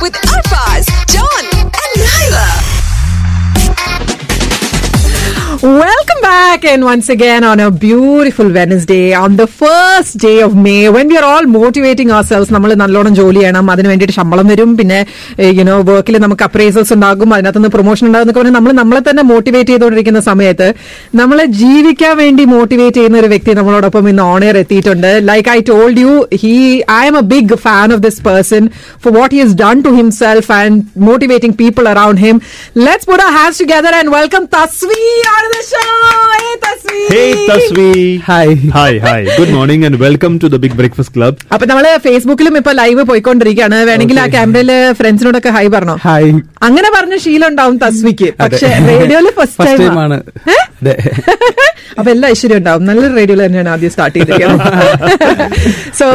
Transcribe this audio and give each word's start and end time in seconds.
with 0.00 0.14
Arfaz, 0.14 0.95
Welcome 5.66 6.20
back 6.22 6.64
and 6.64 6.84
once 6.84 7.08
again 7.08 7.42
on 7.42 7.58
a 7.58 7.70
beautiful 7.84 8.48
Wednesday 8.48 9.12
on 9.14 9.36
the 9.36 9.46
first 9.52 10.12
day 10.16 10.40
of 10.40 10.54
May 10.56 10.88
when 10.88 11.08
we 11.08 11.16
are 11.16 11.24
all 11.24 11.46
motivating 11.54 12.10
ourselves 12.16 12.48
നമ്മൾ 12.54 12.70
നല്ലോണം 12.82 13.14
ജോലി 13.18 13.40
ചെയ്യണം 13.40 13.70
അതിന് 13.72 13.88
വേണ്ടിയിട്ട് 13.90 14.16
ശമ്പളം 14.18 14.46
വരും 14.52 14.70
പിന്നെ 14.80 14.98
യുനോ 15.58 15.76
വർക്കിൽ 15.88 16.16
നമുക്ക് 16.18 16.44
അപ്രൈസൽസ് 16.48 16.92
ഉണ്ടാകും 16.96 17.32
അതിനകത്ത് 17.36 17.58
നിന്ന് 17.58 17.70
പ്രൊമോഷൻ 17.76 18.04
ഉണ്ടാകും 18.08 18.24
എന്നൊക്കെ 18.24 18.40
പറഞ്ഞാൽ 18.40 18.56
നമ്മൾ 18.58 18.74
നമ്മളെ 18.80 19.02
തന്നെ 19.08 19.24
മോട്ടിവേറ്റ് 19.32 19.70
ചെയ്തുകൊണ്ടിരിക്കുന്ന 19.72 20.22
സമയത്ത് 20.28 20.68
നമ്മളെ 21.20 21.46
ജീവിക്കാൻ 21.62 22.14
വേണ്ടി 22.22 22.44
മോട്ടിവേറ്റ് 22.54 22.98
ചെയ്യുന്ന 22.98 23.18
ഒരു 23.22 23.30
വ്യക്തി 23.34 23.54
നമ്മളോടൊപ്പം 23.60 24.08
ഇന്ന് 24.12 24.24
ഓണയർ 24.34 24.58
എത്തിയിട്ടുണ്ട്. 24.62 25.10
Like 25.30 25.50
I 25.56 25.58
told 25.72 26.04
you 26.06 26.12
he 26.44 26.54
I'm 27.12 27.18
a 27.22 27.24
big 27.34 27.58
fan 27.66 27.88
of 27.96 28.02
this 28.06 28.22
person 28.28 28.62
for 29.04 29.14
what 29.18 29.42
has 29.42 29.58
done 29.64 29.82
to 29.88 29.94
himself 29.98 30.52
and 30.60 30.78
motivating 31.08 31.58
people 31.64 31.88
around 31.94 32.22
him 32.26 32.38
let's 32.86 33.10
put 33.12 33.26
hands 33.38 33.60
together 33.64 33.96
and 34.02 34.14
welcome 34.18 34.44
Tasvi 34.56 35.02
on 35.36 35.44
the 35.56 35.62
show. 35.64 35.90
Hey, 36.36 36.54
Tasvi. 36.64 37.00
Hey 37.12 37.30
Tasvi. 37.48 37.90
Hi. 38.28 38.46
Hi, 38.76 38.92
hi. 39.06 39.20
Good 39.38 39.50
morning 39.56 39.84
and 39.86 39.98
welcome 39.98 40.34
to 40.42 40.48
the 40.54 40.58
Big 40.64 40.74
Breakfast 40.80 41.10
Club. 41.16 41.34
അപ്പൊ 41.54 41.64
നമ്മൾ 41.70 41.86
ഫേസ്ബുക്കിലും 42.06 42.54
ഇപ്പൊ 42.60 42.72
live 42.80 43.02
പോയിക്കൊണ്ടിരിക്കുകയാണ്. 43.10 43.78
വേണമെങ്കിൽ 43.90 44.18
ആ 44.24 44.26
ക്യാമറയിൽ 44.34 44.70
ഫ്രണ്ട്സിനോടൊക്കെ 44.98 45.50
high 45.56 45.64
പറഞ്ഞോ? 45.76 45.96
Hi 46.06 46.30
അങ്ങനെ 46.68 46.90
പറഞ്ഞ 46.96 47.16
ശീലം 47.26 47.48
ഉണ്ടാവും 47.52 47.76
തസ്വിക്ക് 47.84 48.28
പക്ഷെ 48.42 48.70
റേഡിയോയിൽ 48.90 49.28
ഫസ്റ്റ് 49.40 49.66
ടൈം 49.68 49.78
ടൈം 49.84 49.98
ആണ്. 50.04 50.18
അപ്പൊ 51.98 52.08
എല്ലാ 52.12 52.26
ഐശ്വര്യം 52.32 52.58
ഉണ്ടാവും. 52.60 52.82
നല്ല 52.88 53.02
റേഡിയോയിൽ 53.18 53.42
തന്നെയാണ് 53.44 53.70
ആദ്യം 53.74 53.90
സ്റ്റാർട്ട് 53.92 54.16
ചെയ്തിരിക്കുന്നത്. 54.16 54.64
സോ 55.98 56.06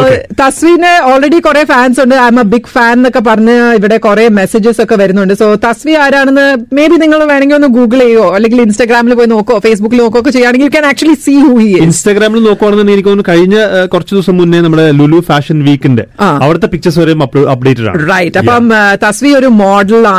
തസ്വിന് 0.42 0.92
ഓൾറെഡി 1.12 1.40
കുറെ 1.48 1.64
ഫാൻസ് 1.72 2.00
ഉണ്ട്. 2.04 2.16
I 2.26 2.28
M 2.34 2.38
a 2.44 2.46
big 2.54 2.72
fan 2.76 2.94
എന്നൊക്കെ 3.00 3.22
പറഞ്ഞ് 3.30 3.56
ഇവിടെ 3.80 3.98
കുറെ 4.06 4.26
മെസ്സേജസ് 4.40 4.82
ഒക്കെ 4.86 4.96
വരുന്നുണ്ട്. 5.02 5.34
സോ 5.42 5.48
തസ്വി 5.66 5.94
ആരാണെന്ന് 6.04 6.46
മേ 6.80 6.86
ബി 6.92 6.98
നിങ്ങൾ 7.04 7.20
വേണമെങ്കിൽ 7.32 7.58
ഒന്ന് 7.60 7.72
ഗൂഗിൾ 7.78 8.00
ചെയ്യോ? 8.06 8.26
അല്ലെങ്കിൽ 8.38 8.62
ഇൻസ്റ്റാഗ്രാമിൽ 8.68 9.16
പോയി 9.22 9.32
നോക്കോ 9.36 9.58
ഫേസ്ബുക്കിൽ 9.68 10.02
നോക്കോ 10.04 10.20
ഒക്കെ 10.22 10.32
ചെയ്യുകയാണെങ്കിൽ 10.36 10.68
you 10.68 10.74
can 10.76 10.86
actually 10.92 11.18
see 11.26 11.36
who 11.46 11.54
he 11.64 11.70
ഇൻസ്റ്റാഗ്രാമിൽ 11.88 12.44
നോക്കുവാണെന്നുണ്ടെങ്കിൽ 12.50 13.00
എനിക്ക് 13.00 13.10
തോന്നുന്നു 13.10 13.32
കഴിഞ്ഞ 13.34 13.56
കുറച്ച് 13.94 14.14
ദിവസം 14.16 14.36
മുന്നേ 14.42 14.60
നമ്മുടെ 14.66 14.86
ലുലു 15.00 15.20
ഫാഷൻ 15.30 15.58
വീക്കിന്റെ. 15.68 16.06
അവിടുത്തെ 16.44 16.68
പിക്ചേഴ്സ് 16.74 17.00
വരെ 17.02 17.14
അപ്ഡേറ്റഡ് 17.54 17.88
ആണ്. 17.92 18.02
റൈറ്റ് 18.14 18.40
അപ്പം 18.42 18.66
തസ്വി 19.06 19.32
ഒരു 19.40 19.50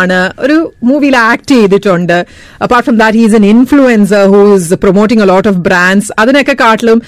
ആണ്. 0.01 0.21
ഒരു 0.45 0.57
മൂവിയിൽ 0.89 1.17
ആക്ട് 1.29 1.49
ചെയ്തിട്ടുണ്ട്. 1.55 2.17
Apart 2.65 2.87
from 2.87 2.97
that 3.03 3.19
he's 3.23 3.37
an 3.39 3.47
influencer 3.53 4.23
who 4.33 4.41
is 4.57 4.79
promoting 4.85 5.23
a 5.25 5.29
lot 5.33 5.49
of 5.53 5.61
brands 5.69 6.11
അതിനൊക്കെ 6.23 6.55
കാട്ടിലും 6.63 6.99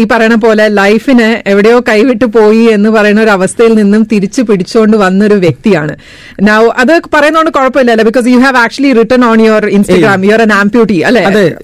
ഈ 0.00 0.04
പറയുന്ന 0.12 0.38
പോലെ 0.46 0.66
ലൈഫിന് 0.80 1.28
എവിടെയോ 1.52 1.78
കൈവിട്ട് 1.90 2.26
പോയി 2.38 2.64
എന്ന് 2.76 2.90
പറയുന്ന 2.96 3.22
ഒരു 3.26 3.32
അവസ്ഥയിൽ 3.36 3.72
നിന്നും 3.80 4.02
തിരിച്ചു 4.12 4.42
പിടിച്ചുകൊണ്ട് 4.50 4.96
വന്നൊരു 5.04 5.38
വ്യക്തിയാണ്. 5.46 5.94
നൗ 6.48 6.62
അത് 6.82 6.94
പറയുന്നതുകൊണ്ട് 7.14 7.52
കുഴപ്പമില്ലല്ലോ 7.58 8.06
because 8.10 8.26
you 8.34 8.40
have 8.46 8.58
actually 8.64 8.92
return 9.00 9.24
on 9.30 9.40
your 9.46 9.66
Instagram 9.76 10.24
your 10.30 10.42
an 10.46 10.52
amputee 10.60 10.98
അല്ലെ? 11.08 11.22
അതെ. 11.32 11.56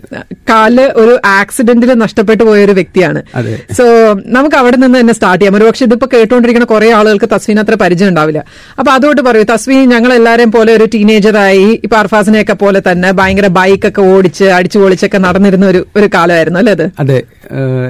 കാൽ 0.51 0.81
ഒരു 0.81 1.21
ആക്സിഡന്റിൽ 1.25 1.93
നഷ്ടപ്പെട്ടു 1.95 2.45
പോയ 2.45 2.65
ഒരു 2.65 2.73
വ്യക്തിയാണ്. 2.73 3.23
അതെ. 3.35 3.55
സോ 3.73 3.85
നമുക്ക് 4.27 4.57
അവിടെ 4.57 4.77
നിന്ന് 4.77 5.01
തന്നെ 5.01 5.15
സ്റ്റാർട്ട് 5.15 5.45
ചെയ്യാം. 5.45 5.59
ഒരുപക്ഷെ 5.59 5.85
ഇതിപ്പോ 5.85 6.09
കേട്ടുകൊണ്ടിരിക്കുന്ന 6.15 6.67
കുറെ 6.67 6.91
ആളുകൾക്ക് 6.91 7.29
തസ്വീൻ 7.35 7.61
അത്ര 7.61 7.75
പരിചയം 7.75 8.09
ഉണ്ടാവില്ല. 8.09 8.45
അപ്പൊ 8.79 8.93
അതുകൊണ്ട് 8.93 9.23
പറയൂ 9.23 9.45
തസ്വീൻ 9.53 9.89
ഞങ്ങൾ 9.89 10.13
എല്ലാവരെയും 10.13 10.53
പോലെ 10.53 10.73
ഒരു 10.73 10.89
ടീനേജറായി 10.95 11.81
ഇപ്പൊ 11.85 11.97
അർഫാസിനെയൊക്കെ 11.97 12.53
പോലെ 12.53 12.83
തന്നെ 12.91 13.11
ഭയങ്കര 13.13 13.47
ബൈക്കൊക്കെ 13.47 14.03
ഓടിച്ച് 14.03 14.45
അടിച്ചു 14.45 14.79
പൊളിച്ചൊക്കെ 14.79 15.19
നടന്നിരുന്ന 15.19 15.67
ഒരു 15.67 15.87
ഒരു 15.97 16.09
കാലമായിരുന്നു 16.15 16.59
അല്ലേ 16.59 16.73
അത്? 16.73 16.91
അതെ. 16.99 17.23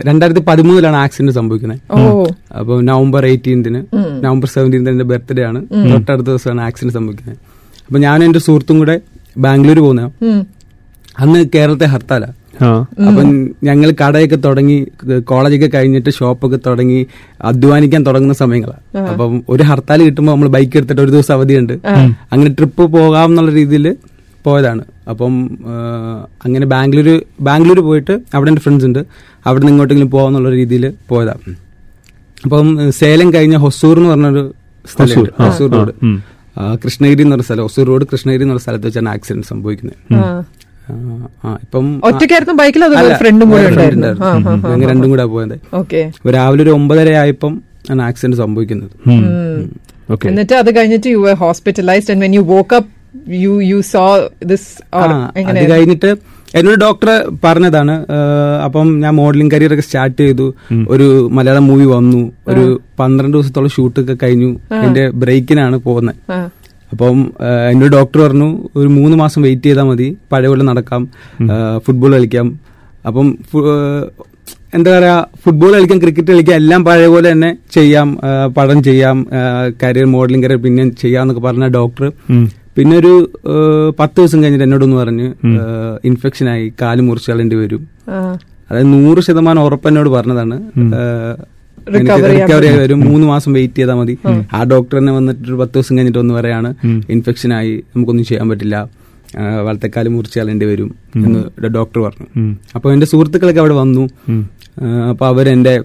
രണ്ടായിരത്തി 0.07 0.41
പതിമൂന്നിലാണ് 0.41 0.97
ആക്സിഡന്റ് 0.97 1.33
സംഭവിക്കുന്നത്. 1.33 1.79
അപ്പൊ 2.59 2.81
നവംബർ 2.81 3.27
എയ്റ്റീൻത്തിന് 3.27 3.81
നവംബർ 4.25 4.49
സെവന്റീൻത്തിന് 4.49 4.95
എന്റെ 4.95 5.05
ബർത്ത്ഡേ 5.05 5.43
ആണ്. 5.43 5.67
തൊട്ടടുത്ത 5.93 6.29
ദിവസമാണ് 6.29 6.61
ആക്സിഡന്റ് 6.61 6.95
സംഭവിക്കുന്നത്. 6.95 7.37
അപ്പൊ 7.87 7.99
ഞാനും 8.01 8.25
എന്റെ 8.25 8.39
സുഹൃത്തും 8.39 8.79
കൂടെ 8.79 9.01
ബാംഗ്ലൂർ 9.37 9.79
പോകുന്ന. 9.79 10.11
അന്ന് 11.19 11.41
കേരളത്തെ 11.55 11.85
ഹർത്താലാ. 11.85 12.29
അപ്പം 13.09 13.29
ഞങ്ങൾ 13.65 13.89
കടയൊക്കെ 14.01 14.37
തുടങ്ങി 14.37 14.87
കോളേജൊക്കെ 15.21 15.67
കഴിഞ്ഞിട്ട് 15.67 16.11
ഷോപ്പൊക്കെ 16.11 16.59
തുടങ്ങി 16.67 17.07
അധ്വാനിക്കാൻ 17.43 18.07
തുടങ്ങുന്ന 18.07 18.35
സമയങ്ങളാണ്. 18.35 19.07
അപ്പം 19.07 19.45
ഒരു 19.49 19.63
ഹർത്താൽ 19.63 20.03
കിട്ടുമ്പോൾ 20.03 20.33
നമ്മൾ 20.33 20.49
ബൈക്ക് 20.49 20.77
എടുത്തിട്ട് 20.77 21.03
ഒരു 21.03 21.11
ദിവസം 21.11 21.35
അവധിയുണ്ട്. 21.35 21.75
അങ്ങനെ 22.33 22.51
ട്രിപ്പ് 22.51 22.83
പോകാം 22.83 23.31
എന്നുള്ള 23.31 23.51
രീതിയിൽ 23.51 23.97
പോയതാണ്. 24.45 24.85
അപ്പം 25.09 25.35
അങ്ങനെ 26.45 26.67
ബാംഗ്ലൂർ 26.67 27.09
ബാംഗ്ലൂർ 27.41 27.81
പോയിട്ട് 27.81 28.15
അവിടെ 28.35 28.51
എന്റെ 28.51 28.63
ഫ്രണ്ട്സ് 28.63 28.87
ഉണ്ട്. 28.87 28.99
അവിടെ 29.47 29.61
നിന്ന് 29.61 29.73
ഇങ്ങോട്ടെങ്കിലും 29.73 30.11
പോകാമെന്നുള്ള 30.11 30.51
രീതിയിൽ 30.51 30.93
പോയതാണ് 31.09 31.55
അപ്പം 32.45 32.67
സേലം 32.93 33.35
കഴിഞ്ഞ 33.35 33.57
ഹൊസൂർ 33.57 33.97
എന്ന് 33.99 34.11
പറഞ്ഞൊരു 34.11 34.45
സ്ഥലമുണ്ട്. 34.93 35.31
ഹൊസൂർ, 35.43 35.71
റോഡ്. 35.71 35.95
കൃഷ്ണഗിരി 36.85 37.23
എന്ന് 37.23 37.33
പറഞ്ഞ 37.33 37.43
സ്ഥലം. 37.43 37.63
ഹൊസൂർ 37.63 37.87
റോഡ് 37.87 38.07
കൃഷ്ണഗിരി 38.13 38.43
എന്ന് 38.43 38.55
പറഞ്ഞ 38.55 38.63
സ്ഥലത്ത് 38.63 38.87
വെച്ചാണ് 38.87 39.09
ആക്സിഡന്റ് 39.09 39.47
സംഭവിക്കുന്നത്. 39.47 39.99
ഇപ്പം 41.63 41.87
ഒറ്റയ്ക്കായിരുന്നു 42.05 42.55
ബൈക്കിൽ 42.55 42.83
ഫ്രണ്ടും 43.15 43.51
കൂടെ 43.51 43.63
ഞങ്ങൾ 44.71 44.87
രണ്ടും 44.91 45.09
കൂടെ 45.11 45.25
പോയത്. 45.25 45.57
രാവിലെ 46.35 46.63
ഒരു 46.63 46.71
ഒമ്പതര 46.71 47.13
ആയപ്പം 47.15 47.55
ആണ് 47.91 48.03
ആക്സിഡന്റ് 48.03 48.37
സംഭവിക്കുന്നത്. 48.37 48.91
എന്നിട്ട് 50.27 50.55
അത് 50.55 50.77
കഴിഞ്ഞിട്ട് 50.77 51.09
you 51.09 51.35
hospitalised 51.45 52.13
and 52.13 52.23
when 52.23 52.35
you 52.35 52.41
woke 52.41 52.75
up 52.75 52.91
you 53.45 53.63
you 53.63 53.81
so 53.93 54.03
this 54.45 54.69
ആ, 54.95 54.99
അത് 55.49 55.71
കഴിഞ്ഞിട്ട് 55.71 56.11
എന്നോട് 56.55 56.81
ഡോക്ടർ 56.81 57.09
പറഞ്ഞതാണ് 57.45 57.95
അപ്പം 58.65 59.01
ഞാൻ 59.01 59.15
മോഡലിംഗ് 59.15 59.55
കരിയർ 59.55 59.73
ഒക്കെ 59.73 59.83
സ്റ്റാർട്ട് 59.83 60.23
ചെയ്തു. 60.23 60.47
ഒരു 60.89 61.29
മലയാളം 61.33 61.67
മൂവി 61.67 61.85
വന്നു. 61.85 62.33
ഒരു 62.49 62.65
പന്ത്രണ്ട് 63.01 63.37
ദിവസത്തോളം 63.37 63.69
ഷൂട്ടൊക്കെ 63.69 64.17
കഴിഞ്ഞു. 64.23 64.51
എന്റെ 64.87 65.11
ബ്രേക്കിനാണ് 65.15 65.77
പോകുന്നത്. 65.79 66.17
അപ്പം 66.93 67.19
എന്റെ 67.71 67.85
ഒരു 67.87 67.93
ഡോക്ടർ 67.97 68.19
പറഞ്ഞു 68.27 68.49
ഒരു 68.79 68.89
മൂന്ന് 68.99 69.17
മാസം 69.23 69.41
വെയിറ്റ് 69.47 69.67
ചെയ്താൽ 69.69 69.87
മതി 69.91 70.09
പഴയ 70.33 70.49
പോലെ 70.53 70.65
നടക്കാം 70.71 71.03
ഫുട്ബോൾ 71.87 72.13
കളിക്കാം. 72.17 72.47
അപ്പം 73.09 73.27
എന്താ 74.77 74.91
പറയുക 74.95 75.41
ഫുട്ബോൾ 75.43 75.71
കളിക്കാം 75.77 75.99
ക്രിക്കറ്റ് 76.05 76.31
കളിക്കാം 76.33 76.57
എല്ലാം 76.63 76.81
പഴയ 76.89 77.09
പോലെ 77.15 77.27
തന്നെ 77.33 77.51
ചെയ്യാം 77.77 78.09
പഠനം 78.57 78.81
ചെയ്യാം 78.89 79.19
കരിയർ 79.83 80.09
മോഡലിംഗ് 80.15 80.45
കരിയർ 80.47 80.61
പിന്നെ 80.67 80.85
ചെയ്യാന്നൊക്കെ 81.03 81.43
പറഞ്ഞ 81.49 81.69
ഡോക്ടർ. 81.79 82.07
പിന്നെ 82.77 82.95
ഒരു 83.03 83.13
പത്ത് 84.01 84.17
ദിവസം 84.19 84.39
കഴിഞ്ഞിട്ട് 84.43 84.67
എന്നോടൊന്ന് 84.67 84.99
പറഞ്ഞ് 85.03 85.29
ഇൻഫെക്ഷൻ 86.11 86.49
ആയി 86.55 86.67
കാൽ 86.83 86.99
മുറിച്ച് 87.07 87.31
കളേണ്ടി 87.33 87.57
വരും. 87.63 87.83
അതായത് 88.69 88.91
നൂറ് 88.97 89.21
ശതമാനം 89.29 89.63
ഉറപ്പ് 89.69 89.89
എന്നോട് 89.91 90.11
പറഞ്ഞതാണ്. 90.17 90.57
റിക്കവറി 91.95 92.67
ആയി 92.67 92.79
വരും 92.79 93.01
മൂന്ന് 93.01 93.27
മാസം 93.27 93.53
വെയിറ്റ് 93.53 93.75
ചെയ്താൽ 93.75 93.95
മതി. 93.95 94.19
ആ 94.53 94.65
ഡോക്ടർ 94.65 94.99
തന്നെ 94.99 95.13
വന്നിട്ട് 95.13 95.43
ഒരു 95.45 95.53
പത്ത് 95.53 95.75
ദിവസം 95.75 95.97
കഴിഞ്ഞിട്ട് 95.97 96.19
ഒന്ന് 96.19 96.35
പറയാണ് 96.35 96.75
ഇൻഫെക്ഷൻ 97.11 97.53
ആയി 97.53 97.83
നമുക്കൊന്നും 97.97 98.25
ചെയ്യാൻ 98.25 98.49
പറ്റില്ല. 98.49 98.77
ആ, 99.39 99.43
മുറിച്ചാളേണ്ടി 100.09 100.11
മുറിച്ച് 100.11 100.65
വരും 100.65 100.95
എന്ന് 101.17 101.67
ഡോക്ടർ 101.67 102.01
പറഞ്ഞു. 102.01 102.55
അപ്പോൾ 102.75 102.93
എന്റെ 102.93 103.07
സുഹൃത്തുക്കളൊക്കെ 103.07 103.61
അവിടെ 103.61 103.75
വന്നു. 103.75 104.01
അപ്പൊ 104.01 105.11
അപ്പോൾ 105.11 105.27
അവരെന്റെ 105.27 105.83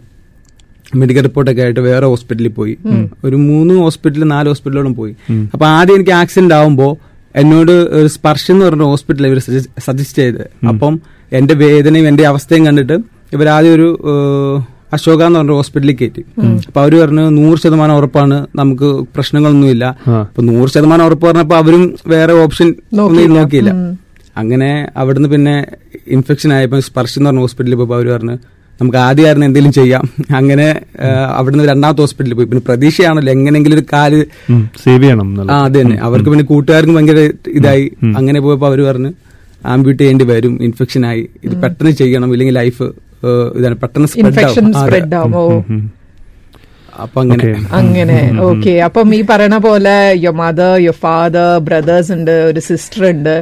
മെഡിക്കൽ 0.96 1.22
റിപ്പോർട്ടൊക്കെ 1.22 1.62
ആയിട്ട് 1.62 1.80
വേറെ 1.80 2.06
ഹോസ്പിറ്റലിൽ 2.06 2.50
പോയി. 2.50 2.78
ഒരു 3.24 3.36
മൂന്ന് 3.36 3.74
ഹോസ്പിറ്റലിൽ 3.74 4.24
നാല് 4.24 4.48
ഹോസ്പിറ്റലോളം 4.48 4.96
പോയി. 4.96 5.16
അപ്പൊ 5.54 5.66
ആദ്യം 5.66 5.96
എനിക്ക് 5.96 6.12
ആക്സിഡന്റ് 6.12 6.54
ആവുമ്പോൾ 6.54 7.14
എന്നോട് 7.36 7.72
ഒരു 7.72 8.08
സ്പർശം 8.08 8.54
എന്ന് 8.54 8.66
പറഞ്ഞ 8.66 8.82
ഹോസ്പിറ്റൽ 8.82 9.28
ഇവർ 9.28 9.40
സജസ്റ്റ് 9.80 10.18
ചെയ്ത് 10.18 10.68
അപ്പം 10.68 11.02
എന്റെ 11.32 11.54
വേദനയും 11.54 12.08
എന്റെ 12.08 12.24
അവസ്ഥയും 12.28 12.66
കണ്ടിട്ട് 12.66 12.94
ഇവരാദ്യം 13.34 13.74
ഒരു 13.74 13.88
അശോക 14.94 15.22
എന്ന് 15.28 15.40
പറഞ്ഞ 15.40 15.56
ഹോസ്പിറ്റലിൽ 15.60 15.96
കയറ്റി. 16.02 16.24
അപ്പൊ 16.68 16.80
അവർ 16.82 16.94
പറഞ്ഞു 17.02 17.26
നൂറ് 17.40 17.58
ശതമാനം 17.64 17.96
ഉറപ്പാണ് 18.00 18.38
നമുക്ക് 18.56 18.90
പ്രശ്നങ്ങളൊന്നുമില്ല. 19.16 19.86
അപ്പൊ 20.24 20.44
നൂറ് 20.50 20.70
ശതമാനം 20.76 21.06
ഉറപ്പ് 21.10 21.26
പറഞ്ഞപ്പോ 21.28 21.58
അവരും 21.64 21.84
വേറെ 22.14 22.34
ഓപ്ഷൻ 22.46 22.70
ഒന്നും 23.06 23.36
നോക്കിയില്ല. 23.38 23.74
അങ്ങനെ 24.42 24.72
അവിടുന്ന് 24.98 25.30
പിന്നെ 25.30 25.56
ഇൻഫെക്ഷൻ 26.08 26.52
ആയപ്പോ 26.54 26.80
സ്പർശം 26.90 27.20
എന്ന് 27.20 27.30
പറഞ്ഞ 27.30 27.42
ഹോസ്പിറ്റലിൽ 27.46 27.78
പോയപ്പോ 27.80 27.96
അവർ 27.96 28.08
പറഞ്ഞു 28.16 28.36
നമുക്ക് 28.82 29.00
ആദ്യമായിരുന്നു 29.08 29.46
എന്തെങ്കിലും 29.48 29.74
ചെയ്യാം. 29.74 30.04
അങ്ങനെ 30.40 30.66
അവിടുന്ന് 31.40 31.66
രണ്ടാമത്തെ 31.72 32.02
ഹോസ്പിറ്റലിൽ 32.04 32.36
പോയി. 32.38 32.48
പിന്നെ 32.52 32.64
പ്രതീക്ഷയാണല്ലോ 32.70 33.32
എങ്ങനെങ്കിലും 33.34 33.76
ഒരു 33.78 33.86
കാൽ 33.94 34.14
സേവ് 34.84 35.04
ചെയ്യണം 35.04 35.28
എന്നുള്ളത്. 35.30 35.52
ആ 35.56 35.60
അത് 35.68 35.76
തന്നെ. 35.82 35.98
അവർക്ക് 36.08 36.30
പിന്നെ 36.30 36.46
കൂട്ടുകാർക്കും 36.52 36.96
ഭയങ്കര 36.98 37.20
ഇതായി. 37.60 37.86
അങ്ങനെ 38.20 38.40
പോയപ്പോ 38.46 38.68
അവർ 38.72 38.82
പറഞ്ഞു 38.90 39.12
ആംബ്യൂട്ട് 39.74 40.00
ചെയ്യേണ്ടി 40.02 40.26
വരും 40.32 40.56
ഇൻഫെക്ഷൻ 40.68 41.04
ആയി. 41.12 41.24
ഇത് 41.44 41.56
പെട്ടെന്ന് 41.64 41.94
ചെയ്യണം 42.02 42.32
ഇല്ലെങ്കിൽ 42.34 42.56
ലൈഫ് 42.62 42.88
ഇതാണ് 43.58 43.76
പെട്ടെന്ന് 43.84 44.10
സ്പ്രെഡ് 44.80 45.16
ആവുമോ 45.20 45.44
അപ്പൊ 47.04 47.18
അങ്ങനെ. 47.22 47.46
അങ്ങനെ. 47.78 48.18
ഓക്കെ 48.48 48.74
അപ്പം 48.88 49.14
ഈ 49.18 49.20
പറയണ 49.30 49.56
പോലെ 49.66 49.94
your 50.24 50.36
mother 50.42 50.74
your 50.84 50.98
father 51.06 51.48
brothers 51.68 52.12
ഉണ്ട് 52.16 52.32
ഒരു 52.50 52.62
സിസ്റ്റർ 52.68 53.02
ഉണ്ട്. 53.12 53.34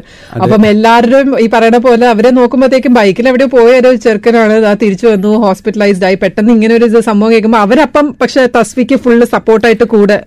അപ്പം 0.44 0.66
എല്ലാവരും 0.74 1.34
ഈ 1.44 1.48
പറയണ 1.56 1.78
പോലെ 1.86 2.06
അവരെ 2.14 2.30
നോക്കുമ്പോഴത്തേക്കും 2.38 2.94
ബൈക്കിൽ 3.00 3.28
എവിടെ 3.32 3.48
പോയ 3.56 3.74
ഒരു 3.82 3.92
ചെറുക്കനാണ് 4.06 4.56
ആ 4.72 4.74
തിരിച്ചു 4.84 5.08
വന്നു 5.14 5.34
ഹോസ്പിറ്റലൈസ്ഡ് 5.46 6.08
ആയി. 6.10 6.20
പെട്ടെന്ന് 6.24 6.54
ഇങ്ങനെ 6.56 6.76
ഒരു 6.80 6.88
സംഭവം 7.10 7.34
കേൾക്കുമ്പോൾ 7.36 7.64
അവരപ്പം 7.66 8.08
പക്ഷെ 8.22 8.48
തസ്വിക്ക് 8.58 9.00
ഫുള്ള് 9.06 9.28
സപ്പോർട്ടായിട്ട് 9.36 9.88
കൂടെ 9.96 10.20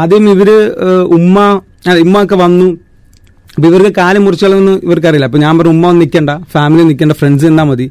ആദ്യം 0.00 0.30
ഇവർ 0.36 0.50
ഉമ്മ 1.18 1.38
ഉമ്മ 2.06 2.16
ഒക്കെ 2.24 2.38
വന്നു. 2.46 2.70
അപ്പൊ 3.56 3.66
ഇവർക്ക് 3.68 3.90
കാലം 3.98 4.22
മുറിച്ചാലൊന്നും 4.24 4.74
ഇവർക്കറിയില്ല. 4.86 5.26
അപ്പൊ 5.28 5.38
ഞാൻ 5.44 5.52
പറഞ്ഞു 5.58 5.72
ഉമ്മ 5.74 5.84
ഒന്ന് 5.92 6.00
നിൽക്കണ്ട 6.02 6.30
ഫാമിലി 6.54 6.82
നിൽക്കണ്ട 6.88 7.14
ഫ്രണ്ട്സ് 7.20 7.46
നിന്നാ 7.48 7.64
മതി. 7.70 7.86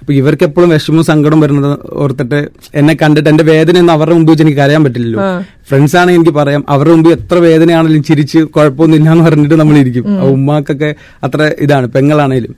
അപ്പൊ 0.00 0.12
ഇവർക്ക് 0.20 0.44
എപ്പോഴും 0.48 0.68
വിഷമവും 0.74 1.04
സങ്കടം 1.10 1.40
വരുന്നത് 1.44 1.72
ഓർത്തിട്ട് 2.02 2.38
എന്നെ 2.80 2.94
കണ്ടിട്ട് 3.02 3.28
എന്റെ 3.32 3.44
വേദനയൊന്നും 3.50 3.94
അവരുടെ 3.96 4.14
മുമ്പ് 4.18 4.30
വെച്ച് 4.32 4.44
എനിക്ക് 4.46 4.62
അറിയാൻ 4.66 4.82
പറ്റില്ലല്ലോ. 4.86 5.26
ഫ്രണ്ട്സ് 5.70 5.96
ആണെങ്കിൽ 6.00 6.20
എനിക്ക് 6.20 6.34
പറയാം 6.38 6.64
അവരുടെ 6.76 6.94
മുമ്പ് 6.96 7.10
എത്ര 7.16 7.36
വേദനയാണെങ്കിലും 7.48 8.06
ചിരിച്ച് 8.10 8.40
കുഴപ്പമൊന്നുമില്ല 8.56 9.12
എന്ന് 9.14 9.26
പറഞ്ഞിട്ട് 9.28 9.58
നമ്മൾ 9.62 9.78
ഇരിക്കും. 9.82 10.06
അപ്പൊ 10.20 10.32
ഉമ്മാക്കൊക്കെ 10.38 10.90
അത്ര 11.28 11.50
ഇതാണ് 11.66 11.88
പെങ്ങളാണേലും. 11.96 12.54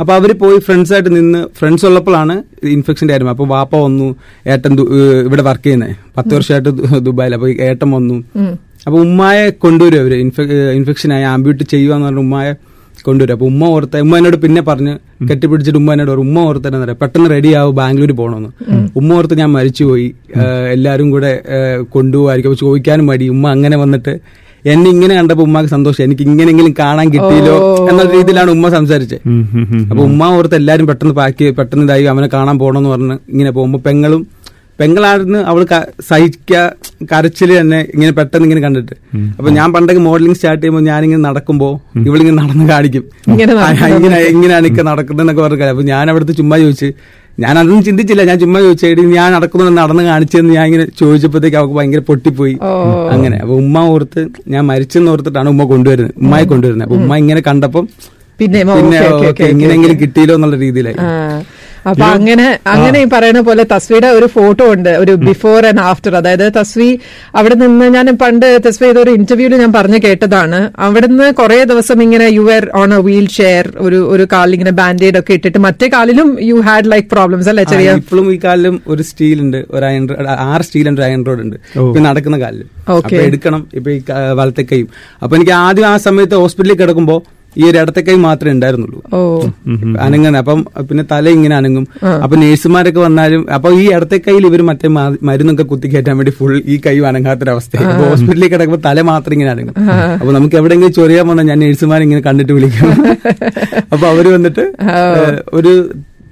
അപ്പൊ 0.00 0.12
അവർ 0.18 0.30
പോയി 0.42 0.58
ഫ്രണ്ട്സായിട്ട് 0.66 1.10
നിന്ന് 1.18 1.40
ഫ്രണ്ട്സ് 1.58 1.84
ഉള്ളപ്പോഴാണ് 1.90 2.34
ഇൻഫെക്ഷന്റെ 2.74 3.12
കാര്യം 3.14 3.30
അപ്പൊ 3.34 3.44
വാപ്പ 3.54 3.74
വന്നു 3.86 4.08
ഏട്ടൻ 4.52 4.72
ഇവിടെ 5.26 5.42
വർക്ക് 5.48 5.64
ചെയ്യുന്നത് 5.66 5.94
പത്ത് 6.16 6.32
വർഷമായിട്ട് 6.36 7.00
ദുബായിൽ 7.08 7.34
അപ്പൊ 7.38 7.48
ഏട്ടൻ 7.68 7.90
വന്നു. 7.98 8.18
അപ്പൊ 8.86 8.98
ഉമ്മയെ 9.06 9.46
കൊണ്ടുവരും 9.64 10.00
അവർ? 10.02 10.12
ഇൻഫെക്ഷൻ 10.78 11.10
ആയി 11.16 11.24
ആംബ്യൂട്ട് 11.34 11.64
ചെയ്യുവാന്ന് 11.72 12.06
പറഞ്ഞ 12.08 12.22
ഉമ്മയെ 12.26 12.52
കൊണ്ടുവരും 13.06 13.34
അപ്പൊ 13.34 13.46
ഉമ്മ 13.50 13.62
ഓർത്ത 13.74 14.00
ഉമ്മ 14.04 14.14
എന്നോട് 14.20 14.36
പിന്നെ 14.42 14.62
പറഞ്ഞ് 14.68 14.92
കെട്ടിപ്പിടിച്ചിട്ട് 15.28 15.78
ഉമ്മ 15.80 15.90
എന്നോട് 15.94 16.22
ഉമ്മ 16.24 16.38
ഓർത്ത് 16.48 16.72
പറയാം 16.82 16.98
പെട്ടെന്ന് 17.02 17.28
റെഡി 17.34 17.50
ആവും 17.60 17.74
ബാംഗ്ലൂർ 17.78 18.10
പോകണമെന്ന് 18.20 18.50
ഉമ്മ 19.00 19.10
ഓർത്ത് 19.18 19.34
ഞാൻ 19.40 19.50
മരിച്ചുപോയി. 19.56 20.08
എല്ലാവരും 20.74 20.74
എല്ലാരും 20.74 21.08
കൂടെ 21.14 21.30
കൊണ്ടുപോകായിരിക്കും 21.94 22.50
അപ്പൊ 22.50 22.60
ചോദിക്കാനും 22.64 23.06
മടി. 23.10 23.28
ഉമ്മ 23.34 23.44
അങ്ങനെ 23.56 23.76
വന്നിട്ട് 23.84 24.14
എന്നെ 24.72 24.88
ഇങ്ങനെ 24.94 25.14
കണ്ടപ്പോ 25.18 25.44
ഉമ്മക്ക് 25.48 25.70
സന്തോഷം. 25.74 26.02
എനിക്ക് 26.06 26.24
ഇങ്ങനെങ്കിലും 26.30 26.72
കാണാൻ 26.80 27.06
കിട്ടിയല്ലോ 27.14 27.54
എന്ന 27.90 28.02
രീതിയിലാണ് 28.14 28.50
ഉമ്മ 28.56 28.68
സംസാരിച്ചത്. 28.76 29.22
അപ്പൊ 29.90 30.02
ഉമ്മ 30.10 30.28
ഓർത്ത് 30.38 30.56
എല്ലാരും 30.60 30.86
പെട്ടെന്ന് 30.90 31.14
പാക്ക് 31.20 31.48
പെട്ടെന്ന് 31.60 31.86
ഇതായി 31.88 32.10
അവനെ 32.14 32.28
കാണാൻ 32.36 32.58
പോകണമെന്ന് 32.62 32.92
പറഞ്ഞ് 32.94 33.16
ഇങ്ങനെ 33.34 33.52
പോകുമ്പോ 33.58 33.80
പെങ്ങളും 33.88 34.22
പെങ്ങളായിരുന്നു 34.80 35.38
അവൾ 35.50 35.60
സഹിക്ക 36.08 36.52
കരച്ചിൽ 37.12 37.50
തന്നെ 37.60 37.80
ഇങ്ങനെ 37.94 38.12
പെട്ടെന്ന് 38.18 38.46
ഇങ്ങനെ 38.48 38.62
കണ്ടിട്ട്. 38.66 38.94
അപ്പൊ 39.38 39.50
ഞാൻ 39.58 39.68
പണ്ടൊക്കെ 39.76 40.02
മോഡലിംഗ് 40.08 40.38
സ്റ്റാർട്ട് 40.38 40.60
ചെയ്യുമ്പോൾ 40.62 40.84
ഞാനിങ്ങനെ 40.90 41.22
നടക്കുമ്പോ 41.28 41.68
ഇവളിങ്ങനെ 42.08 42.36
നടന്ന് 42.42 42.66
കാണിക്കും. 42.74 43.04
ഇങ്ങനെ 43.32 44.18
എങ്ങനെയാണ് 44.32 44.66
ഇക്ക 44.70 44.80
നടക്കുന്നതെന്നൊക്കെ 44.90 45.42
പറഞ്ഞു 45.46 45.72
അപ്പൊ 45.74 45.86
ഞാൻ 45.94 46.04
അവിടുത്തെ 46.12 46.36
ചുമ്മാ 46.40 46.58
ചോദിച്ചു 46.64 46.90
ഞാൻ 47.42 47.54
അതൊന്നും 47.58 47.84
ചിന്തിച്ചില്ല. 47.88 48.22
ഞാൻ 48.30 48.38
ചുമ്മാ 48.42 48.58
ചോദിച്ചു 48.64 49.04
ഞാൻ 49.18 49.28
നടക്കുന്നു 49.36 49.74
നടന്ന് 49.80 50.04
കാണിച്ചെന്ന് 50.10 50.54
ഞാൻ 50.58 50.64
ഇങ്ങനെ 50.70 50.86
ചോദിച്ചപ്പോഴത്തേക്ക് 51.00 51.58
അവൾക്ക് 51.60 51.76
ഭയങ്കര 51.78 52.02
പൊട്ടിപ്പോയി. 52.10 52.54
അങ്ങനെ. 53.14 53.36
അപ്പൊ 53.44 53.54
ഉമ്മ 53.62 53.84
ഓർത്ത് 53.92 54.22
ഞാൻ 54.54 54.64
മരിച്ചെന്ന് 54.70 55.10
ഓർത്തിട്ടാണ് 55.12 55.48
ഉമ്മ 55.54 55.64
കൊണ്ടുവരുന്നത് 55.74 56.16
ഉമ്മയെ 56.24 56.46
കൊണ്ടുവരുന്നത്. 56.52 56.86
അപ്പൊ 56.88 56.98
ഉമ്മ 57.02 57.16
ഇങ്ങനെ 57.24 57.42
കണ്ടപ്പം 57.50 57.86
പിന്നെ 58.40 58.60
പിന്നെ 58.76 58.98
ഓക്കേ. 59.30 59.46
എന്നുള്ള 60.36 60.56
രീതിയിലായി. 60.66 60.98
അപ്പൊ 61.88 62.04
അങ്ങനെ 62.16 62.46
അങ്ങനെ 62.74 62.98
ഈ 63.04 63.06
പറയുന്ന 63.12 63.40
പോലെ 63.48 63.62
തസ്വിയുടെ 63.72 64.08
ഒരു 64.16 64.26
ഫോട്ടോ 64.34 64.64
ഉണ്ട്. 64.74 64.90
ഒരു 65.02 65.12
ബിഫോർ 65.28 65.58
ആൻഡ് 65.68 65.82
ആഫ്റ്റർ 65.90 66.12
അതായത് 66.20 66.44
തസ്വി 66.58 66.88
അവിടെ 67.38 67.56
നിന്ന് 67.62 67.86
ഞാൻ 67.96 68.06
പണ്ട് 68.22 68.46
തസ്വി 68.66 68.88
ഒരു 69.02 69.12
ഇന്റർവ്യൂൽ 69.18 69.54
ഞാൻ 69.62 69.72
പറഞ്ഞു 69.78 70.00
കേട്ടതാണ്. 70.06 70.58
അവിടെ 70.86 71.06
നിന്ന് 71.12 71.28
കുറെ 71.40 71.58
ദിവസം 71.72 71.98
ഇങ്ങനെ 72.06 72.26
you 72.38 72.44
are 72.56 72.66
on 72.82 72.92
a 72.98 73.00
wheelchair 73.38 73.66
ഒരു 73.86 74.00
ഒരു 74.14 74.26
കാലിൽ 74.34 74.54
ഇങ്ങനെ 74.58 74.74
ബാൻഡേഡ് 74.80 75.18
ഒക്കെ 75.22 75.32
ഇട്ടിട്ട് 75.38 75.62
മറ്റേ 75.66 75.88
കാലിലും 75.96 76.30
യു 76.50 76.58
ഹാഡ് 76.68 76.90
ലൈക്ക് 76.92 77.08
പ്രോബ്ലംസ് 77.14 77.50
അല്ലെ 77.52 77.64
ചെറിയ? 77.72 77.90
ഇപ്പോഴും 78.02 78.28
ഈ 78.34 78.38
കാലിലും 78.46 78.76
ഒരു 78.92 79.02
സ്റ്റീൽ 79.10 79.40
ഉണ്ട് 79.46 79.60
ഒരു 79.76 79.84
അയൺ 79.90 80.04
ആറ് 80.50 80.64
സ്റ്റീൽ 80.68 80.88
ഉണ്ട് 80.92 81.02
അയൺ 81.08 81.22
റോഡ് 81.30 81.42
ഉണ്ട്. 81.46 81.58
നടക്കുന്ന 82.08 82.38
കാലിൽ 82.44 82.64
ഓക്കെ 82.96 83.16
എടുക്കണം 83.28 83.62
ഇപ്പൊ 83.78 83.90
ഈ 83.90 83.98
വലത്തെ 84.38 84.62
കൈയും. 84.70 84.88
അപ്പൊ 85.22 85.34
എനിക്ക് 85.38 85.54
ആദ്യം 85.64 85.88
ആ 85.92 85.96
സമയത്ത് 86.06 86.36
ഹോസ്പിറ്റലിൽ 86.44 86.78
കിടക്കുമ്പോ 86.80 87.16
ഈ 87.56 87.62
ഒരു 87.70 87.78
ഇടത്തെ 87.78 88.00
കൈ 88.00 88.14
മാത്രമേ 88.24 88.52
ഉണ്ടായിരുന്നുള്ളൂ. 88.56 89.00
അനങ്ങനെ 90.06 90.36
അപ്പം 90.38 90.60
പിന്നെ 90.88 91.04
തല 91.12 91.28
ഇങ്ങനെ 91.28 91.54
അനങ്ങും. 91.56 91.86
അപ്പൊ 92.24 92.36
നേഴ്സുമാരൊക്കെ 92.36 93.00
വന്നാലും 93.00 93.42
അപ്പൊ 93.56 93.70
ഈ 93.80 93.84
ഇടത്തെ 93.96 94.18
കൈയിൽ 94.26 94.46
ഇവർ 94.50 94.62
മറ്റേ 94.62 94.90
മരുന്നൊക്കെ 95.30 95.62
കുത്തിക്കയറ്റാൻ 95.62 96.16
വേണ്ടി 96.20 96.34
ഫുൾ 96.38 96.54
ഈ 96.74 96.76
കൈ 96.86 96.96
അനങ്ങാത്തൊരവസ്ഥ 97.10 97.82
അപ്പൊ 97.82 98.04
ഹോസ്പിറ്റലിൽ 98.12 98.48
കിടക്കുമ്പോൾ 98.54 98.82
തല 98.88 99.00
മാത്രം 99.10 99.34
ഇങ്ങനെ 99.38 99.50
അനങ്ങും. 99.50 99.76
അപ്പൊ 100.20 100.32
നമുക്ക് 100.38 100.56
എവിടെയെങ്കിലും 100.62 100.94
ചൊറിയാൻ 101.00 101.26
വന്നാൽ 101.30 101.46
ഞാൻ 101.52 101.60
നേഴ്സുമാരെ 101.64 102.04
ഇങ്ങനെ 102.08 102.22
കണ്ടിട്ട് 102.28 102.52
വിളിക്കും. 102.52 102.88
അപ്പൊ 103.92 104.04
അവർ 104.12 104.26
വന്നിട്ട് 104.36 104.64
ഒരു 105.52 105.72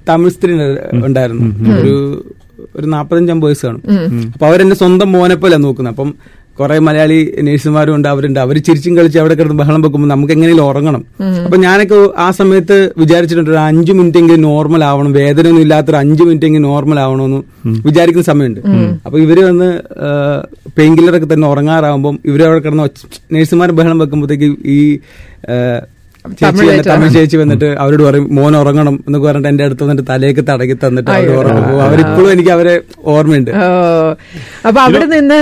തമിഴ് 0.09 0.33
സ്ത്രീ 0.35 0.53
ഉണ്ടായിരുന്നു. 1.07 1.47
ഒരു 1.79 1.93
ഒരു 2.77 2.87
നാപ്പത്തഞ്ചമ്പത് 2.93 3.49
വയസ്സ് 3.49 3.65
കാണും. 3.65 3.83
അപ്പൊ 4.33 4.45
അവരെന്നെ 4.47 4.75
സ്വന്തം 4.75 5.11
മോനെ 5.11 5.35
പോലെ 5.35 5.57
നോക്കുന്നത്. 5.57 5.93
അപ്പം 5.93 6.09
കുറെ 6.59 6.77
മലയാളി 6.87 7.17
നേഴ്സുമാരും 7.47 7.93
ഉണ്ട് 7.95 8.07
അവരുണ്ട്. 8.13 8.39
അവർ 8.45 8.55
ചിരിച്ചും 8.67 8.93
കളിച്ച് 8.97 9.19
അവിടെ 9.21 9.35
കിടന്ന് 9.39 9.57
ബഹളം 9.61 9.81
വെക്കുമ്പോൾ 9.85 10.09
നമുക്ക് 10.13 10.33
എങ്ങനെയും 10.35 10.63
ഉറങ്ങണം. 10.69 11.03
അപ്പൊ 11.45 11.57
ഞാനൊക്കെ 11.65 11.97
ആ 12.25 12.27
സമയത്ത് 12.39 12.77
വിചാരിച്ചിട്ടുണ്ട് 13.01 13.51
ഒരു 13.53 13.61
അഞ്ചു 13.67 13.93
മിനിറ്റ് 13.99 14.19
എങ്കിലും 14.21 14.41
നോർമൽ 14.49 14.83
ആവണം. 14.89 15.13
വേദന 15.19 15.47
ഒന്നും 15.51 15.63
ഇല്ലാത്തൊരു 15.65 15.99
അഞ്ചു 16.03 16.23
മിനിറ്റ് 16.29 16.47
എങ്കിലും 16.49 16.67
നോർമൽ 16.71 16.99
ആവണമെന്ന് 17.05 17.41
വിചാരിക്കുന്ന 17.87 18.25
സമയമുണ്ട്. 18.31 18.61
അപ്പൊ 19.05 19.17
ഇവർ 19.25 19.39
വന്ന് 19.49 19.69
പെയിൻ 20.77 20.91
കില്ലറൊക്കെ 20.97 21.29
തന്നെ 21.33 21.47
ഉറങ്ങാറാവുമ്പോൾ 21.53 22.13
ഇവരവിടെ 22.29 22.49
അവിടെ 22.49 22.61
കിടന്ന് 22.65 22.87
നേഴ്സുമാർ 23.35 23.71
ബഹളം 23.79 23.99
വെക്കുമ്പോഴത്തേക്ക് 24.03 24.49
ഈ 24.77 24.79
ചേച്ചി 26.27 26.43
തമിഴ് 26.45 26.65
വന്ന് 26.67 26.75
ചേച്ചി. 26.77 26.89
തമിഴ് 26.91 27.11
ചേച്ചി 27.15 27.37
വന്നിട്ട് 27.41 27.67
അവരോട് 27.83 28.03
പറയും 28.07 28.25
മോൻ 28.37 28.53
ഉറങ്ങണം 28.61 28.95
എന്നൊക്കെ 29.07 29.25
പറഞ്ഞിട്ട് 29.27 29.49
എന്റെ 29.51 29.63
അടുത്ത് 29.67 29.83
വന്നിട്ട് 29.83 30.05
തലേക്ക് 30.09 30.41
തടകി 30.49 30.75
തന്നിട്ട് 30.83 31.09
അവർ 31.15 31.29
ഉറങ്ങും. 31.41 31.65
അവരിപ്പോഴും 31.85 32.29
എനിക്ക് 32.35 32.51
അവരെ 32.55 32.73
ഓർമ്മയുണ്ട്. 33.13 33.51
അപ്പൊ 34.69 34.79
അവിടെ 34.85 35.05
നിന്ന് 35.13 35.37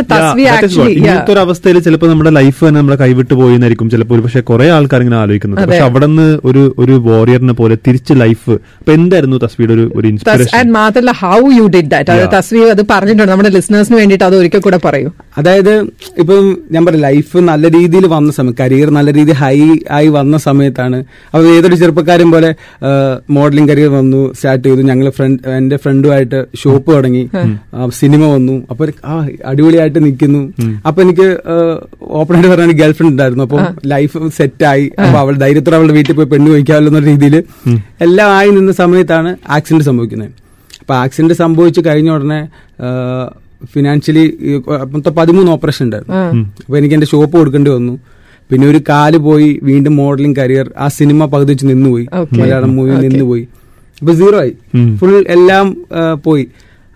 ഇങ്ങനത്തെ 0.97 1.31
ഒരു 1.35 1.41
അവസ്ഥയിൽ 1.45 1.77
ചിലപ്പോൾ 1.87 2.09
നമ്മുടെ 2.13 2.33
ലൈഫ് 2.39 2.61
തന്നെ 2.65 2.79
നമ്മളെ 2.81 2.97
കൈവിട്ടു 3.03 3.33
പോയിന്നായിരിക്കും 3.41 3.89
ചിലപ്പോൾ 3.95 4.15
ഒരു 4.17 4.23
പക്ഷെ 4.25 4.43
കുറെ 4.51 4.67
ആൾക്കാർ 4.77 5.01
ഇങ്ങനെ 5.05 5.19
ആലോചിക്കുന്നത്. 5.23 5.61
പക്ഷെ 5.71 5.85
അവിടെ 5.89 6.09
നിന്ന് 6.11 6.27
ഒരു 6.51 6.63
ഒരു 6.83 6.95
വോറിയറിനെ 7.09 7.55
പോലെ 7.61 7.77
തിരിച്ച് 7.87 8.15
ലൈഫ് 8.23 8.53
അപ്പൊ 8.79 8.93
എന്തായിരുന്നു 8.99 9.39
തസ്വിയുടെ 9.45 9.75
ഒരു 9.77 9.85
ഒരു 9.99 10.07
ഇൻസ്പിറേഷൻ 10.13 10.55
ആൻഡ് 10.59 10.73
മാത്രല്ല 10.79 11.13
ഹൗ 11.23 11.39
യു 11.59 11.65
ഡിഡ് 11.77 11.91
ദാറ്റ് 11.95 12.11
അത്. 12.17 12.25
തസ്വി 12.37 12.61
അത് 12.75 12.83
പറഞ്ഞിട്ടുണ്ട്. 12.93 13.31
നമ്മുടെ 13.33 13.51
ലിസണേഴ്സിന് 13.57 13.97
വേണ്ടിയിട്ട് 14.01 14.27
അത് 14.29 14.37
ഒരിക്കൽ 14.41 14.63
കൂടെ 14.67 14.79
പറയൂ. 14.87 15.09
അതായത് 15.37 15.75
ഇപ്പം 16.17 16.57
ഞാൻ 16.71 16.85
പറയാം 16.85 17.01
ലൈഫ് 17.01 17.37
നല്ല 17.37 17.67
രീതിയിൽ 17.67 18.07
വന്ന 18.07 18.31
സമയം 18.31 18.55
കരിയർ 18.59 18.89
നല്ല 18.89 19.13
രീതിയിൽ 19.13 19.33
ഹൈ 19.33 19.75
ആയി 19.91 20.07
വന്ന 20.07 20.37
സമയത്താണ്. 20.37 20.95
അപ്പോൾ 21.33 21.47
ഏതൊരു 21.47 21.75
ചെറുപ്പക്കാരും 21.75 22.31
പോലെ 22.31 22.55
മോഡലിംഗ് 23.29 23.69
കരിയർ 23.69 23.89
വന്നു 23.89 24.33
സ്റ്റാർട്ട് 24.33 24.67
ചെയ്തു. 24.67 24.81
ഞങ്ങൾ 24.81 25.09
ഫ്രണ്ട് 25.09 25.49
എന്റെ 25.49 25.77
ഫ്രണ്ടുമായിട്ട് 25.77 26.45
ഷോപ്പ് 26.63 26.91
തുടങ്ങി. 26.91 27.29
സിനിമ 27.93 28.25
വന്നു. 28.33 28.67
അപ്പൊ 28.69 28.85
ഒരു- 28.85 29.05
ആ 29.05 29.27
അടിപൊളിയായിട്ട് 29.45 30.05
നിൽക്കുന്നു. 30.05 30.53
അപ്പൊ 30.87 31.01
എനിക്ക് 31.01 31.37
ഓപ്പൺ 32.01 32.35
ആയിട്ട് 32.35 32.51
പറഞ്ഞ 32.51 32.71
ഗേൾ 32.71 32.91
ഫ്രണ്ട് 32.91 33.11
ഉണ്ടായിരുന്നു. 33.11 33.43
അപ്പോൾ 33.43 33.61
ലൈഫ് 33.85 34.29
സെറ്റായി 34.37 34.91
അപ്പൊ 35.05 35.19
അവൾ 35.19 35.35
ധൈര്യത്തോടെ 35.35 35.75
അവളുടെ 35.75 35.93
വീട്ടിൽ 35.93 36.13
പോയി 36.13 36.27
പെണ്ണ് 36.27 36.51
വയ്ക്കാമല്ലോ 36.51 36.97
എന്ന 36.97 37.09
രീതിയിൽ 37.09 37.43
എല്ലാം 38.01 38.29
ആയി 38.29 38.49
നിന്ന 38.49 38.71
സമയത്താണ് 38.71 39.37
ആക്സിഡന്റ് 39.49 39.83
സംഭവിക്കുന്നത്. 39.83 40.29
അപ്പൊ 40.79 40.95
ആക്സിഡന്റ് 40.95 41.33
സംഭവിച്ചു 41.33 41.81
കഴിഞ്ഞ 41.81 42.09
ഉടനെ 42.09 42.47
ഫിനാൻഷ്യലി 43.65 44.61
മൊത്തം 44.91 45.15
പതിമൂന്ന് 45.15 45.51
ഓപ്പറേഷൻ 45.51 45.85
ഉണ്ടായിരുന്നു. 45.85 46.15
അപ്പൊ 46.43 46.77
എനിക്ക് 46.77 46.95
എന്റെ 46.95 47.07
ഷോപ്പ് 47.07 47.37
കൊടുക്കേണ്ടി 47.37 47.71
വന്നു. 47.71 47.99
പിന്നെ 48.51 48.67
ഒരു 48.67 48.81
കാൽ 48.89 49.17
പോയി 49.17 49.59
വീണ്ടും 49.63 49.95
മോഡലിംഗ് 49.95 50.37
കരിയർ 50.37 50.71
ആ 50.77 50.87
സിനിമ 50.87 51.25
പകുതി 51.25 51.51
വെച്ച് 51.51 51.65
നിന്നുപോയി. 51.65 52.07
മലയാളം 52.33 52.75
മൂവി. 52.75 52.89
നിന്നുപോയി. 52.91 53.47
അപ്പൊ 54.01 54.13
സീറോ 54.13 54.39
ആയി. 54.39 54.53
ഫുൾ 54.97 55.25
എല്ലാം 55.27 55.77
പോയി. 56.23 56.47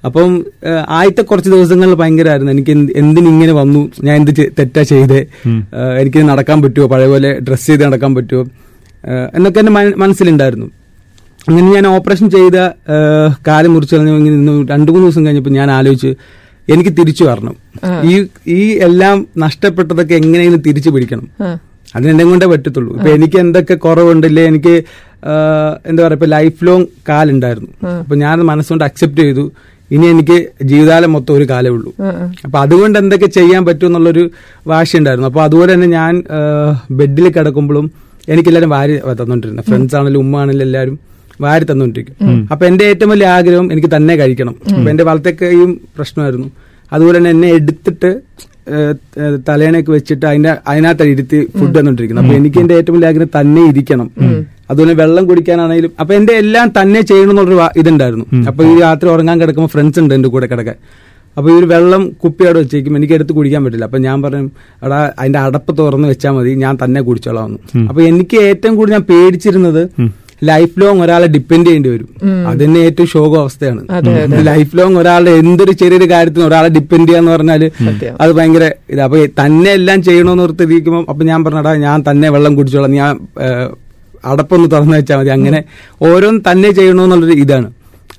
അപ്പം 0.06 0.46
ആദ്യത്തെ 0.90 1.22
കുറച്ച് 1.22 1.50
ദിവസങ്ങളിൽ 1.50 1.94
ഭയങ്കരമായിരുന്നു 1.94 2.52
എനിക്ക് 2.52 2.72
എന്ത്- 2.72 2.96
എന്തിനിങ്ങനെ 2.96 3.54
വന്നു? 3.54 3.92
ഞാൻ 4.04 4.16
എന്ത് 4.16 4.52
തെറ്റാ 4.60 4.81
ചെയ്തേ? 4.81 5.25
എനിക്ക് 6.00 6.18
നടക്കാൻ 6.18 6.62
പറ്റുമോ 6.62 6.88
പഴയ 6.88 7.08
പോലെ 7.08 7.39
ഡ്രസ്സ് 7.39 7.68
ചെയ്ത് 7.68 7.86
നടക്കാൻ 7.86 8.15
പറ്റുമോ 8.15 8.41
എന്നൊക്കെ 9.36 9.60
എന്റെ 9.60 9.72
മനസ്സിലുണ്ടായിരുന്നു. 9.72 10.65
അങ്ങനെ 11.50 11.74
ഞാൻ 11.74 11.88
ഓപ്പറേഷൻ 11.88 12.30
ചെയ്ത 12.30 12.53
കാലം 12.53 13.32
കാൽ 13.48 13.68
മുറിച്ച് 13.68 13.96
കളഞ്ഞു. 13.96 14.12
ഇങ്ങനെ 14.12 14.36
നിന്ന് 14.36 14.68
രണ്ടു 14.68 14.91
മൂന്ന് 14.91 15.08
ദിവസം 15.08 15.25
കഴിഞ്ഞപ്പോൾ 15.25 15.50
ഞാൻ 15.50 15.72
ആലോചിച്ച് 15.72 16.15
എനിക്ക് 16.74 16.91
തിരിച്ചു 17.00 17.24
വരണം. 17.24 17.56
ഈ 18.10 18.13
ഈ 18.48 18.62
എല്ലാം 18.88 19.27
നഷ്ടപ്പെട്ടതൊക്കെ 19.38 20.15
എങ്ങനെയെങ്കിലും 20.22 20.62
തിരിച്ചു 20.68 20.89
പിടിക്കണം. 20.89 21.27
അതിനെന്നെ 21.96 22.24
കൊണ്ടേ 22.24 22.46
പറ്റത്തുള്ളൂ. 22.46 22.91
ഇപ്പൊ 22.98 23.10
എനിക്ക് 23.10 23.38
എന്തൊക്കെ 23.38 23.74
കുറവുണ്ടല്ലേ 23.74 24.44
എനിക്ക് 24.51 24.75
എന്താ 25.89 26.01
പറയാ 26.03 26.18
ഇപ്പൊ 26.18 26.25
ലൈഫ് 26.25 26.65
ലോങ് 26.68 26.86
കാലുണ്ടായിരുന്നു. 27.10 27.72
അപ്പൊ 28.03 28.15
ഞാൻ 28.15 28.39
മനസ്സുകൊണ്ട് 28.51 28.86
അക്സെപ്റ്റ് 28.86 29.22
ചെയ്തു. 29.22 29.51
ഇനി 29.96 30.06
എനിക്ക് 30.06 30.38
ജീവിതകാലം 30.63 31.12
മൊത്തം 31.13 31.34
ഒരു 31.34 31.46
കാലേ 31.50 31.70
ഉള്ളൂ. 31.70 31.91
അപ്പൊ 32.46 32.60
അതുകൊണ്ട് 32.60 33.00
എന്തൊക്കെ 33.00 33.25
ചെയ്യാൻ 33.38 33.65
പറ്റും 33.65 33.88
എന്നുള്ളൊരു 33.88 34.32
വാശി 34.68 34.98
ഉണ്ടായിരുന്നു 34.98 35.27
അപ്പൊ 35.27 35.41
അതുപോലെ 35.41 35.74
തന്നെ 35.74 35.88
ഞാൻ 35.88 36.24
ബെഡിൽ 36.91 37.30
കിടക്കുമ്പോഴും 37.38 37.91
എനിക്കെല്ലാരും 38.30 38.70
വാരി 38.70 38.96
തന്നോണ്ടിരുന്നത് 39.22 39.65
ഫ്രണ്ട്സ് 39.65 39.96
ആണെങ്കിലും 39.96 40.20
ഉമ്മ 40.20 40.38
ആണെങ്കിലും 40.38 40.65
എല്ലാവരും 40.68 41.11
വാരി 41.45 41.65
തന്നുകൊണ്ടിരിക്കും 41.71 42.15
അപ്പൊ 42.53 42.63
എന്റെ 42.69 42.86
ഏറ്റവും 42.91 43.12
വലിയ 43.13 43.27
ആഗ്രഹം 43.38 43.67
എനിക്ക് 43.74 43.89
തന്നെ 43.95 44.13
കഴിക്കണം. 44.21 44.55
അപ്പൊ 44.75 44.88
എന്റെ 44.93 45.05
വലത്തേക്കൈയും 45.10 45.74
പ്രശ്നമായിരുന്നു. 45.98 46.48
അതുപോലെ 46.95 47.15
തന്നെ 47.19 47.33
എന്നെ 47.36 47.50
എടുത്തിട്ട് 47.57 48.12
തലേണയൊക്കെ 49.48 49.91
വെച്ചിട്ട് 49.98 50.25
അതിന്റെ 50.31 50.51
അതിനകത്ത് 50.71 51.05
ഇരുത്തി 51.13 51.38
ഫുഡ് 51.60 51.75
തന്നോണ്ടിരിക്കുന്നത് 51.77 52.25
അപ്പൊ 52.25 52.36
എനിക്ക് 52.39 52.60
എന്റെ 52.63 52.75
ഏറ്റവും 52.79 52.95
വലിയ 52.98 53.12
ആഗ്രഹം 53.12 53.31
തന്നെ 53.38 53.62
ഇരിക്കണം. 53.71 54.10
അതുപോലെ 54.71 54.93
വെള്ളം 55.03 55.24
കുടിക്കാനാണെങ്കിലും 55.29 55.93
അപ്പൊ 56.01 56.13
എന്റെ 56.17 56.33
എല്ലാം 56.41 56.67
തന്നെ 56.77 57.00
ചെയ്യണം 57.12 57.31
എന്നുള്ളൊരു 57.33 57.69
ഇതുണ്ടായിരുന്നു. 57.81 58.25
അപ്പൊ 58.50 58.62
ഈ 58.71 58.74
രാത്രി 58.83 59.10
ഉറങ്ങാൻ 59.13 59.39
കിടക്കുമ്പോൾ 59.43 59.71
ഫ്രണ്ട്സ് 59.75 60.01
ഉണ്ട് 60.03 60.13
എന്റെ 60.17 60.29
കൂടെ 60.36 60.48
കിടക്കാൻ. 60.51 60.77
അപ്പൊ 61.38 61.48
ഈ 61.51 61.55
ഒരു 61.60 61.67
വെള്ളം 61.74 62.01
കുപ്പി 62.21 62.43
അവിടെ 62.48 62.60
വെച്ചേക്കും. 62.63 62.93
എനിക്ക് 63.00 63.13
എടുത്ത് 63.17 63.33
കുടിക്കാൻ 63.36 63.62
പറ്റില്ല. 63.65 63.86
അപ്പൊ 63.89 64.00
ഞാൻ 64.05 64.17
പറഞ്ഞു 64.24 64.48
എടാ 64.86 64.98
അതിന്റെ 65.19 65.39
അടപ്പ് 65.48 65.71
തുറന്ന് 65.77 66.07
വെച്ചാൽ 66.12 66.33
മതി. 66.38 66.53
ഞാൻ 66.63 66.74
തന്നെ 66.83 67.01
കുടിച്ചോളാം. 67.10 67.51
അപ്പൊ 67.89 68.01
എനിക്ക് 68.12 68.38
ഏറ്റവും 68.50 68.74
കൂടുതൽ 68.79 68.95
ഞാൻ 68.98 69.05
പേടിച്ചിരുന്നത് 69.12 69.83
ലൈഫ് 70.43 70.75
ലോങ് 70.81 71.01
ഒരാളെ 71.01 71.27
ഡിപ്പെൻഡ് 71.36 71.65
ചെയ്യേണ്ടി 71.67 71.89
വരും. 71.89 72.10
അത് 72.48 72.57
തന്നെ 72.63 72.79
ഏറ്റവും 72.88 73.07
ശോക 73.07 73.33
അവസ്ഥയാണ്. 73.39 73.81
ലൈഫ് 74.50 74.77
ലോങ് 74.77 74.98
ഒരാളുടെ 75.01 75.33
എന്തൊരു 75.41 75.74
ചെറിയൊരു 75.81 76.07
കാര്യത്തിന് 76.12 76.43
ഒരാളെ 76.43 76.69
ഡിപ്പെൻഡ് 76.77 77.07
ചെയ്യാന്ന് 77.10 77.31
പറഞ്ഞാൽ 77.31 77.63
സത്യം. 77.69 78.15
അത് 78.21 78.31
ഭയങ്കര 78.31 78.65
ഇത്. 78.89 79.01
അപ്പൊ 79.07 79.17
തന്നെ 79.41 79.71
എല്ലാം 79.71 80.01
ചെയ്യണമെന്ന് 80.07 80.43
ഓർത്തിരിക്കുമ്പോൾ 80.43 81.05
അപ്പൊ 81.10 81.25
ഞാൻ 81.31 81.43
പറഞ്ഞടാ 81.43 81.74
ഞാൻ 81.86 82.03
തന്നെ 82.10 82.29
വെള്ളം 82.29 82.55
കുടിച്ചോളാം. 82.55 82.91
ഞാൻ 82.91 83.13
അടപ്പൊന്ന് 84.25 84.71
തുറന്നു 84.71 84.95
വെച്ചാൽ 84.98 85.17
മതി. 85.19 85.29
അങ്ങനെ 85.38 85.62
ഓരോന്ന് 86.01 86.41
തന്നെ 86.51 86.71
ചെയ്യണമെന്നുള്ളൊരു 86.71 87.38
ഇതാണ്. 87.43 87.69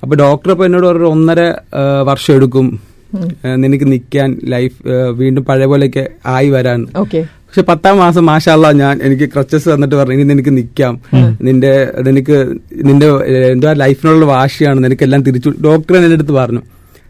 അപ്പൊ 0.03 0.15
ഡോക്ടർ 0.15 0.51
അപ്പൊ 0.51 0.65
എന്നോട് 0.65 0.87
ഒരു 0.87 1.05
ഒന്നര 1.13 1.41
വർഷം 2.03 2.33
എടുക്കും. 2.35 2.67
നിനക്ക് 3.55 3.85
നിൽക്കാൻ 3.91 4.29
ലൈഫ് 4.43 4.77
വീണ്ടും 5.19 5.43
പഴയ 5.45 5.65
പോലെയൊക്കെ 5.65 6.03
ആയി 6.25 6.49
വരാൻ. 6.49 6.79
പക്ഷെ 7.53 7.65
പത്താം 7.71 7.97
മാസം 7.97 8.23
മാഷാല്ല 8.25 8.67
ഞാൻ 8.71 8.99
എനിക്ക് 9.03 9.25
ക്രച്ചസ് 9.33 9.67
തന്നിട്ട് 9.69 9.95
പറഞ്ഞു 9.95 10.13
ഇനി 10.13 10.23
നിനക്ക് 10.23 10.51
നിൽക്കാം 10.57 10.93
നിന്റെ 11.41 11.71
നിനക്ക് 12.01 12.37
നിന്റെ 12.83 13.07
എന്താ 13.51 13.71
ലൈഫിനുള്ള 13.73 14.25
വാശിയാണ്. 14.25 14.83
നിനക്കെല്ലാം 14.83 15.23
തിരിച്ചു 15.23 15.49
ഡോക്ടർ 15.65 15.95
എന്റെ 15.97 16.15
അടുത്ത് 16.15 16.31
പറഞ്ഞു. 16.31 16.61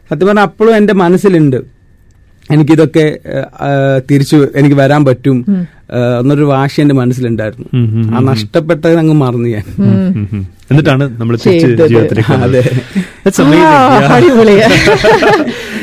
സത്യം 0.10 0.28
പറഞ്ഞാൽ 0.28 0.44
അപ്പോഴും 0.44 0.74
എന്റെ 0.76 0.94
മനസ്സിലുണ്ട്. 0.94 1.60
എനിക്കിതൊക്കെ 2.52 3.06
തിരിച്ചു 4.12 4.48
എനിക്ക് 4.56 4.76
വരാൻ 4.76 5.06
പറ്റും. 5.06 5.38
എന്നൊരു 6.20 6.44
വാശി 6.44 6.82
എന്റെ 6.82 6.96
മനസ്സിലുണ്ടായിരുന്നു. 6.96 7.68
ആ 8.16 8.20
നഷ്ടപ്പെട്ടത് 8.32 8.98
അങ്ങ് 8.98 9.14
മറന്നു 9.14 9.50
ഞാൻ. 9.50 9.66
എന്നിട്ടാണ് 10.72 11.06
നമ്മൾ 11.22 11.36
തിരിച്ച് 11.46 11.68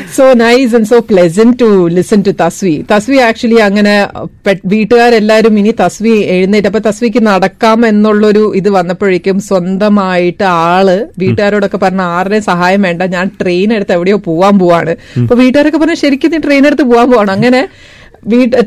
so 0.17 0.25
nice 0.41 0.73
and 0.77 0.87
so 0.91 0.97
pleasant 1.09 1.55
to 1.61 1.67
listen 1.97 2.19
to 2.27 2.31
Tasvi 2.41 2.73
Tasvi 2.91 3.17
actually 3.27 3.59
അങ്ങനെ 3.67 3.93
വീട്ടുകാരെല്ലാവരും 4.03 4.69
വീട്ടുകാരെല്ലാരും 4.73 5.55
ഇനി 5.61 5.71
തസ്വി 5.81 6.13
എഴുന്നേറ്റ് 6.35 6.69
അപ്പൊ 6.69 6.81
തസ്വിക്ക് 6.87 7.21
നടക്കാം 7.29 7.79
എന്നുള്ളൊരു 7.91 8.43
ഇത് 8.59 8.69
വന്നപ്പോഴേക്കും 8.77 9.37
സ്വന്തമായിട്ട് 9.49 10.45
ആൾ 10.71 10.87
വീട്ടുകാരോടൊക്കെ 11.23 11.79
പറഞ്ഞ 11.85 12.03
ആരുടെയും 12.17 12.45
സഹായം 12.51 12.83
വേണ്ട 12.87 13.09
ഞാൻ 13.15 13.31
ട്രെയിൻ 13.41 13.71
എടുത്ത് 13.77 13.95
എവിടെയോ 13.97 14.19
പോവാൻ 14.29 14.55
പോവാണ്. 14.63 14.95
അപ്പൊ 15.23 15.37
വീട്ടുകാരൊക്കെ 15.43 15.81
പറഞ്ഞ 15.83 15.97
ശരിക്കും 16.05 16.33
നീ 16.35 16.41
ട്രെയിൻ 16.47 16.65
എടുത്ത് 16.71 16.87
പോവാൻ 16.91 17.09
പോവാണ്. 17.13 17.31
അങ്ങനെ 17.37 17.63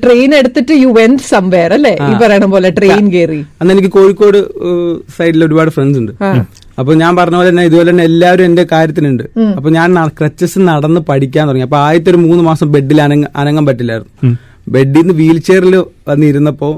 ട്രെയിൻ 0.05 0.31
എടുത്തിട്ട് 0.41 0.75
യു 0.85 0.89
വെന്റ് 1.01 1.25
സംവെയർ 1.35 1.73
അല്ലേ? 1.79 1.95
ഈ 2.11 2.13
പറയണ 2.23 2.47
പോലെ 2.55 2.71
ട്രെയിൻ 2.79 3.05
കയറി 3.15 3.41
അന്ന് 3.61 3.73
എനിക്ക് 3.75 3.91
കോഴിക്കോട് 3.97 4.39
സൈഡിൽ 5.19 5.45
ഒരുപാട് 5.49 5.71
ഫ്രണ്ട്സ് 5.77 6.01
ഉണ്ട്. 6.03 6.13
അപ്പൊ 6.81 6.93
ഞാൻ 7.03 7.13
പറഞ്ഞ 7.19 7.37
പോലെ 7.39 7.49
തന്നെ 7.51 7.65
ഇതുപോലെ 7.69 7.89
തന്നെ 7.91 8.05
എല്ലാവരും 8.11 8.45
എന്റെ 8.49 8.65
കാര്യത്തിനുണ്ട്. 8.73 9.25
അപ്പൊ 9.59 9.69
ഞാൻ 9.77 9.99
ക്രച്ചസ് 10.19 10.59
നടന്ന് 10.71 11.01
പഠിക്കാൻ 11.11 11.45
തുടങ്ങി. 11.49 11.67
അപ്പൊ 11.69 11.79
ആദ്യത്തെ 11.85 12.11
ഒരു 12.13 12.21
മൂന്ന് 12.27 12.43
മാസം 12.51 12.67
ബെഡിൽ 12.77 13.01
അനങ്ങ 13.07 13.27
അനങ്ങാൻ 13.43 13.67
പറ്റില്ലായിരുന്നു. 13.71 14.33
ബെഡിൽ 14.75 14.99
നിന്ന് 15.01 15.15
വീൽ 15.21 15.39
ചെയറിൽ 15.49 15.75
വന്നിരുന്നപ്പോ 16.11 16.71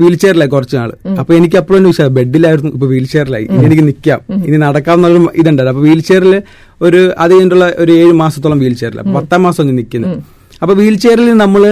വീൽ 0.00 0.14
ചെയറിലായി 0.22 0.50
കുറച്ച് 0.54 0.76
നാൾ. 0.80 0.90
അപ്പൊ 1.20 1.32
എനിക്ക് 1.38 1.56
അപ്പോഴും 1.60 1.86
വിഷയം 1.92 2.14
ബെഡിലായിരുന്നു 2.18 2.70
ഇപ്പൊ 2.76 2.86
വീൽ 2.92 3.06
ചെയറിലായി. 3.14 3.46
എനിക്ക് 3.66 3.84
നിൽക്കാം 3.88 4.20
ഇനി 4.46 4.58
നടക്കാവുന്ന 4.66 5.08
എന്നുള്ള 5.10 5.30
ഇതുണ്ടായിരുന്നു 5.40 5.74
അപ്പൊ 5.74 5.84
വീൽ 5.88 6.00
ചെയറിൽ 6.10 6.34
ഒരു 6.86 7.00
അത് 7.22 7.30
കഴിഞ്ഞിട്ടുള്ള 7.32 7.66
ഒരു 7.84 7.92
ഏഴ് 8.02 8.12
മാസത്തോളം 8.22 8.60
വീൽ 8.64 8.76
ചെയറിലാണ് 8.82 9.14
പത്താം 9.18 9.42
മാസം 9.48 9.66
ഞാൻ 9.70 9.76
നിൽക്കുന്നത് 9.80 10.16
അപ്പൊ 10.62 10.72
വീൽ 10.80 10.94
ചെയറിൽ 11.02 11.28
നമ്മൾ 11.42 11.62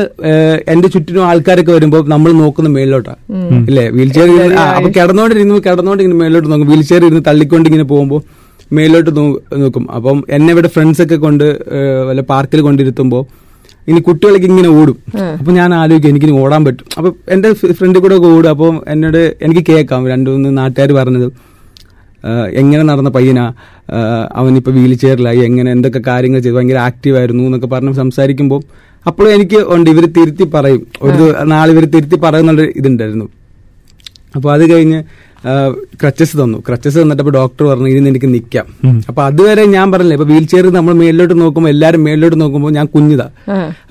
എന്റെ 0.72 0.88
ചുറ്റിനും 0.92 1.24
ആൾക്കാരൊക്കെ 1.30 1.72
വരുമ്പോൾ 1.76 2.02
നമ്മൾ 2.12 2.30
നോക്കുന്ന 2.42 2.68
മേളിലോട്ടാ. 2.76 3.14
ഇല്ലേ 3.70 3.84
വീൽ 3.96 4.10
ചെയർ 4.16 4.30
അപ്പൊ 4.76 4.90
കിടന്നോണ്ടിരുന്നു 4.98 5.56
കിടന്നോണ്ടിങ്ങനെ 5.66 6.18
മേളിലോട്ട് 6.22 6.48
നോക്കും. 6.52 6.68
വീൽ 6.72 6.84
ചെയർ 6.90 7.02
ഇരുന്ന് 7.08 7.24
തള്ളിക്കൊണ്ടിങ്ങനെ 7.30 7.86
പോകുമ്പോൾ 7.92 8.22
മേലോട്ട് 8.76 9.10
നോക്കും. 9.18 9.84
അപ്പം 9.96 10.18
എന്നെ 10.36 10.50
ഇവിടെ 10.54 10.70
ഫ്രണ്ട്സ് 10.76 11.02
ഒക്കെ 11.04 11.18
കൊണ്ട് 11.26 11.44
വല്ല 12.08 12.24
പാർക്കിൽ 12.32 12.62
കൊണ്ടിരുത്തുമ്പോൾ 12.68 13.22
ഇനി 13.90 14.00
കുട്ടികളൊക്കെ 14.06 14.48
ഇങ്ങനെ 14.52 14.70
ഓടും. 14.78 14.96
അപ്പൊ 15.38 15.50
ഞാൻ 15.58 15.70
ആലോചിക്കും 15.80 16.10
എനിക്കിനി 16.12 16.34
ഓടാൻ 16.40 16.62
പറ്റും. 16.68 16.86
അപ്പൊ 16.98 17.10
എന്റെ 17.34 17.50
ഫ്രണ്ടിൽ 17.78 18.00
കൂടെ 18.06 18.14
ഒക്കെ 18.18 18.28
ഓടും. 18.36 18.50
അപ്പോൾ 18.54 18.72
എന്നോട് 18.94 19.22
എനിക്ക് 19.46 19.62
കേൾക്കാം 19.68 20.08
രണ്ടു 20.12 20.28
മൂന്ന് 20.34 20.50
നാട്ടുകാർ 20.58 20.90
പറഞ്ഞത്. 21.00 21.28
എങ്ങനെ 22.52 22.82
നടന്ന 22.82 23.10
പയ്യനാ? 23.10 23.52
അവനിപ്പോൾ 24.34 24.34
അവനിപ്പോ 24.34 24.72
വീൽ 24.72 24.94
ചെയറിലായി 24.94 25.38
എങ്ങനെ 25.38 25.72
എന്തൊക്കെ 25.72 25.98
കാര്യങ്ങൾ 25.98 26.40
ചെയ്തു? 26.40 26.56
ഭയങ്കര 26.56 26.76
ആക്റ്റീവ് 26.76 27.18
ആയിരുന്നു 27.18 27.44
എന്നൊക്കെ 27.44 27.66
പറഞ്ഞ് 27.66 27.92
സംസാരിക്കുമ്പോൾ 27.92 28.62
അപ്പോഴും 29.06 29.34
എനിക്ക് 29.34 29.56
ഉണ്ട്. 29.56 29.90
ഇവർ 29.90 30.06
തിരുത്തി 30.06 30.44
പറയും. 30.44 30.86
ഒരു 31.02 31.22
നാളിവർ 31.22 31.44
നാളെ 31.44 31.72
ഇവർ 31.72 31.84
തിരുത്തി 31.84 32.16
പറയുന്നുള്ള 32.16 32.62
ഇതുണ്ടായിരുന്നു. 32.62 33.24
അപ്പോൾ 34.34 34.52
അത് 34.52 34.70
കഴിഞ്ഞ് 34.70 35.02
ക്രച്ചസ് 36.00 36.34
തന്നു. 36.40 36.58
ക്രച്ചസ് 36.66 36.96
തന്നിട്ടപ്പോ 37.00 37.32
ഡോക്ടർ 37.36 37.64
പറഞ്ഞു 37.70 37.88
ഇനി 37.92 38.08
എനിക്ക് 38.12 38.30
നിൽക്കാം 38.34 38.66
അപ്പൊ 39.10 39.20
അതുവരെ 39.28 39.64
ഞാൻ 39.76 39.86
പറഞ്ഞില്ലേ 39.92 40.16
ഇപ്പൊ 40.18 40.26
വീൽ 40.32 40.44
ചെയർ 40.52 40.66
നമ്മൾ 40.78 40.94
മേലിലോട്ട് 41.02 41.36
നോക്കുമ്പോൾ 41.42 41.70
എല്ലാവരും 41.74 42.02
മേലിലോട്ട് 42.06 42.38
നോക്കുമ്പോൾ 42.42 42.72
ഞാൻ 42.78 42.86
കുഞ്ഞിതാ. 42.94 43.26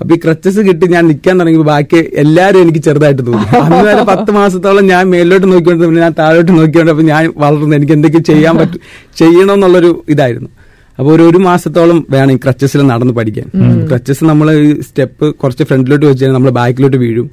അപ്പൊ 0.00 0.10
ഈ 0.16 0.18
ക്രച്ചസ് 0.24 0.60
കിട്ടി 0.68 0.88
ഞാൻ 0.96 1.04
നിൽക്കാൻ 1.10 1.34
തുടങ്ങിയപ്പോൾ 1.40 1.70
ബാക്കി 1.72 2.00
എല്ലാവരും 2.24 2.62
എനിക്ക് 2.66 2.82
ചെറുതായിട്ട് 2.88 3.22
തോന്നി. 3.30 3.46
അന്ന് 3.64 3.82
വരെ 3.88 4.04
പത്ത് 4.12 4.30
മാസത്തോളം 4.38 4.86
ഞാൻ 4.92 5.04
മേലിലോട്ട് 5.14 5.46
നോക്കിക്കൊണ്ട് 5.52 5.86
പിന്നെ 5.88 6.02
ഞാൻ 6.06 6.16
താഴോട്ട് 6.22 6.52
നോക്കിക്കൊണ്ട് 6.58 6.92
അപ്പൊ 6.94 7.06
ഞാൻ 7.12 7.32
വളർന്നു 7.44 7.76
എനിക്ക് 7.80 7.96
എന്തൊക്കെ 7.98 8.22
ചെയ്യാൻ 8.30 8.56
പറ്റും 8.62 8.80
ചെയ്യണമെന്നുള്ളൊരു 9.22 9.92
ഇതായിരുന്നു. 10.14 10.50
അപ്പൊ 10.98 11.10
ഒരു 11.14 11.22
ഒരു 11.22 11.38
മാസത്തോളം 11.38 11.98
വേണം 12.10 12.32
ഈ 12.34 12.38
ക്രച്ചസിൽ 12.44 12.80
നടന്ന് 12.90 13.14
പഠിക്കാൻ. 13.18 13.46
ക്രച്ചസ് 13.88 14.22
നമ്മൾ 14.24 14.46
ഈ 14.52 14.70
സ്റ്റെപ്പ് 14.80 15.26
കുറച്ച് 15.42 15.64
ഫ്രണ്ടിലോട്ട് 15.70 16.04
വെച്ച് 16.06 16.22
കഴിഞ്ഞാൽ 16.22 16.38
നമ്മൾ 16.38 16.52
ബാക്കിലോട്ട് 16.60 16.96
വീഴും. 16.96 17.26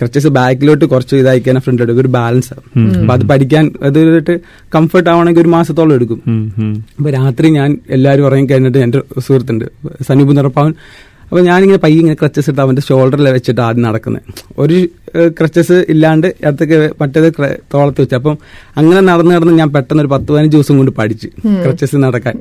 ക്രച്ചസ് 0.00 0.30
ബാക്കിലോട്ട് 0.38 0.84
കുറച്ച് 0.84 1.14
ഇതായി 1.22 1.40
കഴിഞ്ഞാൽ 1.40 1.64
ഫ്രണ്ടിലോട്ട് 1.66 2.00
ഒരു 2.04 2.12
ബാലൻസ് 2.18 2.50
ആവും. 2.54 2.86
അപ്പൊ 3.00 3.14
അത് 3.14 3.24
പഠിക്കാൻ 3.32 3.64
അത് 3.82 4.32
കംഫർട്ട് 4.76 5.10
ആവണമെങ്കിൽ 5.10 5.40
ഒരു 5.40 5.48
മാസത്തോളം 5.48 5.94
എടുക്കും. 5.94 6.20
അപ്പൊ 6.98 7.10
രാത്രി 7.10 7.50
ഞാൻ 7.58 7.78
എല്ലാവരും 7.90 8.26
ഉറങ്ങി 8.26 8.48
കഴിഞ്ഞിട്ട് 8.52 8.78
എന്റെ 8.78 9.02
സുഹൃത്തുണ്ട്. 9.26 9.66
സനൂപ് 10.08 10.32
നിറപ്പാവൻ 10.36 10.74
അപ്പൊ 11.28 11.40
ഞാനിങ്ങനെ 11.48 11.80
പയ്യെ 11.84 11.98
ഇങ്ങനെ 12.02 12.16
ക്രച്ചസ് 12.20 12.48
ഇട്ട് 12.50 12.60
അവന്റെ 12.64 12.82
ഷോൾഡറിൽ 12.88 13.28
വെച്ചിട്ട് 13.36 13.60
ആദ്യം 13.66 13.84
നടക്കുന്നത് 13.86 14.22
ഒരു 14.62 14.76
ക്രച്ചസ് 15.38 15.76
ഇല്ലാണ്ട് 15.92 16.28
അടുത്തേക്ക് 16.46 16.78
മറ്റേത് 17.00 17.28
തോളത്ത് 17.74 18.00
വെച്ചു. 18.02 18.16
അപ്പം 18.20 18.34
അങ്ങനെ 18.78 19.00
നടന്ന് 19.08 19.32
നടന്ന് 19.36 19.54
ഞാൻ 19.60 19.70
പെട്ടെന്ന് 19.76 20.02
ഒരു 20.04 20.10
പത്ത് 20.14 20.28
പതിനഞ്ച് 20.32 20.54
ദിവസം 20.56 20.76
കൊണ്ട് 20.80 20.92
പഠിച്ച് 21.00 21.28
ക്രച്ചസ് 21.64 21.96
നടക്കാൻ. 22.04 22.36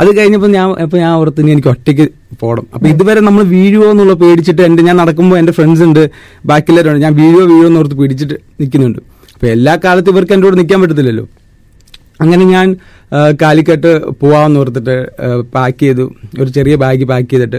അത് 0.00 0.10
കഴിഞ്ഞപ്പോൾ 0.18 0.52
ഞാൻ 0.56 0.66
അപ്പൊ 0.84 0.98
ഞാൻ 1.04 1.12
ഓർത്ത് 1.20 1.42
ഇനി 1.44 1.52
എനിക്ക് 1.56 1.70
ഒറ്റയ്ക്ക് 1.74 2.06
പോകണം 2.42 2.66
അപ്പൊ 2.74 2.86
ഇതുവരെ 2.94 3.22
നമ്മൾ 3.28 3.44
വീഴുവോ 3.54 3.88
എന്നുള്ള 3.94 4.16
പേടിച്ചിട്ട് 4.22 4.62
എന്റെ 4.68 4.84
ഞാൻ 4.88 4.96
നടക്കുമ്പോൾ 5.02 5.38
എന്റെ 5.42 5.54
ഫ്രണ്ട്സ് 5.58 5.84
ഉണ്ട് 5.88 6.02
ബാക്കിയുള്ളവരുണ്ട്. 6.50 7.02
ഞാൻ 7.06 7.14
വീഴുവോ 7.22 7.44
വീഴുവോ 7.52 7.70
എന്നോർത്ത് 7.70 7.98
പിടിച്ചിട്ട് 8.02 8.38
നിൽക്കുന്നുണ്ട്. 8.60 9.00
അപ്പൊ 9.34 9.48
എല്ലാ 9.56 9.74
കാലത്തും 9.86 10.12
ഇവർക്ക് 10.14 10.34
എന്റെ 10.36 10.46
കൂടെ 10.48 10.58
നിൽക്കാൻ 10.60 10.78
പറ്റത്തില്ലല്ലോ. 10.82 11.26
അങ്ങനെ 12.22 12.44
ഞാൻ 12.54 12.68
കാലിക്കട്ട് 13.42 13.90
പോവാന്ന് 14.20 14.60
ഓർത്തിട്ട് 14.60 14.94
പാക്ക് 15.56 15.82
ചെയ്തു. 15.82 16.06
ഒരു 16.40 16.48
ചെറിയ 16.56 16.74
ബാഗ് 16.84 17.04
പാക്ക് 17.10 17.28
ചെയ്തിട്ട് 17.34 17.58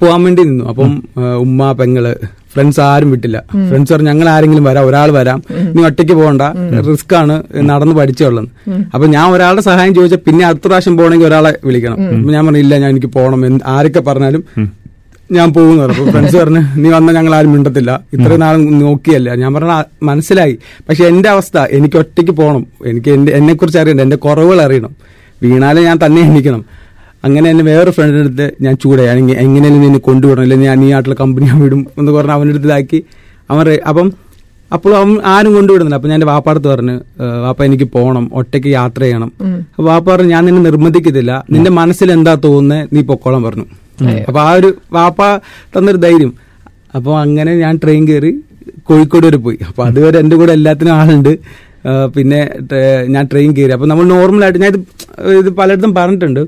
പോവാൻ 0.00 0.24
വേണ്ടി 0.24 0.42
നിന്നു. 0.42 0.64
അപ്പം 0.64 1.02
ഉമ്മ 1.38 1.72
പെങ്ങൾ 1.72 2.16
ഫ്രണ്ട്സ് 2.54 2.80
ആരും 2.80 3.10
വിട്ടില്ല. 3.10 3.42
ഫ്രണ്ട്സ് 3.68 3.92
പറഞ്ഞു 3.92 4.08
ഞങ്ങൾ 4.10 4.28
ആരെങ്കിലും 4.28 4.64
വരാം 4.64 4.86
ഒരാൾ 4.86 5.10
വരാം. 5.10 5.42
നീ 5.74 5.82
ഒറ്റയ്ക്ക് 5.84 6.12
പോകണ്ട. 6.12 6.42
റിസ്ക് 6.88 7.14
ആണ് 7.14 7.42
നടന്ന് 7.70 7.94
പഠിച്ചോളന്ന് 7.94 8.50
അപ്പൊ 8.94 9.06
ഞാൻ 9.06 9.26
ഒരാളുടെ 9.30 9.62
സഹായം 9.62 9.94
ചോദിച്ചാൽ 9.94 10.20
പിന്നെ 10.26 10.46
അടുത്ത 10.46 10.66
പ്രാവശ്യം 10.66 10.96
പോകണമെങ്കിൽ 10.96 11.26
ഒരാളെ 11.26 11.58
വിളിക്കണം. 11.64 11.98
അപ്പൊ 12.16 12.32
ഞാൻ 12.32 12.46
പറഞ്ഞില്ല 12.46 12.78
ഞാൻ 12.78 12.90
എനിക്ക് 12.90 13.06
പോകണം. 13.06 13.46
എന്ത് 13.46 13.64
ആരൊക്കെ 13.66 14.00
പറഞ്ഞാലും 14.00 14.44
ഞാൻ 15.32 15.52
പോകുന്നു 15.52 15.82
പറഞ്ഞു. 15.82 16.10
ഫ്രണ്ട്സ് 16.10 16.36
പറഞ്ഞു 16.36 16.62
നീ 16.76 16.88
വന്നാൽ 16.90 17.14
ഞങ്ങൾ 17.14 17.34
ആരും 17.34 17.52
മിണ്ടത്തില്ല. 17.52 18.00
ഇത്രയും 18.12 18.40
നാൾ 18.40 18.56
നോക്കിയല്ല. 18.56 19.34
ഞാൻ 19.34 19.54
പറഞ്ഞ 19.54 19.82
മനസ്സിലായി. 20.02 20.58
പക്ഷെ 20.88 21.04
എന്റെ 21.04 21.28
അവസ്ഥ 21.28 21.58
എനിക്ക് 21.58 21.96
ഒറ്റയ്ക്ക് 21.96 22.32
പോകണം. 22.32 22.66
എനിക്ക് 22.86 23.10
എന്നെ 23.10 23.54
കുറിച്ച് 23.54 23.78
അറിയണം 23.78 24.02
എന്റെ 24.02 24.16
കുറവുകൾ 24.16 24.62
അറിയണം. 24.62 24.92
വീണാലേ 25.42 25.82
ഞാൻ 25.84 25.98
തന്നെ 26.06 26.22
എണ്ണിക്കണം 26.22 26.64
അങ്ങനെ 27.24 27.46
എന്നെ 27.50 27.64
വേറെ 27.64 27.90
ഫ്രണ്ടിന്റെ 27.90 28.22
അടുത്ത് 28.24 28.46
ഞാൻ 28.64 28.74
ചൂടായി. 28.76 29.08
എങ്ങനെയാണ് 29.12 29.42
എങ്ങനെയാലും 29.44 29.80
നിന്നെ 29.84 30.00
കൊണ്ടുവിടണം. 30.06 30.42
അല്ലെങ്കിൽ 30.42 30.66
ഞാൻ 30.66 30.84
ഈ 30.84 30.90
നാട്ടിലെ 30.90 31.16
കമ്പനി 31.20 31.46
വിടും 31.62 31.86
എന്ന് 31.98 32.12
പറഞ്ഞ് 32.12 32.34
അവന്റെ 32.36 32.54
അടുത്ത് 32.54 32.68
ഇതാക്കി 32.70 32.98
അവൻ 33.50 33.60
അപ്പം 33.90 34.08
അപ്പോൾ 34.70 34.92
അവൻ 34.96 35.10
ആരും 35.26 35.52
കൊണ്ടുവിടുന്നില്ല. 35.54 35.96
അപ്പൊ 35.98 36.08
ഞാൻ 36.08 36.18
എന്റെ 36.18 36.28
വാപ്പാടത്ത് 36.30 36.68
പറഞ്ഞു 36.68 36.94
"ഏ, 37.20 37.26
വാപ്പ 37.44 37.60
എനിക്ക് 37.64 37.86
പോകണം 37.96 38.24
ഒറ്റയ്ക്ക് 38.32 38.66
യാത്ര 38.68 39.00
ചെയ്യണം. 39.02 39.30
അപ്പൊ 39.72 39.82
വാപ്പ 39.82 40.06
പറഞ്ഞു 40.10 40.28
ഞാൻ 40.28 40.42
നിന്നെ 40.46 40.62
നിർബന്ധിക്കത്തില്ല. 40.62 41.32
നിന്റെ 41.50 41.70
മനസ്സിൽ 41.70 42.12
എന്താ 42.12 42.34
തോന്നുന്നത് 42.44 42.88
നീ 42.92 43.00
പൊക്കോളം 43.02 43.42
പറഞ്ഞു. 43.42 43.66
അപ്പൊ 44.28 44.40
ആ 44.40 44.52
ഒരു 44.52 44.68
വാപ്പ 44.92 45.20
തന്നൊരു 45.74 45.96
ധൈര്യം. 45.96 46.32
അപ്പൊ 46.94 47.18
അങ്ങനെ 47.18 47.52
ഞാൻ 47.54 47.74
ട്രെയിൻ 47.82 48.08
കയറി 48.08 48.32
കോഴിക്കോട് 48.82 49.26
വരെ 49.26 49.36
പോയി. 49.36 49.58
അപ്പൊ 49.68 49.82
അതുവരെ 49.84 50.18
എന്റെ 50.18 50.36
കൂടെ 50.36 50.52
എല്ലാത്തിനും 50.52 50.94
ആളുണ്ട്. 50.94 51.32
പിന്നെ 52.16 52.40
ഞാൻ 53.08 53.24
ട്രെയിൻ 53.32 53.56
കയറി 53.56 53.72
അപ്പൊ 53.72 53.86
നമ്മൾ 53.86 54.04
നോർമലായിട്ട് 54.06 54.58
ഞാൻ 54.58 54.72
ഇത് 54.72 54.80
ഇത് 55.38 55.50
പലയിടത്തും 55.50 55.94
പറഞ്ഞിട്ടുണ്ട്. 55.94 56.42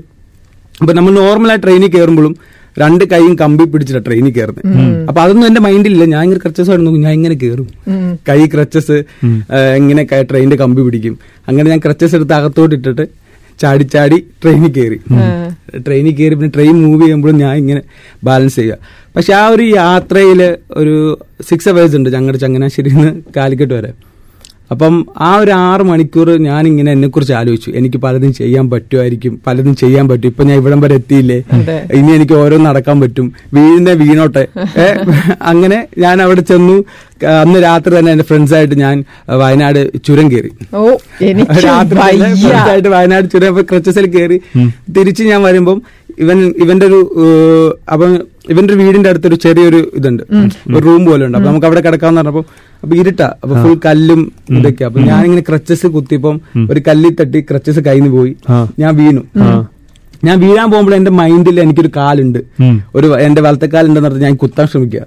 അപ്പൊ 0.81 0.93
നമ്മൾ 0.97 1.11
നോർമലായി 1.21 1.59
ട്രെയിനിൽ 1.65 1.91
കയറുമ്പോഴും 1.95 2.33
രണ്ട് 2.81 3.03
കൈയും 3.11 3.33
കമ്പി 3.41 3.65
പിടിച്ചിട്ട് 3.73 4.01
ട്രെയിനിൽ 4.07 4.31
കയറുന്നത് 4.37 4.65
അപ്പൊ 5.09 5.19
അതൊന്നും 5.23 5.45
എന്റെ 5.49 5.61
മൈൻഡിലില്ല 5.65 6.05
ഞാൻ 6.13 6.23
ഇങ്ങനെ 6.27 6.41
ക്രച്ചസ് 6.45 6.69
ആയിട്ട് 6.71 6.85
നോക്കും. 6.85 7.03
ഞാൻ 7.07 7.13
ഇങ്ങനെ 7.19 7.35
കയറും 7.43 7.67
കൈ 8.29 8.39
ക്രച്ചസ് 8.53 8.97
എങ്ങനെ 9.79 10.03
ട്രെയിനിന്റെ 10.31 10.57
കമ്പി 10.63 10.81
പിടിക്കും. 10.87 11.13
അങ്ങനെ 11.49 11.67
ഞാൻ 11.73 11.81
ക്രച്ചസ് 11.85 12.15
എടുത്ത് 12.17 12.35
അകത്തോട്ട് 12.39 12.75
ഇട്ടിട്ട് 12.79 13.05
ചാടി 13.61 13.85
ചാടി 13.93 14.17
ട്രെയിനിൽ 14.43 14.71
കയറി 14.77 14.97
ട്രെയിനിൽ 15.85 16.13
കയറി 16.17 16.35
പിന്നെ 16.39 16.51
ട്രെയിൻ 16.55 16.75
മൂവ് 16.85 17.01
ചെയ്യുമ്പോഴും 17.03 17.37
ഞാൻ 17.43 17.53
ഇങ്ങനെ 17.61 17.81
ബാലൻസ് 18.27 18.57
ചെയ്യുക. 18.59 18.77
പക്ഷെ 19.15 19.31
ആ 19.41 19.43
ഒരു 19.53 19.65
യാത്രയിൽ 19.79 20.41
ഒരു 20.81 20.95
സിക്സ് 21.49 21.69
അവേഴ്സ് 21.71 21.95
ഉണ്ട് 21.99 22.09
ഞങ്ങളുടെ 22.15 22.41
ചങ്ങനാശ്ശേരിയിൽ 22.43 22.97
നിന്ന് 22.97 23.13
കാലിക്കട്ട് 23.37 23.73
വരെ. 23.77 23.91
അപ്പം 24.71 24.93
ആ 25.27 25.31
ഒരു 25.41 25.51
ആറ് 25.65 25.83
മണിക്കൂർ 25.89 26.27
ഞാൻ 26.45 26.63
ഇങ്ങനെ 26.67 26.89
എന്നെ 26.95 27.07
കുറിച്ച് 27.07 27.33
ആലോചിച്ചു. 27.39 27.69
എനിക്ക് 27.79 27.99
പലതും 28.05 28.31
ചെയ്യാൻ 28.39 28.65
പറ്റുമായിരിക്കും 28.69 29.33
പലതും 29.47 29.73
ചെയ്യാൻ 29.81 30.05
പറ്റും. 30.09 30.29
ഇപ്പൊ 30.33 30.43
ഞാൻ 30.49 30.57
ഇവിടം 30.61 30.79
വരെ 30.85 30.95
എത്തിയില്ലേ? 31.01 31.37
ഇനി 31.97 32.11
എനിക്ക് 32.17 32.35
ഓരോ 32.43 32.57
നടക്കാൻ 32.67 32.97
പറ്റും. 33.01 33.27
വീഴുന്ന 33.53 33.91
വീണോട്ടെ. 34.03 34.45
അങ്ങനെ 35.51 35.79
ഞാൻ 36.05 36.21
അവിടെ 36.21 36.43
ചെന്നു. 36.51 36.77
അന്ന് 37.41 37.59
രാത്രി 37.63 37.93
തന്നെ 37.97 38.11
എന്റെ 38.11 38.25
ഫ്രണ്ട്സായിട്ട് 38.29 38.75
ഞാൻ 38.83 38.95
വയനാട് 39.41 39.81
ചുരം 40.05 40.27
കയറി. 40.31 40.51
ഓ 40.75 40.81
എനിക്ക് 41.29 41.59
രാത്രി 41.67 42.89
വയനാട് 42.95 43.27
ചുരം 43.33 43.61
ക്രച്ചസിൽ 43.71 44.07
കയറി. 44.15 44.39
തിരിച്ച് 44.97 45.23
ഞാൻ 45.31 45.41
വരുമ്പം 45.43 45.81
ഇവൻ 46.23 46.39
ഇവന്റെ 46.63 46.85
ഒരു 46.85 46.99
അപ്പം 47.93 48.11
ഇവന്റെ 48.49 48.71
ഒരു 48.73 48.81
വീടിന്റെ 48.81 49.09
അടുത്തൊരു 49.09 49.37
ചെറിയൊരു 49.45 49.79
ഇതുണ്ട്. 49.97 50.23
ഒരു 50.75 50.83
റൂം 50.87 51.01
പോലെ 51.05 51.23
ഉണ്ട്. 51.25 51.37
അപ്പൊ 51.37 51.49
നമുക്ക് 51.49 51.67
അവിടെ 51.69 51.81
കിടക്കാന്ന് 51.81 52.19
പറഞ്ഞപ്പോ 52.21 52.43
അപ്പൊ 52.85 52.95
ഇരുട്ടാ. 52.95 53.27
അപ്പൊ 53.43 53.55
ഫുൾ 53.61 53.79
കല്ലും 53.85 54.21
ഇതൊക്കെ 54.57 54.85
അപ്പൊ 54.85 54.99
ഞാനിങ്ങനെ 55.01 55.41
ക്രച്ചസ് 55.41 55.87
കുത്തിയപ്പം 55.87 56.35
ഒരു 56.69 56.81
കല്ലിൽ 56.87 57.15
തട്ടി 57.19 57.41
ക്രച്ചസ് 57.49 57.79
കയ്യിൽ 57.79 58.09
പോയി. 58.09 58.33
ആ. 58.49 58.57
ഞാൻ 58.79 58.95
വീണു. 58.95 59.23
ഞാൻ 60.25 60.39
വീഴാൻ 60.39 60.71
പോകുമ്പോൾ 60.71 60.95
എന്റെ 60.95 61.11
മൈൻഡിൽ 61.11 61.59
എനിക്കൊരു 61.59 61.89
കാലുണ്ട്. 61.97 62.39
ഒരു 62.95 63.07
എന്റെ 63.19 63.41
വലത്തെ 63.41 63.65
കാലുണ്ടെന്ന് 63.65 64.09
പറഞ്ഞ് 64.09 64.23
ഞാൻ 64.23 64.35
കുത്താൻ 64.35 64.67
ശ്രമിക്കുക. 64.67 64.99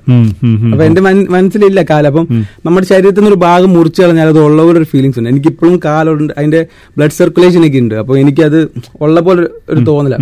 അപ്പൊ 0.72 0.84
എന്റെ 0.84 1.00
മനസ്സിലില്ല 1.00 1.82
കാൽ. 1.82 2.06
അപ്പം 2.06 2.28
നമ്മുടെ 2.66 2.87
ശരീരത്തിൽ 2.87 3.20
നിന്ന് 3.20 3.28
ഒരു 3.28 3.34
ഭാഗം 3.34 3.72
മുറിച്ചു 3.72 4.02
കളഞ്ഞാൽ 4.02 4.26
അത് 4.26 4.38
ഉള്ള 4.38 4.62
പോലെ 4.62 4.78
ഒരു 4.78 4.84
ഫീലിങ്സ് 4.84 5.18
ഉണ്ട്. 5.18 5.30
എനിക്ക് 5.30 5.48
ഇപ്പോഴും 5.48 5.80
കാലുണ്ട് 5.84 6.32
അതിന്റെ 6.38 6.66
ബ്ലഡ് 6.98 7.10
സർക്കുലേഷൻ 7.10 7.66
ഒക്കെ 7.66 7.78
ഉണ്ട്. 7.78 7.94
അപ്പൊ 7.94 8.18
എനിക്കത് 8.18 8.68
ഉള്ള 9.00 9.20
പോലെ 9.20 9.48
ഒരു- 9.70 9.84
തോന്നല. 9.84 10.14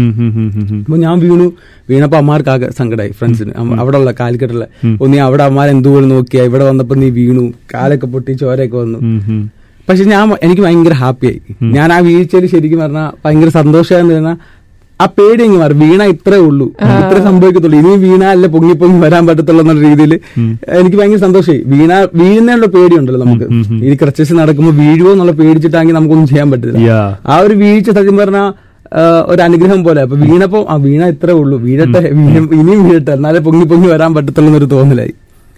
അപ്പൊ 0.80 0.96
ഞാൻ 0.96 1.18
വീണു. 1.18 1.52
വീണപ്പോ 1.90 2.18
അമ്മാർക്ക് 2.18 2.48
ആകെ 2.48 2.70
സങ്കടമായി 2.78 3.10
ഫ്രണ്ട്സിന് 3.10 3.52
അവിടെ 3.80 3.98
ഉള്ള 3.98 4.14
കാലിക്കട്ടുള്ള 4.20 4.66
ഓ 5.02 5.06
നീ 5.06 5.18
അവിടെ 5.18 5.44
അമ്മമാർ 5.44 5.68
എന്തുപോലെ 5.68 6.06
നോക്കിയാ? 6.06 6.44
ഇവിടെ 6.44 6.64
വന്നപ്പോ 6.64 6.96
നീ 6.96 7.10
വീണു. 7.10 7.52
കാലൊക്കെ 7.74 8.06
പൊട്ടി 8.06 8.32
ചോരയൊക്കെ 8.32 8.76
വന്നു. 8.76 8.98
പക്ഷെ 9.88 10.04
ഞാൻ 10.04 10.36
എനിക്ക് 10.42 10.62
ഭയങ്കര 10.62 10.92
ഹാപ്പിയായി 10.92 11.40
ഞാൻ 11.62 11.92
ആ 11.92 11.98
വീഴ്ചയിൽ 11.98 12.46
ശരിക്കും 12.46 12.78
പറഞ്ഞാൽ 12.78 13.10
ഭയങ്കര 13.24 13.48
സന്തോഷമായിരുന്നു. 13.48 14.14
പറഞ്ഞാൽ 14.14 14.36
ആ 15.00 15.06
പേടി 15.06 15.44
അങ്ങ് 15.44 15.58
മാറി. 15.58 15.72
വീണ 15.72 16.02
ഇത്രേ 16.02 16.36
ഉള്ളൂ. 16.36 16.66
ഇത്രേ 17.06 17.24
സംഭവിക്കത്തുള്ളൂ. 17.24 17.78
ഇനി 17.78 18.08
വീണ 18.08 18.24
അല്ല 18.24 18.46
പൊങ്ങി 18.46 18.74
പൊങ്ങി 18.74 19.00
വരാൻ 19.00 19.26
പറ്റത്തുള്ളൂ 19.26 19.60
എന്നുള്ള 19.60 19.88
രീതിയിൽ 19.88 20.20
എനിക്ക് 20.68 20.96
ഭയങ്കര 20.96 21.18
സന്തോഷമായി. 21.18 21.62
വീണ 21.66 21.94
വീഴുന്നതിനുള്ള 22.14 22.66
പേടിയുണ്ടല്ലോ 22.66 23.26
നമുക്ക്. 23.26 23.44
ഈ 23.84 23.94
ക്രച്ചസ് 23.94 24.32
നടക്കുമ്പോൾ 24.32 24.72
വീഴുവോ 24.72 25.12
എന്നുള്ള 25.12 25.32
പേടിച്ചിട്ടാണെങ്കിൽ 25.32 25.94
നമുക്കൊന്നും 25.94 26.28
ചെയ്യാൻ 26.28 26.50
പറ്റില്ല. 26.50 26.78
ആ 27.26 27.36
ഒരു 27.36 27.54
വീഴ്ച 27.54 27.90
സത്യം 27.90 28.16
പറഞ്ഞാൽ 28.16 28.52
ഒരു 29.26 29.42
അനുഗ്രഹം 29.42 29.84
പോലെ. 29.84 30.02
അപ്പൊ 30.02 30.16
വീണപ്പോ 30.16 30.66
ആ 30.70 30.74
വീണ 30.74 31.04
ഇത്രേ 31.04 31.32
ഉള്ളൂ. 31.32 31.58
വീഴട്ടെ 31.58 32.00
വീഴും- 32.12 32.54
ഇനിയും 32.54 32.88
വീഴട്ടെ. 32.88 33.10
എന്നാലേ 33.10 33.38
പൊങ്ങി 33.38 33.64
പൊങ്ങി 33.64 33.88
വരാൻ 33.88 34.14
പറ്റത്തുള്ളൂ 34.14 34.46
എന്നൊരു 34.46 34.64
തോന്നലായി. 34.64 35.12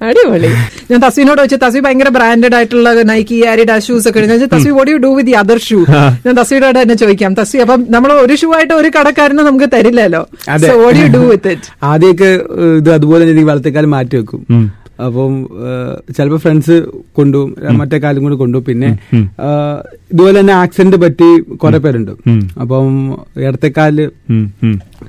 അടിപൊളി. 0.06 0.50
ഞാൻ 0.90 0.98
തസ്വിനോട് 1.04 1.40
വെച്ച് 1.42 1.56
തസ്വി 1.62 1.80
ഭയങ്കര 1.86 2.10
ബ്രാൻഡഡ് 2.16 2.56
ആയിട്ടുള്ള 2.58 2.88
നൈക്കി 3.10 3.38
ആരിഡ 3.50 3.72
ഷൂസ് 3.86 4.08
ഒക്കെ 4.10 4.20
Tasvi 4.54 4.72
what 4.78 4.90
you 4.92 4.98
do 5.04 5.10
with 5.16 5.28
the 5.30 5.34
other 5.42 5.58
shoe 5.68 5.78
ഞാൻ 6.26 6.34
തസ്വിയോട് 6.40 6.78
തന്നെ 6.80 6.96
ചോദിക്കാം 7.02 7.34
തസ്വി 7.40 7.60
അപ്പം 7.64 7.80
നമ്മൾ 7.94 8.12
ഒരു 8.24 8.36
ഷൂ 8.42 8.48
ആയിട്ട് 8.56 8.74
ഒരു 8.80 8.90
കടക്കാരനും 8.96 9.46
നമുക്ക് 9.50 9.68
തരില്ലല്ലോ. 9.76 10.22
What 10.82 10.98
you 11.02 11.08
do 11.16 11.22
with 11.30 11.54
it 11.56 11.70
ആദ്യമൊക്കെ 11.92 12.30
ഇത് 12.80 12.90
അതുപോലെ 12.98 13.24
തന്നെ 13.30 13.44
വലത്തേക്കാലം 13.52 13.92
മാറ്റി 13.96 14.16
വെക്കും. 14.20 14.42
അപ്പം 15.06 15.32
ചിലപ്പോൾ 16.16 16.40
ഫ്രണ്ട്സ് 16.44 16.76
കൊണ്ടുപോകും 17.18 17.50
മറ്റേ 17.80 17.98
കാലം 18.04 18.22
കൊണ്ട് 18.24 18.38
കൊണ്ടുപോകും. 18.40 18.66
പിന്നെ 18.68 18.88
ഇതുപോലെ 20.12 20.34
തന്നെ 20.40 20.54
ആക്സിഡന്റ് 20.62 20.98
പറ്റി 21.04 21.28
കുറെ 21.64 21.78
പേരുണ്ട്. 21.84 22.12
അപ്പം 22.62 22.88
ഇടത്തേക്കാൽ. 23.46 23.98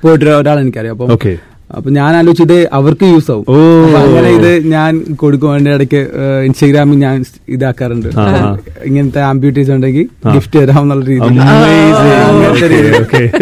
പോയിട്ട് 0.02 0.30
ഒരാൾ 0.40 0.58
എനിക്കറിയാം 0.64 0.96
അപ്പം. 0.96 1.10
അപ്പൊ 1.76 1.90
ഞാൻ 1.90 2.16
ആലോചിച്ചത് 2.16 2.52
ഇത് 2.52 2.68
അവർക്ക് 2.72 3.04
യൂസ് 3.04 3.30
ആവും. 3.30 3.44
ഓ. 3.48 3.56
അങ്ങനെ 3.96 4.28
ഇത് 4.28 4.66
ഞാൻ 4.66 4.92
കൊടുക്കുവാണ്ട് 5.16 5.70
ഇടയ്ക്ക് 5.70 6.00
ഇൻസ്റ്റാഗ്രാമിൽ 6.44 6.98
ഞാൻ 6.98 7.24
ഇതാക്കാറുണ്ട്. 7.48 8.08
ഇങ്ങനത്തെ 8.84 9.20
ആംബ്യൂട്ടീസ് 9.20 9.70
ഉണ്ടെങ്കിൽ 9.70 10.06
ഗിഫ്റ്റ് 10.34 10.58
തരാം 10.58 10.82
എന്നുള്ള 10.82 11.04
രീതിയിൽ. 11.04 11.40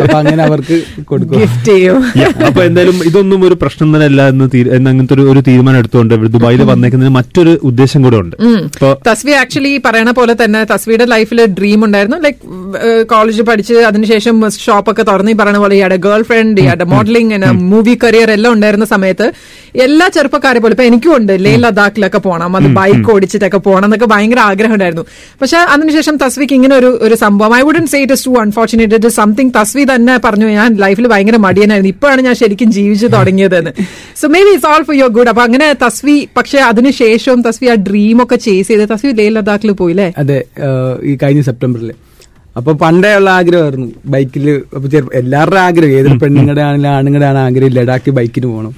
അപ്പൊ 0.02 0.18
അങ്ങനെ 0.18 0.44
അവർക്ക് 0.44 0.76
കൊടുക്കും 1.04 1.40
ഗിഫ്റ്റ് 1.40 1.73
ചെയ്യും. 1.73 1.99
അപ്പൊ 2.47 2.62
എന്തായാലും 2.62 3.04
ഇതൊന്നും 3.04 3.44
ഒരു 3.44 3.54
പ്രശ്നം 3.62 3.94
തന്നെ 3.94 4.06
അല്ല 4.06 4.28
എന്ന് 4.28 4.44
അങ്ങനത്തെ 4.88 5.14
ഒരു- 5.14 5.44
തീരുമാനം 5.49 5.78
എടുത്തുകൊണ്ട് 5.78 6.14
ദുബായിൽ 6.26 6.62
വന്നേക്കുന്നതിന് 6.62 7.14
മറ്റൊരു 7.14 7.58
ഉദ്ദേശം 7.62 8.02
കൂടെ 8.02 8.16
ഉണ്ട്. 8.16 8.37
തസ്വി 9.08 9.32
ആക്ച്വലി 9.32 9.80
പറയണ 9.87 10.11
പോലെ 10.11 10.37
തന്നെ 10.44 10.64
തസ്വിയുടെ 10.64 11.04
ലൈഫിൽ 11.04 11.47
ഡ്രീം 11.58 11.85
ഉണ്ടായിരുന്നു. 11.85 12.16
ലൈക് 12.16 12.40
കോളേജ് 13.04 13.42
പഠിച്ച് 13.42 13.75
അതിനുശേഷം 13.75 14.37
ഷോപ്പൊക്കെ 14.58 15.02
തുറന്ന് 15.02 15.30
ഈ 15.30 15.35
പറയുന്ന 15.35 15.58
പോലെ 15.58 15.75
ഇയാളുടെ 15.75 15.97
ഗേൾ 16.00 16.23
ഫ്രണ്ട് 16.23 16.61
ഇയാളുടെ 16.61 16.85
മോഡലിംഗ് 16.85 17.38
മൂവി 17.68 17.94
കരിയർ 18.18 18.30
എല്ലാം 18.37 18.52
ഉണ്ടായിരുന്ന 18.56 18.87
സമയത്ത് 18.94 19.26
എല്ലാ 19.84 20.06
ചെറുപ്പക്കാരെ 20.14 20.60
പോലെ 20.62 20.75
ഇപ്പൊ 20.75 20.84
എനിക്കും 20.90 21.12
ഉണ്ട് 21.16 21.32
ലേ 21.44 21.52
ലഡാക്കിലൊക്കെ 21.64 22.20
പോകണം 22.26 22.56
അത് 22.58 22.68
ബൈക്ക് 22.78 23.10
ഓടിച്ചിട്ടൊക്കെ 23.14 23.60
പോകണം 23.66 23.87
എന്നൊക്കെ 23.88 24.08
ഭയങ്കര 24.12 24.40
ആഗ്രഹം 24.50 24.75
ഉണ്ടായിരുന്നു 24.75 25.04
പക്ഷെ 25.40 25.58
അതിനുശേഷം 25.75 26.14
തസ്വിക്ക് 26.22 26.54
ഇങ്ങനെ 26.58 26.75
ഒരു 26.80 26.90
ഒരു 27.06 27.16
സംഭവം 27.25 27.54
I 27.58 27.60
wouldn't 27.68 27.87
say 27.92 28.00
it 28.04 28.16
too 28.26 28.32
unfortunate 28.42 28.96
it 28.98 29.10
something 29.18 29.52
Tasvi 29.58 29.84
തന്നെ 29.92 30.14
പറഞ്ഞു 30.26 30.48
ഞാൻ 30.58 30.68
ലൈഫിൽ 30.84 31.06
ഭയങ്കര 31.12 31.38
മടിയനായിരുന്നു. 31.46 31.92
ഇപ്പോഴാണ് 31.94 32.20
ഞാൻ 32.28 32.37
ശരിക്കും 32.42 32.70
ജീവിച്ചു 32.78 33.06
തുടങ്ങിയതെന്ന്. 33.16 33.72
So 34.20 34.28
maybe 34.46 34.52
it's 34.56 34.68
all 34.72 34.82
for 34.88 34.96
your 35.00 35.12
good 35.18 35.30
അപ്പൊ 35.34 35.44
അങ്ങനെ 35.48 35.68
തസ്വി 35.84 36.16
പക്ഷെ 36.38 36.58
അതിനുശേഷവും 36.70 37.42
തസ്വി 37.48 37.68
ആ 37.75 37.76
ഡ്രീം 37.88 38.18
ഒക്കെ 38.25 38.38
ചേസ് 38.46 38.68
ചെയ്ത് 38.72 38.87
തസ്വി 38.94 39.12
ലേ 39.20 39.28
ലഡാക്കിൽ 39.38 39.72
പോയില്ലേ? 39.83 40.09
അതെ 40.22 40.40
ഈ 41.11 41.14
കഴിഞ്ഞ 41.22 41.42
സെപ്റ്റംബറിൽ 41.50 41.90
അപ്പൊ 42.59 42.73
പണ്ടേ 42.83 43.11
ഉള്ള 43.18 43.31
ആഗ്രഹമായിരുന്നു 43.40 43.88
ബൈക്കിൽ 44.12 44.47
എല്ലാവരുടെ 45.21 45.61
ആഗ്രഹം 45.66 45.97
ഏതൊരു 45.99 46.16
പെണ്ണുങ്ങളുടെ 46.23 46.62
ആണെങ്കിലും 46.66 46.92
ആണുങ്ങളുടെ 46.99 47.27
ആണ് 47.31 47.40
ആഗ്രഹം 47.47 47.75
ലഡാക്ക് 47.79 48.11
ബൈക്കിന് 48.18 48.49
പോകണം 48.53 48.73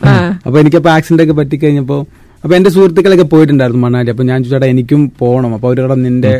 അപ്പൊ 0.47 0.57
എനിക്കപ്പോ 0.63 0.91
ആക്സിഡന്റ് 0.97 1.25
ഒക്കെ 1.27 1.37
പറ്റിക്കഴിഞ്ഞപ്പോ 1.41 1.99
അപ്പൊ 2.45 2.55
എന്റെ 2.59 2.71
സുഹൃത്തുക്കളൊക്കെ 2.75 3.25
പോയിട്ടുണ്ടായിരുന്നു 3.33 3.83
മണാലി 3.85 4.11
അപ്പൊ 4.13 4.25
ഞാൻ 4.29 4.39
ചോദിച്ചാ 4.45 4.69
എനിക്കും 4.75 5.01
പോകണം 5.23 5.51
അപ്പൊ 5.57 5.67
അവരോട് 5.71 5.95
നിന്റെ 6.05 6.33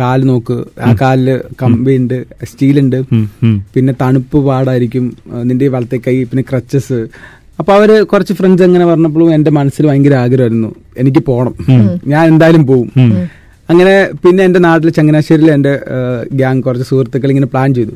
കാൽ 0.00 0.20
നോക്ക്. 0.30 0.56
ആ 0.86 0.90
കാലിൽ 1.02 1.28
കമ്പി 1.62 1.92
ഉണ്ട് 2.00 2.16
സ്റ്റീൽ 2.50 2.76
ഉണ്ട്. 2.82 2.98
പിന്നെ 3.74 3.92
തണുപ്പ് 4.02 4.38
പാടായിരിക്കും 4.48 5.04
നിന്റെ 5.50 5.68
വലത്തെ 5.76 5.98
കൈ 6.06 6.16
പിന്നെ 6.32 6.44
ക്രച്ചസ് 6.50 6.98
അപ്പൊ 7.60 7.70
അവർ 7.78 7.90
കുറച്ച് 8.12 8.34
ഫ്രണ്ട്സ് 8.40 8.64
അങ്ങനെ 8.68 8.86
പറഞ്ഞപ്പോഴും 8.90 9.32
എന്റെ 9.36 9.50
മനസ്സിൽ 9.58 9.86
ഭയങ്കര 9.90 10.14
ആഗ്രഹമായിരുന്നു 10.24 10.70
എനിക്ക് 11.02 11.22
പോകണം 11.30 11.54
ഞാൻ 12.12 12.24
എന്തായാലും 12.32 12.64
പോവും. 12.72 12.88
അങ്ങനെ 13.70 13.94
പിന്നെ 14.22 14.42
എന്റെ 14.44 14.60
നാട്ടിൽ 14.66 14.88
ചങ്ങനാശ്ശേരിയിൽ 14.98 15.50
എന്റെ 15.54 15.72
ഗ്യാങ് 16.38 16.62
കുറച്ച് 16.66 16.86
സുഹൃത്തുക്കൾ 16.90 17.30
ഇങ്ങനെ 17.32 17.48
പ്ലാൻ 17.52 17.70
ചെയ്തു. 17.78 17.94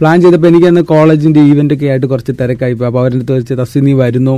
പ്ലാൻ 0.00 0.16
ചെയ്തപ്പോൾ 0.22 0.48
എനിക്ക് 0.50 0.66
അന്ന് 0.70 0.82
കോളേജിന്റെ 0.92 1.40
ഈവന്റ് 1.50 1.74
ഒക്കെ 1.74 1.86
ആയിട്ട് 1.92 2.06
കുറച്ച് 2.12 2.32
തിരക്കായി 2.40 2.74
പോയി. 2.78 2.88
അപ്പോൾ 2.90 3.02
അവരുടെ 3.02 3.18
അടുത്ത് 3.18 3.38
വെച്ച് 3.38 3.54
തസ്സി 3.60 3.78
നീ 3.88 3.92
വരുന്നു? 4.02 4.34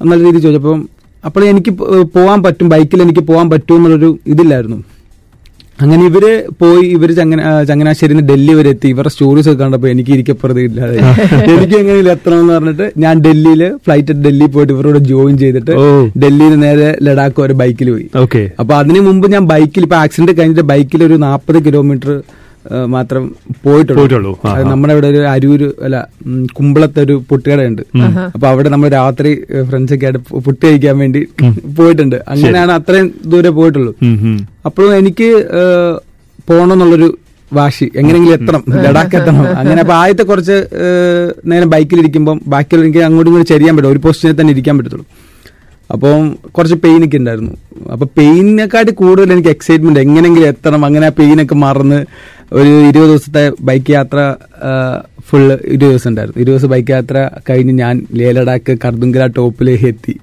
എന്നുള്ള 0.00 0.22
രീതി 0.26 0.38
ചോദിച്ചപ്പം 0.46 0.80
അപ്പോൾ 1.24 1.42
എനിക്ക് 1.50 1.72
പോകാൻ 2.16 2.38
പറ്റും 2.46 2.68
ബൈക്കിൽ 2.74 3.02
എനിക്ക് 3.06 3.22
പോകാൻ 3.30 3.46
പറ്റും 3.52 3.76
എന്നുള്ളൊരു 3.78 4.10
ഇതില്ലായിരുന്നു. 4.32 4.78
അങ്ങനെ 5.78 6.02
ഇവർ 6.08 6.24
പോയി 6.60 6.82
ഇവർ 6.96 7.10
ചങ്ങനാശ്ശേരി 7.70 8.14
ഡൽഹി 8.28 8.54
വരെ 8.58 8.70
എത്തി. 8.74 8.88
ഇവരുടെ 8.94 9.10
സ്റ്റോറീസ് 9.14 9.48
ഒക്കെ 9.50 9.60
കണ്ടപ്പോ 9.62 9.88
എനിക്ക് 9.94 10.12
ഇരിക്കപ്പുറത്ത് 10.16 10.62
ഇല്ലാതെ 10.68 10.98
എനിക്ക് 11.54 11.76
എങ്ങനെ 11.80 11.98
എത്തണം 12.14 12.38
എന്ന് 12.42 12.52
പറഞ്ഞിട്ട് 12.56 12.86
ഞാൻ 13.04 13.14
ഡൽഹിയിൽ 13.24 13.62
ഫ്ലൈറ്റ് 13.84 14.16
ഡൽഹി 14.26 14.48
പോയിട്ട് 14.54 14.72
ഇവരോട് 14.76 14.98
ജോയിൻ 15.10 15.34
ചെയ്തിട്ട്. 15.42 15.74
ഡൽഹിയിൽ 16.22 16.54
നേരെ 16.64 16.88
ലഡാക്ക് 17.06 17.40
വരെ 17.44 17.56
ബൈക്കിൽ 17.62 17.90
പോയി. 17.94 18.06
ഓക്കെ 18.24 18.42
അപ്പൊ 18.62 18.74
അതിനു 18.80 19.02
മുമ്പ് 19.08 19.26
ഞാൻ 19.34 19.44
ബൈക്കിൽ 19.52 19.84
ഇപ്പൊ 19.88 19.98
ആക്സിഡന്റ് 20.04 20.34
കഴിഞ്ഞിട്ട് 20.38 20.66
ബൈക്കിൽ 20.72 21.02
ഒരു 21.08 21.18
നാൽപ്പത് 21.26 21.60
കിലോമീറ്റർ 21.68 22.12
മാത്രം 22.94 23.24
പോയിട്ടുള്ളൂ. 23.64 24.32
നമ്മുടെ 24.70 24.92
ഇവിടെ 24.96 25.08
ഒരു 25.14 25.20
അരൂര് 25.32 25.68
അല്ല 25.86 25.96
കുമ്പളത്തെ 26.58 27.00
ഒരു 27.06 27.16
പുട്ടുകടയുണ്ട്. 27.30 27.82
അപ്പൊ 28.34 28.46
അവിടെ 28.52 28.68
നമ്മൾ 28.74 28.88
രാത്രി 28.98 29.32
ഫ്രണ്ട്സ് 29.70 29.94
ഒക്കെ 29.96 30.06
ആയിട്ട് 30.08 30.22
പുട്ട് 30.46 30.62
കഴിക്കാൻ 30.66 30.96
വേണ്ടി 31.02 31.22
പോയിട്ടുണ്ട്. 31.78 32.16
അങ്ങനെയാണ് 32.28 32.72
അത്രയും 32.78 33.08
ദൂരെ 33.32 33.52
പോയിട്ടുള്ളൂ. 33.58 33.92
അപ്പോഴും 34.68 34.94
എനിക്ക് 35.02 35.28
പോണെന്നുള്ളൊരു 36.50 37.10
വാശി. 37.52 37.86
എങ്ങനെയെങ്കിലും 38.00 38.36
എത്തണം. 38.38 38.62
ലഡാക്ക് 38.84 39.16
എത്തണം. 39.18 39.44
അങ്ങനെ 39.60 39.80
അപ്പൊ 39.82 39.94
ആദ്യത്തെ 39.94 40.24
കുറച്ച് 40.30 40.56
നേരം 41.50 41.68
ബൈക്കിലിരിക്കുമ്പോൾ 41.74 42.36
ബാക്കിയുള്ള 42.54 42.86
എനിക്ക് 42.86 43.02
അങ്ങോട്ടും 43.08 43.30
ഇങ്ങോട്ടും 43.30 43.50
ചെറിയാൻ 43.52 43.76
പറ്റും 43.76 43.92
ഒരു 43.94 44.02
പൊസിഷനിൽ 44.06 44.36
തന്നെ 44.40 44.52
ഇരിക്കാൻ 44.56 44.74
പറ്റത്തുള്ളൂ. 44.78 45.06
അപ്പം 45.92 46.20
കുറച്ച് 46.56 46.76
പെയിൻ 46.84 47.00
ഒക്കെ 47.04 47.16
ഉണ്ടായിരുന്നു. 47.16 47.52
അപ്പൊ 47.94 48.06
പെയിനെക്കാട്ടി 48.18 48.92
കൂടുതൽ 48.92 49.32
എനിക്ക് 49.32 49.48
എക്സൈറ്റ്മെന്റ് 49.48 50.00
എങ്ങനെയെങ്കിലും 50.00 50.48
എത്തണം. 50.52 50.84
അങ്ങനെ 50.88 51.06
ആ 51.06 51.12
പെയിനൊക്കെ 51.18 51.56
മറന്ന് 51.64 51.98
ഒരു 52.58 52.72
ഇരുപത് 52.88 53.10
ദിവസത്തെ 53.10 53.44
ബൈക്ക് 53.68 53.92
യാത്ര 53.92 54.18
ഫുള്ള് 55.28 55.54
ഇരുപത് 55.74 55.90
ദിവസം 55.92 56.08
ഉണ്ടായിരുന്നു. 56.10 56.40
ഇരുപത് 56.42 56.56
ദിവസം 56.56 56.70
ബൈക്ക് 56.74 56.92
യാത്ര 56.96 57.16
കഴിഞ്ഞ് 57.48 57.74
ഞാൻ 57.82 57.94
ലേ 58.18 58.28
ലഡാക്ക് 58.36 58.72
കർദുങ്കല 58.84 59.26
ടോപ്പിലേക്ക് 59.38 59.86
എത്തി. 59.92 60.14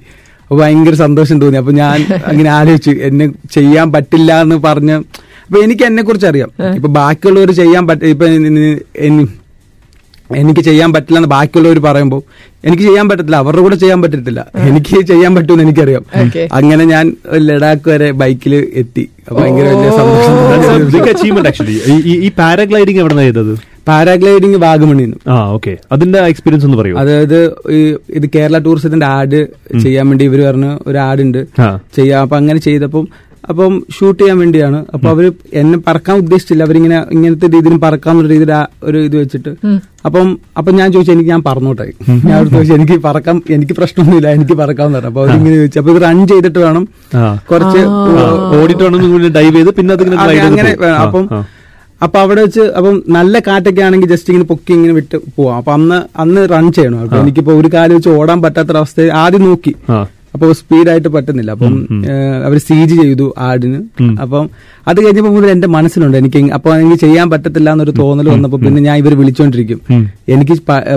അപ്പൊ 0.43 0.55
ഭയങ്കര 0.61 0.95
സന്തോഷം 1.05 1.37
തോന്നി. 1.41 1.57
അപ്പൊ 1.57 1.73
ഞാൻ 1.81 1.97
അങ്ങനെ 2.29 2.49
ആലോചിച്ചു 2.49 2.91
എന്നെ 3.09 3.27
ചെയ്യാൻ 3.57 3.87
പറ്റില്ല 3.95 4.31
എന്ന് 4.45 4.57
പറഞ്ഞ് 4.67 4.95
അപ്പൊ 5.45 5.59
എനിക്ക് 5.63 5.83
എന്നെ 5.89 6.03
കുറിച്ച് 6.03 6.27
അറിയാം 6.31 6.49
ഇപ്പൊ 6.77 6.89
ബാക്കിയുള്ളവർ 6.99 7.51
ചെയ്യാൻ 7.61 7.83
പറ്റ 7.87 8.03
ഇപ്പൊ 8.13 8.25
എനിക്ക് 10.35 10.59
ചെയ്യാൻ 10.59 10.93
പറ്റില്ല 10.93 11.17
എന്ന് 11.17 11.29
ബാക്കിയുള്ളവർ 11.29 11.79
പറയുമ്പോൾ 11.79 12.21
എനിക്ക് 12.65 12.83
ചെയ്യാൻ 12.83 13.09
പറ്റത്തില്ല 13.09 13.35
അവരുടെ 13.35 13.61
കൂടെ 13.61 13.75
ചെയ്യാൻ 13.75 14.01
പറ്റത്തില്ല. 14.01 14.47
എനിക്ക് 14.55 15.01
ചെയ്യാൻ 15.01 15.35
പറ്റുമെന്ന് 15.35 15.63
എനിക്കറിയാം. 15.63 16.05
Okay. 16.23 16.47
അങ്ങനെ 16.53 16.83
ഞാൻ 16.83 17.15
ലഡാക്ക് 17.35 17.89
വരെ 17.89 18.11
ബൈക്കിൽ 18.11 18.71
എത്തി. 18.73 19.09
ഭയങ്കര 19.31 19.63
വലിയ 19.63 19.89
സന്തോഷം. 19.91 20.35
ഈ 22.25 22.29
പാരാഗ്ലൈഡിംഗ് 22.29 22.99
എവിടെ 22.99 23.13
ചെയ്തത്? 23.15 23.57
പാരാഗ്ലൈഡിങ് 23.87 24.55
വാഗമണിന്ന് 24.55 25.17
ആ 25.27 25.45
ഓക്കെ 25.45 25.77
അതിന്റെ 25.91 26.19
എക്സ്പീരിയൻസ് 26.19 26.65
ഒന്ന് 26.65 26.77
പറയൂ. 26.77 26.97
അതായത് 26.97 27.53
ഈ 27.71 27.95
ഇത് 28.09 28.29
കേരള 28.35 28.57
ടൂറിസത്തിന്റെ 28.57 29.05
ആഡ് 29.05 29.47
ചെയ്യാൻ 29.81 30.09
വേണ്ടി 30.09 30.25
ഇവർ 30.25 30.41
പറഞ്ഞു 30.41 30.79
ഒരു 30.87 30.97
ആഡ് 30.97 31.21
ഉണ്ട്. 31.21 31.47
ചെയ്യാം 31.95 32.21
അപ്പൊ 32.21 32.37
അങ്ങനെ 32.37 32.59
ചെയ്തപ്പം 32.59 33.07
അപ്പം 33.49 33.73
ഷൂട്ട് 33.95 34.19
ചെയ്യാൻ 34.19 34.37
വേണ്ടിയാണ്. 34.41 34.79
അപ്പൊ 34.95 35.07
അവർ 35.13 35.25
എന്നെ 35.61 35.77
പറക്കാൻ 35.87 36.15
ഉദ്ദേശിച്ചില്ല. 36.23 36.63
അവരിങ്ങനെ 36.67 36.97
ഇങ്ങനത്തെ 37.15 37.47
രീതിയിൽ 37.55 37.77
പറക്കാൻ 37.85 38.19
രീതിയിൽ 38.31 38.51
ആ 38.57 38.61
ഒരു 38.89 38.99
ഇത് 39.07 39.15
വെച്ചിട്ട്. 39.21 39.51
അപ്പം 40.07 40.27
അപ്പൊ 40.59 40.69
ഞാൻ 40.79 40.87
ചോദിച്ചു 40.93 41.13
എനിക്ക് 41.15 41.31
ഞാൻ 41.35 41.43
പറന്നോട്ടെ 41.47 41.87
ഞാൻ 42.09 42.35
അവിടെ 42.37 42.49
ചോദിച്ചു 42.55 42.75
എനിക്ക് 42.79 42.97
പറക്കാൻ 43.07 43.41
എനിക്ക് 43.57 43.75
പ്രശ്നമൊന്നുമില്ല 43.79 44.29
എനിക്ക് 44.37 44.57
പറക്കാന്ന് 44.63 44.97
പറഞ്ഞു. 44.97 45.11
അപ്പൊ 45.11 45.23
അവരിങ്ങനെ 45.25 45.55
ചോദിച്ചു. 45.61 45.79
അപ്പൊ 45.81 45.91
ഇത് 45.95 46.01
റൺ 46.07 46.19
ചെയ്തിട്ട് 46.33 46.59
വേണം 46.65 46.85
കുറച്ച് 47.51 47.81
ഓടിട്ട് 48.59 48.83
വേണം 48.85 49.33
ഡൈവ് 49.39 49.55
ചെയ്ത് 49.57 49.71
പിന്നെ 49.79 49.97
അങ്ങനെ. 50.51 50.75
അപ്പം. 51.05 51.25
അപ്പൊ 52.05 52.17
അവിടെ 52.25 52.41
വെച്ച് 52.45 52.63
അപ്പം 52.77 52.95
നല്ല 53.15 53.35
കാറ്റൊക്കെ 53.47 53.81
ആണെങ്കിൽ 53.87 54.09
ജസ്റ്റ് 54.11 54.29
ഇങ്ങനെ 54.31 54.47
പൊക്കി 54.51 54.71
ഇങ്ങനെ 54.77 54.93
വിട്ട് 54.99 55.17
പോവാം. 55.35 55.57
അപ്പൊ 55.59 55.71
അന്ന് 55.77 55.97
അന്ന് 56.23 56.41
റൺ 56.53 56.65
ചെയ്യണം. 56.77 56.99
അപ്പൊ 57.03 57.17
എനിക്കിപ്പോ 57.23 57.53
ഒരു 57.59 57.69
കാലം 57.75 57.95
വെച്ച് 57.97 58.11
ഓടാൻ 58.19 58.39
പറ്റാത്തൊരവസ്ഥ 58.45 59.07
ആദ്യം 59.23 59.43
നോക്കി. 59.49 59.73
ആ. 60.31 60.37
അപ്പൊ 60.37 60.53
സ്പീഡായിട്ട് 60.53 61.07
പറ്റുന്നില്ല. 61.07 61.51
അപ്പം 61.51 61.73
അവർ 62.45 62.57
സീജ് 62.57 63.01
ചെയ്തു 63.01 63.33
ആടിന്. 63.37 63.79
അപ്പം 64.21 64.49
അത് 64.87 65.05
കഴിഞ്ഞപ്പോ 65.05 65.31
മുതൽ 65.31 65.47
എന്റെ 65.51 65.67
മനസ്സിലുണ്ട്. 65.67 66.17
എനിക്ക് 66.17 66.37
അപ്പോൾ 66.37 66.69
അപ്പൊ 66.71 66.75
എനിക്ക് 66.75 66.99
ചെയ്യാൻ 66.99 67.29
പറ്റത്തില്ല 67.29 67.71
എന്നൊരു 67.71 67.91
തോന്നൽ 67.91 68.29
വന്നപ്പോ 68.29 68.57
പിന്നെ 68.57 68.81
ഞാൻ 68.81 68.97
ഇവർ 68.97 69.17
വിളിച്ചോണ്ടിരിക്കും. 69.17 69.79
എനിക്ക് 70.29 70.55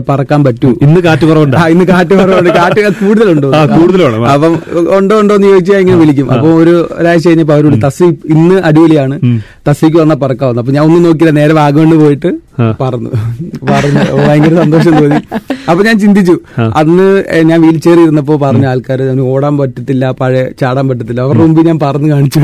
പറക്കാൻ 0.09 0.45
പറ്റൂ. 0.45 0.69
ഇന്ന് 0.83 1.01
കാറ്റ് 1.01 1.27
കുറവുണ്ട്? 1.27 1.57
ഇന്ന് 1.57 1.85
കാറ്റ് 1.85 2.15
കുറവുണ്ട്. 2.21 2.51
കാറ്റ് 2.51 3.05
കൂടുതലുണ്ടോ. 3.05 3.55
ആ. 3.55 3.63
അപ്പം 4.33 4.55
ഉണ്ടോ 4.99 5.21
ഉണ്ടോ 5.21 5.35
എന്ന് 5.35 5.49
ചോദിച്ചാൽ 5.49 5.79
ഇങ്ങനെ 5.79 5.99
വിളിക്കും. 5.99 6.33
അപ്പൊ 6.33 6.49
ഒരു 6.49 6.89
ഒരാഴ്ച 6.93 7.27
കഴിഞ്ഞപ്പോ 7.27 7.55
അവരോട് 7.55 7.87
തസ്സി 7.87 8.05
ഇന്ന് 8.05 8.55
അടിപൊളിയാണ്. 8.65 9.19
തസ്സിക്ക് 9.71 9.97
വന്ന 9.97 10.15
പറക്കാവുന്നു 10.15 10.61
അപ്പൊ 10.61 10.73
ഞാൻ 10.73 10.85
ഒന്നും 10.85 11.03
നോക്കിയില്ല. 11.03 11.41
നേരെ 11.41 11.55
വാഗമണ് 11.55 11.95
പോയിട്ട്. 11.95 12.31
പറന്നു 12.81 13.11
പറഞ്ഞു 13.71 14.03
ഭയങ്കര 14.27 14.55
സന്തോഷം 14.63 14.93
തോന്നി. 15.01 15.21
അപ്പൊ 15.71 15.81
ഞാൻ 15.85 15.97
ചിന്തിച്ചു. 16.05 16.37
അന്ന് 16.81 17.09
ഞാൻ 17.51 17.59
വീൽ 17.63 17.79
ചെയർ 17.87 17.99
ഇരുന്നപ്പോ 18.03 18.37
പറഞ്ഞ 18.45 18.67
ആൾക്കാർ 18.73 19.03
ഓടാൻ 19.33 19.55
പറ്റത്തില്ല 19.59 20.11
പഴയ 20.21 20.45
ചാടാൻ 20.61 20.85
പറ്റത്തില്ല. 20.89 21.21
അവരുടെ 21.21 21.45
മുമ്പ് 21.47 21.61
ഞാൻ 21.71 21.79
പറന്ന് 21.87 22.09
കാണിച്ചു. 22.15 22.41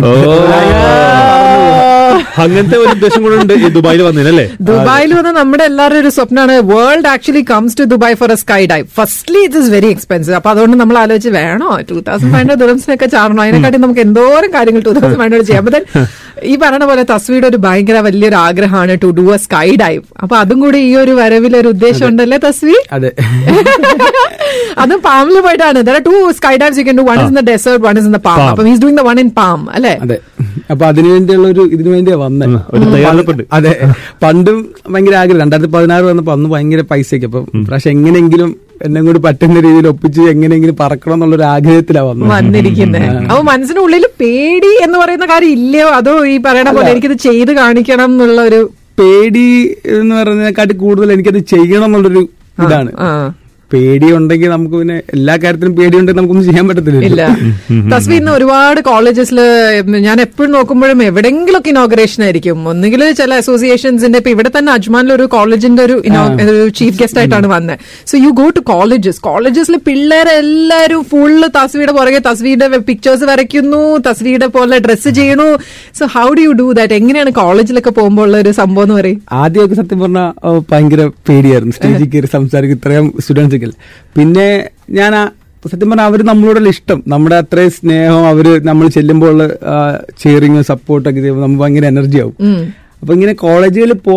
അങ്ങനത്തെ 2.43 2.77
ഒരു 2.79 2.91
ഉദ്ദേശം 2.95 3.21
കൂടെ 3.25 3.37
ഉണ്ട് 3.39 3.55
ദുബായിൽ 3.77 4.01
വന്നതിനല്ലേ? 4.07 4.45
ദുബായിൽ 4.69 5.11
വന്ന 5.19 5.31
നമ്മുടെ 5.39 5.65
എല്ലാവരുടെ 5.71 6.01
ഒരു 6.03 6.11
സ്വപ്നമാണ് 6.17 6.55
world 6.71 7.09
actually 7.13 7.43
comes 7.51 7.77
to 7.79 7.87
Dubai 7.93 8.17
for 8.21 8.31
a 8.31 8.41
skydive 8.73 8.87
firstly 8.99 9.43
it 9.47 9.61
is 9.61 9.71
very 9.75 9.91
expensive 9.95 10.37
അപ്പൊ 10.39 10.51
അതുകൊണ്ട് 10.53 10.77
നമ്മൾ 10.81 10.97
ആലോചിച്ച് 11.03 11.33
വേണോ? 11.39 11.69
ടൂ 11.89 11.99
തൗസൻഡ് 12.03 12.23
ഫൈവ് 12.27 12.41
ഹൺഡ്രഡ് 12.41 12.61
ദുരംസിനൊക്കെ 12.63 13.09
ചാടണോ? 13.15 13.41
അതിനെക്കാട്ടി 13.45 13.81
നമുക്ക് 13.85 14.03
എന്തോരം 14.07 14.51
കാര്യങ്ങൾ 14.57 14.83
ടൂ 14.83 14.93
തൗസൻഡ് 14.93 15.13
ഫൈവ് 15.13 15.27
ഹൺഡ്രഡ് 15.27 15.47
ചെയ്യാം. 15.49 15.65
അപ്പൊ 15.65 15.81
ഈ 16.45 16.55
പറഞ്ഞ 16.59 16.85
പോലെ 16.89 17.03
തസ്വീയുടെ 17.09 17.47
ഒരു 17.49 17.59
ഭയങ്കര 17.65 17.97
വലിയൊരു 18.05 18.37
ആഗ്രഹമാണ് 18.45 18.93
to 19.03 19.11
do 19.17 19.27
a 19.33 19.41
sky 19.43 19.67
dive 19.81 20.03
അപ്പൊ 20.23 20.35
അതും 20.43 20.59
കൂടി 20.63 20.79
ഈ 20.87 20.97
ഒരു 21.01 21.15
വരവിൽ 21.19 21.55
ഒരു 21.59 21.69
ഉദ്ദേശം 21.75 22.07
ഉണ്ടല്ലേ 22.11 22.39
തസ്വി? 22.47 22.77
അതെ. 22.97 23.11
അതും 24.83 25.01
പാമിൽ 25.07 25.37
പോയിട്ടാണ്. 25.45 25.79
Two 26.07 26.13
skydives 26.61 26.79
you 26.81 26.87
can 26.87 26.97
do 26.99 27.05
one 27.09 27.19
is 27.19 27.31
in 27.31 27.39
the 27.39 27.47
desert 27.49 27.83
one 27.87 27.97
is 28.01 28.09
in 28.09 28.15
the 28.15 28.23
palm 28.27 28.41
അപ്പൊ 28.47 28.65
he's 28.69 28.83
doing 28.83 28.99
the 28.99 29.07
one 29.09 29.19
in 29.23 29.31
palm 29.39 29.61
അല്ലേ? 29.77 29.95
അതെ. 30.05 30.19
അപ്പൊ 30.73 30.85
അതിനു 30.89 31.09
വേണ്ടിയുള്ള 31.13 31.47
ഒരു 31.49 31.63
ഇതിനു 31.75 31.91
വേണ്ടിയാ 32.17 32.47
വന്നേ. 32.47 32.79
ഒരു 32.79 32.91
തയ്യാറെടുപ്പുണ്ട്. 32.91 33.43
അതെ. 33.53 33.93
പണ്ടും 34.23 34.59
ഭയങ്കര 34.91 35.15
ആഗ്രഹം. 35.15 35.41
രണ്ടായിരത്തി 35.41 35.73
പതിനാറ് 35.73 36.03
വന്നപ്പോ 36.03 36.33
അന്ന് 36.33 36.51
ഭയങ്കര 36.51 36.81
പൈസയൊക്കെ 36.81 37.27
അപ്പം 37.27 37.67
പക്ഷെ 37.73 37.91
എങ്ങനെയെങ്കിലും 37.91 38.57
എന്നെ 38.83 39.03
കൂടി 39.03 39.19
പറ്റുന്ന 39.19 39.61
രീതിയിൽ 39.61 39.89
ഒപ്പിച്ച് 39.89 40.21
എങ്ങനെയെങ്കിലും 40.21 40.77
പറക്കണം 40.81 41.15
എന്നുള്ളൊരു 41.15 41.43
ആഗ്രഹത്തിലാണ് 41.43 42.07
വന്നത്. 42.07 42.31
വന്നിരിക്കുന്നത് 42.31 43.03
അപ്പൊ 43.03 43.43
മനസ്സിനുള്ളിൽ 43.43 44.07
പേടി 44.21 44.83
എന്ന് 44.83 44.99
പറയുന്ന 44.99 45.27
കാര്യം 45.27 45.49
ഇല്ലയോ? 45.49 45.89
അതോ 45.89 46.27
ഈ 46.27 46.41
പറയണ 46.47 46.71
പോലെ 46.71 46.91
എനിക്കിത് 46.91 47.13
ചെയ്ത് 47.13 47.53
കാണിക്കണം 47.53 48.05
എന്നുള്ള 48.05 48.41
ഒരു 48.43 48.71
പേടി 48.99 49.47
എന്ന് 49.87 50.15
പറയുന്നതിനെക്കാട്ടി 50.15 50.75
കൂടുതൽ 50.75 51.13
എനിക്കത് 51.13 51.39
ചെയ്യണം 51.39 51.85
എന്നുള്ളൊരു 51.85 52.29
ഇതാണ്. 52.59 52.91
ആ. 53.73 53.73
പേടി 53.73 54.09
ഉണ്ടെങ്കിൽ 54.17 54.51
നമുക്ക് 54.53 54.77
പിന്നെ 54.77 54.97
എല്ലാ 55.15 55.35
കാര്യത്തിലും 55.43 55.73
പേടിയുണ്ടെങ്കിൽ 55.77 56.19
നമുക്കൊന്നും 56.19 56.47
ചെയ്യാൻ 56.47 56.65
ഇല്ല. 56.65 56.71
പറ്റത്തില്ല 56.71 57.25
തസ്വി 57.93 58.15
ഇന്ന് 58.17 58.31
ഒരുപാട് 58.37 58.81
കോളേജസിൽ 58.89 59.39
ഞാൻ 60.07 60.19
എപ്പോഴും 60.25 60.51
നോക്കുമ്പോഴും 60.57 61.01
എവിടെങ്കിലൊക്കെ 61.09 61.71
ഇനോഗ്രേഷൻ 61.73 62.21
ആയിരിക്കും. 62.27 62.59
ഒന്നുകിൽ 62.73 63.03
ചില 63.21 63.33
അസോസിയേഷൻസിന്റെ 63.43 64.21
ഇപ്പൊ 64.21 64.31
ഇവിടെ 64.31 64.51
തന്നെ 64.57 64.71
അജ്മാനിൽ 64.73 65.13
ഒരു 65.13 65.27
കോളേജിന്റെ 65.35 65.83
ഒരു 65.85 65.97
ചീഫ് 66.79 66.99
ഗസ്റ്റ് 67.01 67.21
ആയിട്ടാണ് 67.21 67.49
വന്നത് 67.49 67.79
so 68.11 68.17
you 68.25 68.31
go 68.41 68.47
to 68.51 68.63
colleges 68.71 69.23
കോളേജസിൽ 69.29 69.77
പിള്ളേരെല്ലാരും 69.89 71.03
ഫുള്ള് 71.11 71.49
തസ്വിയുടെ 71.59 71.95
പുറകെ 71.99 72.21
തസ്വിയുടെ 72.29 72.69
പിക്ചേഴ്സ് 72.91 73.25
വരയ്ക്കുന്നു 73.25 73.83
തസ്വിയുടെ 74.07 74.49
പോലെ 74.49 74.79
ഡ്രസ്സ് 74.81 75.13
ചെയ്യണു 75.19 75.49
so 75.99 76.07
how 76.15 76.29
do 76.35 76.43
you 76.43 76.53
do 76.61 76.67
that 76.73 76.95
എങ്ങനെയാണ് 77.01 77.33
കോളേജിലൊക്കെ 77.41 77.93
പോകുമ്പോൾ 77.93 78.27
ഉള്ള 78.27 78.39
ഒരു 78.39 78.53
സംഭവം 78.61 78.87
എന്ന് 78.87 78.97
പറയും? 78.97 79.19
ആദ്യമൊക്കെ 79.41 79.77
സത്യം 79.81 80.01
പറഞ്ഞാൽ 80.01 80.29
ഭയങ്കര 80.71 81.01
പേടിയായിരുന്നു. 81.29 81.75
സ്റ്റേജിൽ 81.77 82.09
കയറി 82.13 82.29
സംസാരിക്കും. 82.33 82.77
ഇത്രയും 82.79 83.07
സ്റ്റുഡൻസ് 83.21 83.60
ഒക്കെ 83.61 83.79
പിന്നെ 84.19 84.49
ഞാൻ 84.99 85.13
സത്യം 85.71 85.89
പറഞ്ഞാൽ 85.91 86.07
അവർ 86.11 86.21
നമ്മളോടുള്ള 86.29 86.69
ഇഷ്ടം. 86.75 86.99
നമ്മുടെ 87.13 87.37
അത്രയും 87.43 87.73
സ്നേഹം 87.79 88.23
അവർ 88.33 88.47
നമ്മൾ 88.69 88.87
ചെല്ലുമ്പോൾ 88.95 89.29
ഉള്ള 89.33 89.45
ചെയറിങ് 90.23 90.63
സപ്പോർട്ടൊക്കെ 90.71 91.21
ചെയ്യുമ്പോൾ 91.21 91.45
നമുക്ക് 91.45 91.63
ഭയങ്കര 91.63 91.87
എനർജി 91.95 92.19
ആവും. 92.23 92.37
അപ്പൊ 93.01 93.13
ഇങ്ങനെ 93.15 93.33
കോളേജിൽ 93.43 93.93
പോ 94.07 94.15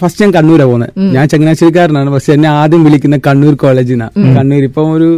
ഫസ്റ്റ് 0.00 0.22
ഞാൻ 0.24 0.32
കണ്ണൂരാ 0.36 0.64
പോകുന്നത് 0.70 0.92
ഞാൻ 1.16 1.24
ചങ്ങനാശ്ശേരിക്കാരനാണ്. 1.28 2.10
പക്ഷെ 2.14 2.32
എന്നെ 2.36 2.48
ആദ്യം 2.60 2.82
വിളിക്കുന്ന 2.84 3.18
കണ്ണൂർ 3.26 3.54
കോളേജിനാണ് 3.64 4.34
കണ്ണൂർ 4.38 4.64
ഇപ്പം 4.70 4.88
ഒരു 4.96 5.08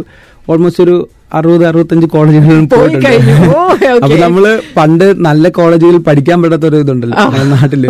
ഓൾമോസ്റ്റ് 0.51 0.83
ഒരു 0.83 0.95
അറുപത് 1.37 1.63
അറുപത്തഞ്ച് 1.69 2.07
കോളേജുകളിലും 2.15 2.65
പോയി 2.73 2.95
പോയിട്ടുണ്ട്. 2.95 3.95
അപ്പൊ 4.03 4.15
നമ്മൾ 4.25 4.43
പണ്ട് 4.77 5.05
നല്ല 5.27 5.49
കോളേജുകളിൽ 5.57 6.01
പഠിക്കാൻ 6.09 6.37
പറ്റാത്ത 6.43 6.65
ഒരു 6.71 6.81
ഇതുണ്ടല്ലോ 6.83 7.45
നാട്ടിൽ. 7.53 7.83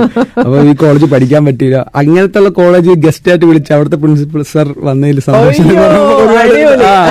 അപ്പൊ 0.45 0.55
ഈ 0.69 0.73
കോളേജ് 0.83 1.09
പഠിക്കാൻ 1.15 1.43
പറ്റിയില്ല. 1.49 1.79
അങ്ങനത്തെ 2.01 2.39
ഉള്ള 2.43 2.51
കോളേജ് 2.61 2.95
ഗസ്റ്റ് 3.07 3.31
ആയിട്ട് 3.33 3.45
വിളിച്ച് 3.51 3.73
അവിടുത്തെ 3.77 3.99
പ്രിൻസിപ്പൽ 4.03 4.43
സർ 4.53 4.69
വന്നതിൽ 4.87 5.19
സന്തോഷം. 5.27 5.67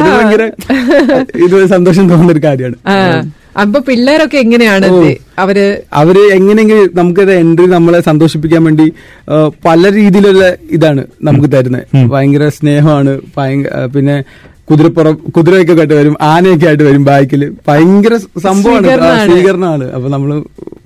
ഭയങ്കര 0.09 0.43
ഇത് 1.47 1.57
സന്തോഷം 1.77 2.05
തോന്നുന്ന 2.11 2.35
ഒരു 2.37 2.45
കാര്യമാണ്. 2.49 2.77
അപ്പൊ 3.63 3.79
പിള്ളേരൊക്കെ 3.87 4.37
എങ്ങനെയാണ് 4.43 4.87
അവർ 5.43 5.57
അവർ 6.01 6.17
എങ്ങനെയെങ്കിലും 6.37 6.87
നമുക്ക് 6.99 7.23
എൻട്രി 7.43 7.67
നമ്മളെ 7.75 8.01
സന്തോഷിപ്പിക്കാൻ 8.07 8.63
വേണ്ടി 8.69 8.87
പല 9.67 9.91
രീതിയിലുള്ള 9.97 10.45
ഇതാണ് 10.77 11.03
നമുക്ക് 11.29 11.49
തരുന്നത്. 11.55 11.85
ഭയങ്കര 12.13 12.47
സ്നേഹമാണ് 12.59 13.13
പിന്നെ 13.97 14.17
കുതിരപ്പുറം 14.69 15.15
കുതിരയൊക്കെ 15.37 15.73
ആയിട്ട് 15.81 15.97
വരും 16.01 16.15
ആനയൊക്കെ 16.33 16.67
ആയിട്ട് 16.71 16.85
വരും 16.91 17.05
ബൈക്കിൽ 17.11 17.43
ഭയങ്കര 17.69 18.15
സംഭവമാണ്. 18.49 18.87
സ്വീകരണമാണ്. 19.31 19.89
അപ്പൊ 19.97 20.09
നമ്മൾ 20.15 20.31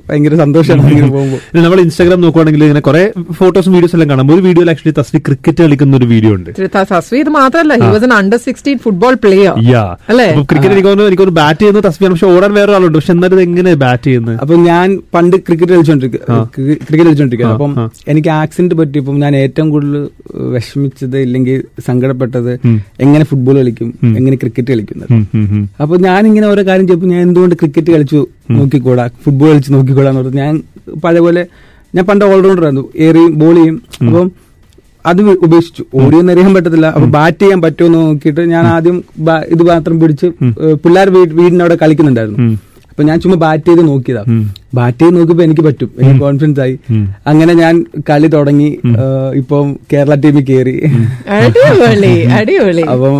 ഭയങ്കര 0.08 0.34
സന്തോഷമാണ് 0.40 0.90
ഇങ്ങനെ 0.94 1.08
പോകുമ്പോൾ 1.14 1.62
നമ്മൾ 1.64 1.78
ഇൻസ്റ്റാഗ്രാം 1.84 2.20
നോക്കുവാണെങ്കിൽ 2.24 2.62
ഇങ്ങനെ 2.66 2.82
കുറെ 2.88 3.00
ഫോട്ടോസും 3.38 3.72
വീഡിയോസ് 3.76 3.94
എല്ലാം 3.96 4.08
കാണാം. 4.10 4.28
ഒരു 4.34 4.42
വീഡിയോയിൽ 4.46 4.68
ആക്ച്വലി 4.72 4.94
തസ്വി 4.98 5.18
ക്രിക്കറ്റ് 5.26 5.60
കളിക്കുന്ന 5.64 5.96
ഒരു 6.00 6.06
വീഡിയോ 6.12 6.32
ഉണ്ട്. 6.38 6.50
തസ്വി 6.92 7.18
ഇത് 7.22 7.30
മാത്രമല്ല 7.38 7.74
he 7.82 7.88
was 7.94 8.06
an 8.08 8.14
under 8.18 8.38
sixteen 8.44 8.76
football 8.84 9.14
player 9.24 9.54
yeah 9.70 9.82
അല്ലേ? 10.10 10.28
ക്രിക്കറ്റ് 10.50 10.74
എനിക്ക് 10.74 10.88
തോന്നുന്നു 10.88 11.10
എനിക്ക് 11.12 11.26
ബാറ്റ് 11.40 11.60
ചെയ്യുന്ന 11.62 11.82
തസ്വിയാണ് 11.88 12.14
പക്ഷെ 12.16 12.28
ഓടാൻ 12.34 12.54
വേറെ 12.58 12.74
ആളുണ്ട് 12.76 12.98
പക്ഷെ 12.98 13.12
എന്നാലും 13.16 13.40
എങ്ങനെ 13.46 13.72
ബാറ്റ് 13.84 14.06
ചെയ്യുന്നത് 14.08 14.38
അപ്പൊ 14.44 14.54
ഞാൻ 14.68 14.86
പണ്ട് 15.16 15.36
ക്രിക്കറ്റ് 15.48 15.72
കളിച്ചോണ്ടിരിക്കുക 15.74 16.38
ക്രിക്കറ്റ് 16.56 17.02
കളിച്ചോണ്ടിരിക്കുക 17.02 17.50
അപ്പം 17.56 17.74
എനിക്ക് 18.14 18.32
ആക്സിഡന്റ് 18.42 18.78
പറ്റിയപ്പം 18.82 19.18
ഞാൻ 19.24 19.34
ഏറ്റവും 19.42 19.70
കൂടുതൽ 19.74 19.98
വിഷമിച്ചത് 20.54 21.18
ഇല്ലെങ്കിൽ 21.26 21.58
സങ്കടപ്പെട്ടത് 21.88 22.52
എങ്ങനെ 23.06 23.26
ഫുട്ബോൾ 23.32 23.58
കളിക്കും 23.66 23.88
എങ്ങനെ 24.18 24.36
ക്രിക്കറ്റ് 24.42 24.70
കളിക്കുന്നത്. 24.72 25.12
അപ്പൊ 25.82 25.94
ഞാൻ 26.06 26.22
ഇങ്ങനെ 26.30 26.46
ഓരോ 26.52 26.62
കാര്യം 26.70 26.86
ചെയ്യുമ്പോൾ 26.88 27.12
ഞാൻ 27.14 27.22
എന്തുകൊണ്ട് 27.28 27.54
ക്രിക്കറ്റ് 27.62 27.90
കളിച്ചു 27.96 28.20
നോക്കിക്കൂടാ? 28.56 29.06
ഫുട്ബോൾ 29.24 29.48
കളിച്ച് 29.52 29.72
നോക്കിക്കൂടാന്ന് 29.76 30.20
പറഞ്ഞു 30.20 30.40
ഞാൻ 30.44 30.54
പഴയ 31.04 31.22
പോലെ 31.26 31.44
ഞാൻ 31.94 32.04
പണ്ട് 32.10 32.24
ഓൾറൗണ്ടർ 32.24 32.64
ആയിരുന്നു. 32.66 32.84
ഏറിയും 33.06 33.32
ബോൾ 33.40 33.54
ചെയ്യും. 33.58 33.76
അപ്പം 34.06 34.28
അത് 35.10 35.20
ഉപേക്ഷിച്ചു. 35.46 35.82
ഓടിയൊന്നും 35.98 36.32
എറിയാൻ 36.34 36.52
പറ്റത്തില്ല. 36.54 36.86
അപ്പൊ 36.96 37.08
ബാറ്റ് 37.16 37.42
ചെയ്യാൻ 37.42 37.60
പറ്റുമോ 37.64 37.86
എന്ന് 37.88 37.98
നോക്കിയിട്ട് 38.06 38.42
ഞാൻ 38.54 38.64
ആദ്യം 38.74 38.96
ഇത് 39.54 39.62
മാത്രം 39.68 39.96
പിടിച്ച് 40.00 40.28
പിള്ളേർ 40.84 41.10
വീടിനവിടെ 41.40 41.76
കളിക്കുന്നുണ്ടായിരുന്നു. 41.82 42.38
അപ്പൊ 42.96 43.04
ഞാൻ 43.08 43.18
ചുമ്മാ 43.22 43.36
ബാറ്റ് 43.42 43.64
ചെയ്ത് 43.68 43.80
നോക്കിയതാ. 43.88 44.20
ബാറ്റ് 44.76 45.00
ചെയ്ത് 45.00 45.14
നോക്കിയപ്പോ 45.16 45.44
എനിക്ക് 45.46 45.64
പറ്റും. 45.66 45.88
എനിക്ക് 45.98 46.20
കോൺഫിഡൻസ് 46.22 46.60
ആയി. 46.64 46.76
അങ്ങനെ 47.30 47.52
ഞാൻ 47.60 47.74
കളി 48.10 48.28
തുടങ്ങി. 48.34 48.68
ഇപ്പം 49.40 49.66
കേരള 49.92 50.14
ടീമിൽ 50.22 50.44
കയറി 50.50 50.74
അപ്പം 52.94 53.18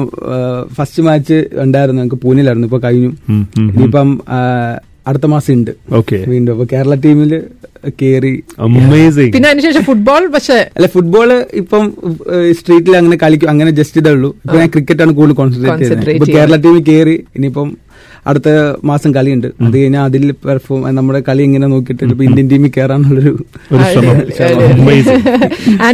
ഫസ്റ്റ് 0.78 1.04
മാച്ച് 1.08 1.38
ഉണ്ടായിരുന്നു. 1.64 2.00
ഞങ്ങൾക്ക് 2.00 2.20
പൂനെയിലായിരുന്നു. 2.24 2.70
ഇപ്പൊ 2.70 2.80
കഴിഞ്ഞു. 2.86 3.12
ഇനിയിപ്പം 3.68 4.10
അടുത്ത 5.10 5.26
മാസം 5.34 5.52
ഉണ്ട്. 5.58 5.72
വീണ്ടും. 6.32 6.52
അപ്പൊ 6.54 6.66
കേരള 6.72 6.94
ടീമിൽ 7.06 7.32
കേറി. 8.02 8.34
പിന്നെ 9.34 9.48
അതിനുശേഷം 9.50 9.82
ഫുട്ബോൾ 9.88 10.22
പക്ഷെ 10.36 10.58
അല്ല 10.76 10.86
ഫുട്ബോൾ 10.94 11.30
ഇപ്പം 11.62 11.84
സ്ട്രീറ്റിൽ 12.58 12.94
അങ്ങനെ 13.00 13.18
കളിക്കും. 13.24 13.50
അങ്ങനെ 13.52 13.70
ജസ്റ്റ് 13.80 14.00
ഇതേ 14.02 14.12
ഉള്ളൂ. 14.16 14.30
ഇപ്പൊ 14.44 14.56
ഞാൻ 14.60 14.70
ക്രിക്കറ്റ് 14.76 15.02
ആണ് 15.04 15.12
കൂടുതൽ 15.18 15.36
കോൺസെൻട്രേറ്റ് 15.40 15.82
ചെയ്യുന്നത്. 15.82 16.10
ഇപ്പൊ 16.18 16.28
കേരള 16.36 16.56
ടീമിൽ 16.64 16.82
കയറി 16.88 17.16
ഇനിയിപ്പം 17.36 17.68
അടുത്ത 18.30 18.48
മാസം 18.90 19.10
കളിയുണ്ട്. 19.14 19.48
അത് 19.66 19.76
കഴിഞ്ഞാൽ 19.76 20.04
അതിൽ 20.08 20.24
പെർഫോം 20.46 20.80
നമ്മുടെ 20.96 21.20
കളി 21.28 21.42
ഇങ്ങനെ 21.48 21.66
നോക്കിയിട്ട് 21.72 22.04
ഇപ്പൊ 22.12 22.24
ഇന്ത്യൻ 22.28 22.46
ടീമിൽ 22.52 22.72
കയറാനുള്ളൊരു. 22.76 23.32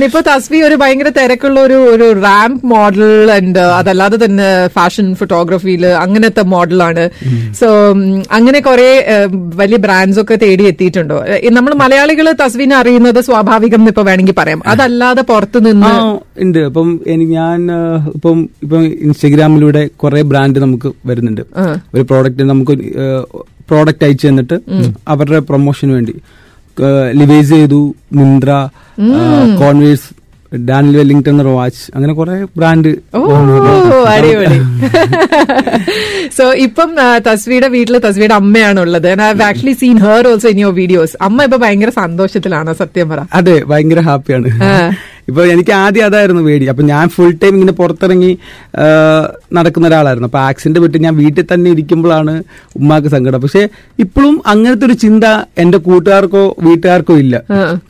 ഇപ്പൊ 0.09 0.21
തസ്വി 0.31 0.59
ഒരു 0.69 0.77
ഭയങ്കര 0.83 1.11
തിരക്കുള്ള 1.19 1.59
ഒരു 1.67 1.79
ഒരു 1.95 2.07
റാമ്പ് 2.27 2.65
മോഡൽ 2.75 3.05
ആൻഡ് 3.37 3.63
അതല്ലാതെ 3.79 4.19
തന്നെ 4.25 4.49
ഫാഷൻ 4.77 5.07
ഫോട്ടോഗ്രാഫിയിൽ 5.21 5.85
അങ്ങനത്തെ 6.05 6.45
മോഡലാണ്. 6.55 7.05
സോ 7.61 7.69
അങ്ങനെ 8.39 8.61
കുറെ 8.69 8.89
വലിയ 9.61 9.79
ബ്രാൻഡ്സ് 9.87 10.21
ഒക്കെ 10.23 10.39
തേടി 10.45 10.65
എത്തിയിട്ടുണ്ടോ? 10.73 11.19
നമ്മൾ 11.59 11.75
മലയാളികൾ 11.83 12.27
തസ്വിനെ 12.43 12.77
അറിയുന്നത് 12.77 13.21
സ്വാഭാവികം 13.29 13.81
എന്ന് 13.81 13.93
ഇപ്പൊ 13.95 14.05
വേണമെങ്കിൽ 14.11 14.37
പറയാം. 14.41 14.63
അതല്ലാതെ 14.75 15.23
പുറത്തു 15.33 15.59
നിന്ന് 15.69 15.93
ഉണ്ട്. 16.45 16.61
അപ്പം 16.69 16.89
എനിക്ക് 17.15 17.33
ഞാൻ 17.33 17.61
ഇപ്പം 18.17 18.39
ഇപ്പം 18.65 18.83
ഇൻസ്റ്റഗ്രാമിലൂടെ 19.07 19.83
കുറെ 20.03 20.23
ബ്രാൻഡ് 20.33 20.59
നമുക്ക് 20.65 20.89
വരുന്നുണ്ട്. 21.09 21.43
ഒരു 21.95 22.05
പ്രോഡക്റ്റ് 22.23 22.45
നമുക്ക് 22.53 22.75
പ്രോഡക്റ്റ് 23.71 24.05
അയച്ചു 24.07 24.25
തന്നിട്ട് 24.29 24.57
അവരുടെ 25.13 25.39
പ്രൊമോഷന് 25.51 25.93
വേണ്ടി. 25.97 26.15
ലിവേസ് 27.21 27.51
ചെയ്തു 27.55 27.79
Myntra 28.19 28.51
Converse 29.63 30.09
Daniel 30.53 30.95
Wellington 31.01 31.37
watch 31.59 31.83
അങ്ങനെ 31.95 32.13
കുറെ 32.19 32.35
ബ്രാൻഡ് 32.59 32.91
അടിപൊളി. 34.15 34.59
സോ 36.39 36.45
ഇപ്പം 36.67 36.91
തസ്വിയുടെ 37.29 37.69
വീട്ടിൽ 37.77 37.97
തസ്വിയുടെ 38.07 38.37
അമ്മയാണ് 38.41 38.79
ഉള്ളത് 38.85 39.09
I 39.13 39.15
have 39.23 39.43
actually 39.49 39.75
seen 39.83 39.97
her 40.05 40.27
also 40.33 40.49
in 40.55 40.61
your 40.65 40.75
videos 40.83 41.15
അമ്മ 41.29 41.39
ഇപ്പൊ 41.49 41.59
ഭയങ്കര 41.65 41.93
സന്തോഷത്തിലാണ് 42.03 42.71
സത്യം 42.83 43.09
പറ. 43.13 43.21
അതെ 43.41 43.57
ഭയങ്കര 43.73 44.01
ഹാപ്പിയാണ് 44.11 44.51
ആ. 45.23 45.29
ഇപ്പൊ 45.31 45.43
എനിക്ക് 45.45 45.73
ആദ്യം 45.73 46.05
അതായിരുന്നു 46.07 46.43
പേടി. 46.43 46.67
അപ്പൊ 46.73 46.83
ഞാൻ 46.83 47.09
ഫുൾ 47.15 47.33
ടൈം 47.43 47.55
ഇങ്ങനെ 47.59 47.73
പുറത്തിറങ്ങി 47.73 48.31
നടക്കുന്ന 49.57 49.87
ഒരാളായിരുന്നു. 49.91 50.29
അപ്പോൾ 50.31 50.43
ആക്സിഡന്റ് 50.49 50.81
വിട്ട് 50.85 50.99
ഞാൻ 51.05 51.15
വീട്ടിൽ 51.17 51.45
തന്നെ 51.53 51.71
ഇരിക്കുമ്പോഴാണ് 51.71 52.35
ഉമ്മാക്ക് 52.79 53.09
സങ്കടം. 53.15 53.41
പക്ഷേ 53.45 53.63
ഇപ്പോഴും 54.05 54.43
അങ്ങനത്തെ 54.47 54.87
ഒരു 54.87 54.93
ചിന്ത 55.05 55.25
എന്റെ 55.59 55.79
കൂട്ടുകാർക്കോ 55.79 56.45
വീട്ടുകാർക്കോ 56.69 57.17
ഇല്ല. 57.25 57.35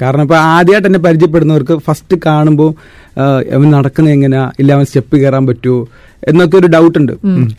കാരണം 0.03 0.23
ഇപ്പൊ 0.23 0.37
ആദ്യമായിട്ട് 0.37 0.88
എന്നെ 0.88 0.99
പരിചയപ്പെടുന്നവർക്ക് 0.99 1.77
ഫസ്റ്റ് 1.88 2.18
കാണുമ്പോൾ 2.27 2.71
അവൻ 3.55 3.71
നടക്കുന്ന 3.71 4.11
എങ്ങനെയാ 4.11 4.51
ഇല്ല 4.61 4.73
അവൻ 4.77 4.85
സ്റ്റെപ്പ് 4.85 5.16
കയറാൻ 5.16 5.47
പറ്റുമോ 5.47 5.79
എന്നൊക്കെ 6.29 6.57
ഒരു 6.57 6.66
ഡൗട്ട് 6.66 6.99
ഉണ്ട്. 6.99 7.12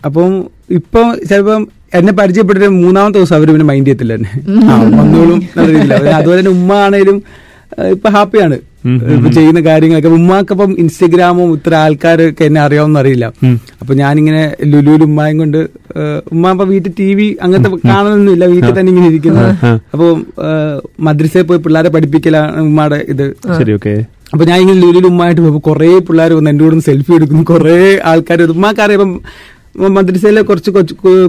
അപ്പം 0.05 0.33
ഇപ്പൊ 0.69 1.01
ചിലപ്പം 1.29 1.63
എന്നെ 1.99 2.13
പരിചയപ്പെട്ട 2.13 2.67
മൂന്നാമത്തെ 2.83 3.17
ദിവസം 3.19 3.35
അവർ 3.35 3.47
പിന്നെ 3.51 3.65
മൈൻഡ് 3.65 3.85
ചെയ്യത്തില്ല 3.87 4.13
എന്നെ. 4.13 4.31
വന്നോളും 4.99 5.39
രീതിയിലാ. 5.69 5.97
അതുപോലെ 6.19 6.39
തന്നെ 6.39 6.51
ഉമ്മ 6.51 6.73
ആണേലും 6.85 7.17
ഇപ്പൊ 7.95 8.09
ഹാപ്പിയാണ് 8.09 8.57
ചെയ്യുന്ന 9.35 9.61
കാര്യങ്ങളൊക്കെ. 9.67 10.11
ഉമ്മാക്കപ്പം 10.19 10.71
ഇൻസ്റ്റഗ്രാമും 10.83 11.51
ഇത്ര 11.57 11.73
ആൾക്കാരൊക്കെ 11.83 12.43
എന്നെ 12.49 12.61
അറിയാവുന്ന 12.61 13.03
അറിയില്ല 13.03 13.25
അപ്പൊ 13.81 13.93
ഞാനിങ്ങനെ 14.01 14.43
ലുലുലും 14.71 15.07
ഉമ്മായും 15.09 15.37
കൊണ്ട് 15.43 15.61
ഉമ്മ 16.33 16.51
ഇപ്പൊ 16.55 16.65
വീട്ടിൽ 16.71 16.91
ടി 16.99 17.09
വി 17.17 17.27
അങ്ങനത്തെ 17.43 17.69
കാണുന്നൊന്നുമില്ല. 17.91 18.45
വീട്ടിൽ 18.53 18.73
തന്നെ 18.79 18.91
ഇങ്ങനെ 18.93 19.07
ഇരിക്കുന്നത് 19.13 19.49
അപ്പൊ 19.93 20.07
മദ്രസയിൽ 21.07 21.47
പോയി 21.51 21.61
പിള്ളേരെ 21.67 21.91
പഠിപ്പിക്കലാണ് 21.95 22.61
ഉമ്മയുടെ 22.69 22.99
ഇത്. 23.13 23.25
ശരി 23.59 23.73
ഓക്കെ. 23.79 23.93
അപ്പൊ 24.33 24.43
ഞാൻ 24.49 24.59
ഇങ്ങനെ 24.61 24.79
ലുലുലും 24.83 25.09
ഉമ്മായിട്ട് 25.11 25.41
പോയപ്പോ 25.41 25.61
കുറെ 25.69 25.89
പിള്ളേർ 26.05 26.31
വന്ന് 26.37 26.51
എന്റെ 26.51 26.63
കൂടെ 26.63 26.85
സെൽഫി 26.87 27.11
എടുക്കുന്നു. 27.17 27.43
കുറെ 27.51 27.79
ആൾക്കാർ 28.11 28.41
ഉമ്മാക്കറിയാം 28.55 29.11
മദ്രസയിലെ 29.75 30.41
കുറച്ച് 30.41 30.71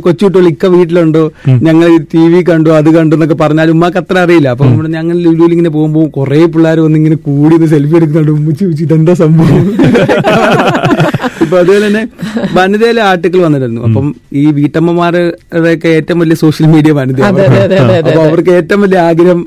കൊച്ചുകുട്ടികൾ 0.04 0.46
ഇക്ക 0.52 0.66
വീട്ടിലുണ്ടോ. 0.74 1.22
ഞങ്ങൾ 1.66 1.88
ടി 2.14 2.24
വി 2.32 2.40
കണ്ടു 2.50 2.70
അത് 2.78 2.90
കണ്ടു 2.96 3.14
എന്നൊക്കെ 3.16 3.34
പറഞ്ഞാൽ 3.34 3.70
ഉമ്മാക്ക് 3.70 3.98
അത്ര 4.02 4.18
അറിയില്ല. 4.24 4.48
അപ്പൊ 4.54 4.64
നമ്മുടെ 4.66 4.90
ഞങ്ങൾ 4.98 5.16
ലുലുവിൽ 5.26 5.52
ഇങ്ങനെ 5.56 5.72
പോകുമ്പോൾ 5.78 6.06
കുറെ 6.18 6.46
പിള്ളേർ 6.54 6.80
വന്ന് 6.86 6.98
ഇങ്ങനെ 7.02 7.18
കൂടി 7.28 7.66
സെൽഫി 7.74 7.96
എടുക്കുന്നുണ്ട്. 8.00 8.32
ഉമ്മച്ചി 8.38 8.64
ഉമ്മച്ചി 8.64 8.84
ഇതെന്താ 8.88 9.14
സംഭവം? 9.24 9.64
ഇപ്പൊ 11.42 11.56
അതുപോലെ 11.60 11.84
തന്നെ 11.86 12.02
വനിതയിലെ 12.56 13.02
ആർട്ടിക്കിൾ 13.10 13.40
വന്നിരുന്നു. 13.44 13.80
അപ്പം 13.88 14.06
ഈ 14.42 14.44
വീട്ടമ്മമാരുടെയൊക്കെ 14.58 15.90
ഏറ്റവും 15.98 16.18
വലിയ 16.22 16.36
സോഷ്യൽ 16.42 16.66
മീഡിയ 16.74 16.92
വനിത 16.98 17.20
അപ്പൊ 18.08 18.20
അവർക്ക് 18.28 18.52
ഏറ്റവും 18.58 18.80
വലിയ 18.84 18.98
ആഗ്രഹം 19.08 19.40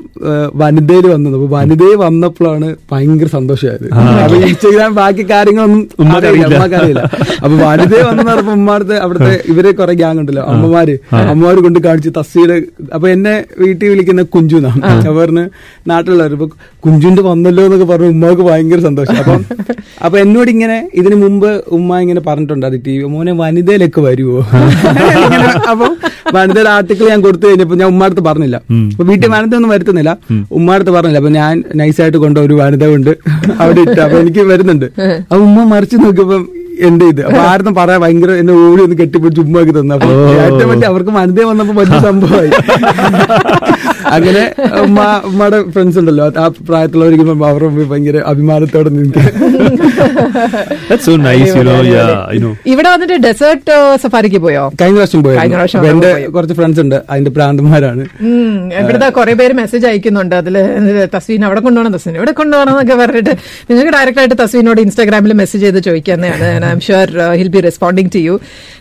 വനിതയിൽ 0.62 1.06
വന്നത്. 1.14 1.34
അപ്പൊ 1.38 1.48
വനിതയിൽ 1.56 1.98
വന്നപ്പോഴാണ് 2.06 2.68
ഭയങ്കര 2.92 3.28
സന്തോഷമായത്. 3.36 3.86
അപ്പൊ 4.24 4.36
ഇൻസ്റ്റഗ്രാം 4.50 4.92
ബാക്കി 5.00 5.24
കാര്യങ്ങളൊന്നും 5.32 5.82
ഉമ്മാക്ക് 6.02 6.28
അറിയില്ല, 6.30 6.46
അറിയില്ല. 6.46 6.58
ഉമ്മാക്ക് 6.58 6.78
അറിയില്ല. 6.80 7.02
അപ്പൊ 7.44 7.54
വനിതയെ 7.64 8.02
വന്നെന്ന് 8.08 8.30
പറഞ്ഞപ്പോ 8.30 8.54
ഉമ്മാടത്തെ 8.60 8.98
അവിടുത്തെ 9.04 9.34
ഇവരെ 9.54 9.72
കുറെ 9.80 9.94
ഗ്യാങ് 10.02 10.20
ഉണ്ടല്ലോ 10.22 10.44
അമ്മമാര്. 10.52 10.96
അമ്മമാര് 11.32 11.60
കൊണ്ട് 11.66 11.80
കാണിച്ച് 11.88 12.12
തസ്സിയുടെ 12.18 12.58
അപ്പൊ 12.96 13.08
എന്നെ 13.16 13.34
വീട്ടിൽ 13.62 13.86
വിളിക്കുന്ന 13.92 14.22
കുഞ്ചു 14.36 14.56
അപ്പൊ 14.58 15.16
പറഞ്ഞ് 15.22 15.44
നാട്ടിലുള്ളവർ 15.90 16.32
ഇപ്പൊ 16.36 16.48
കുഞ്ചുന്റെ 16.84 17.22
വന്നല്ലോ 17.30 17.62
എന്നൊക്കെ 17.66 17.86
പറഞ്ഞു 17.92 18.10
ഉമ്മാക്ക് 18.16 18.42
ഭയങ്കര 18.50 18.80
സന്തോഷം. 18.88 19.16
അപ്പം 19.22 19.44
അപ്പൊ 20.04 20.16
എന്നോട് 20.24 20.48
ഇങ്ങനെ 20.54 20.78
ഇതിനു 21.00 21.16
മുമ്പ് 21.24 21.50
ഉമ്മ 21.78 22.00
ഇങ്ങനെ 22.04 22.20
പറഞ്ഞിട്ടുണ്ട് 22.28 22.66
അത് 22.68 22.76
ടി 22.86 22.94
വി. 22.98 23.04
മോനെ 23.14 23.32
വനിതയിലൊക്കെ 23.42 24.00
വരുമോ 24.08 24.38
അപ്പൊ 25.72 25.86
വനിതയുടെ 26.36 26.70
ആർട്ടിക്കിൾ 26.76 27.04
ഞാൻ 27.12 27.20
കൊടുത്തു 27.26 27.46
കഴിഞ്ഞപ്പോ 27.48 27.76
ഞാൻ 27.80 27.88
ഉമ്മാടുത്ത് 27.92 28.22
പറഞ്ഞില്ല. 28.28 28.56
അപ്പൊ 28.92 29.04
വീട്ടിൽ 29.10 29.28
വനിത 29.34 29.54
ഒന്നും 29.58 29.70
വരുത്തുന്നില്ല 29.74 30.12
ഉമ്മാടുത്ത് 30.58 30.92
പറഞ്ഞില്ല. 30.96 31.20
അപ്പൊ 31.22 31.32
ഞാൻ 31.40 31.62
നൈസായിട്ട് 31.80 32.18
കൊണ്ട 32.24 32.38
ഒരു 32.46 32.54
വനിത 32.62 32.84
ഉണ്ട് 32.98 33.12
അവിടെ 33.62 33.80
ഇട്ട്. 33.86 34.00
അപ്പൊ 34.06 34.16
എനിക്ക് 34.24 34.44
വരുന്നുണ്ട്. 34.52 34.86
അപ്പൊ 35.30 35.42
ഉമ്മ 35.48 35.64
മറിച്ച് 35.74 35.96
നോക്കിയപ്പം 36.04 36.44
എന്റെ 36.86 37.04
ഇത് 37.12 37.20
അപ്പൊ 37.26 37.40
ആരും 37.50 37.74
പറയാൻ 37.74 38.00
ഭയങ്കര 38.02 38.30
എന്നെ 38.42 38.52
ഓടി 38.62 38.82
ഒന്ന് 38.82 38.96
കെട്ടിപ്പിടിച്ച് 39.00 39.40
ചുമ്മാക്കി 39.40 39.72
തന്നു. 39.78 39.94
അപ്പൊ 39.94 40.08
ഏറ്റവും 40.44 40.68
വലിയ 40.70 40.86
അവർക്ക് 40.92 41.10
മനതേ 41.18 41.44
വന്നപ്പോ 41.50 41.74
വലിയ 41.80 41.98
സംഭവമായി. 42.08 42.50
അങ്ങനെ 44.16 44.42
ഉമ്മ 44.84 44.98
ഉമ്മയുടെ 45.28 45.58
ഫ്രണ്ട്സ് 45.74 45.98
ഉണ്ടല്ലോ. 46.02 46.26
ആ 46.42 46.44
പ്രായത്തിലുള്ളവരിക്കുമ്പോ 46.68 47.46
അവരുടെ 47.52 47.84
ഭയങ്കര 47.92 48.22
അഭിമാനത്തോടെ 48.32 48.90
നിൽക്കുക 48.98 49.24
That's 50.88 51.04
so 51.04 51.14
nice, 51.18 51.50
you 51.56 51.64
know. 51.66 51.76
Yeah, 51.88 52.12
I 52.34 52.38
know. 52.42 52.52
ഇവിടെ 52.72 52.88
വന്നിട്ട് 52.92 53.16
ഡെസേർട്ട് 53.26 53.74
സഫാരിക്ക് 54.04 54.38
പോയോ? 54.44 54.62
കഴിഞ്ഞ 54.82 54.98
വർഷം 55.02 55.20
പോയോ 55.24 55.36
കഴിഞ്ഞ 55.40 55.54
പ്രാവശ്യം 55.56 55.80
പോയോ? 55.82 55.92
എന്റെ 55.94 56.10
കുറച്ച് 56.36 56.54
ഫ്രണ്ട്സ് 56.58 56.80
ഉണ്ട്. 56.84 56.96
അതിന്റെ 57.12 57.30
പ്രാന്തന്മാരാണ് 57.36 58.02
ഇവിടുത്തെ 58.80 59.08
കുറെ 59.18 59.34
പേര് 59.40 59.54
മെസ്സേജ് 59.60 59.86
അയക്കുന്നുണ്ട്. 59.90 60.34
അതിൽ 60.40 60.56
തസ്വീൻ 61.16 61.44
അവിടെ 61.48 61.60
കൊണ്ടുപോകണം 61.66 61.94
തസ്വീൻ 61.96 62.16
ഇവിടെ 62.20 62.32
കൊണ്ടുപോകണം 62.40 62.72
എന്നൊക്കെ 62.74 62.96
പറഞ്ഞിട്ട് 63.02 63.32
നിങ്ങൾക്ക് 63.70 63.92
ഡയറക്റ്റ് 63.96 64.22
ആയിട്ട് 64.22 64.38
തസ്വീനോട് 64.42 64.80
ഇൻസ്റ്റാഗ്രാമിൽ 64.86 65.34
മെസ്സേജ് 65.42 65.64
ചെയ്ത് 65.66 65.80
ചോദിക്കുന്നതാണ് 65.88 66.67
am 66.74 66.80
sure 66.86 67.10
he'll 67.40 67.50
be 67.56 67.60
responding 67.68 68.10
to 68.14 68.20
you 68.26 68.34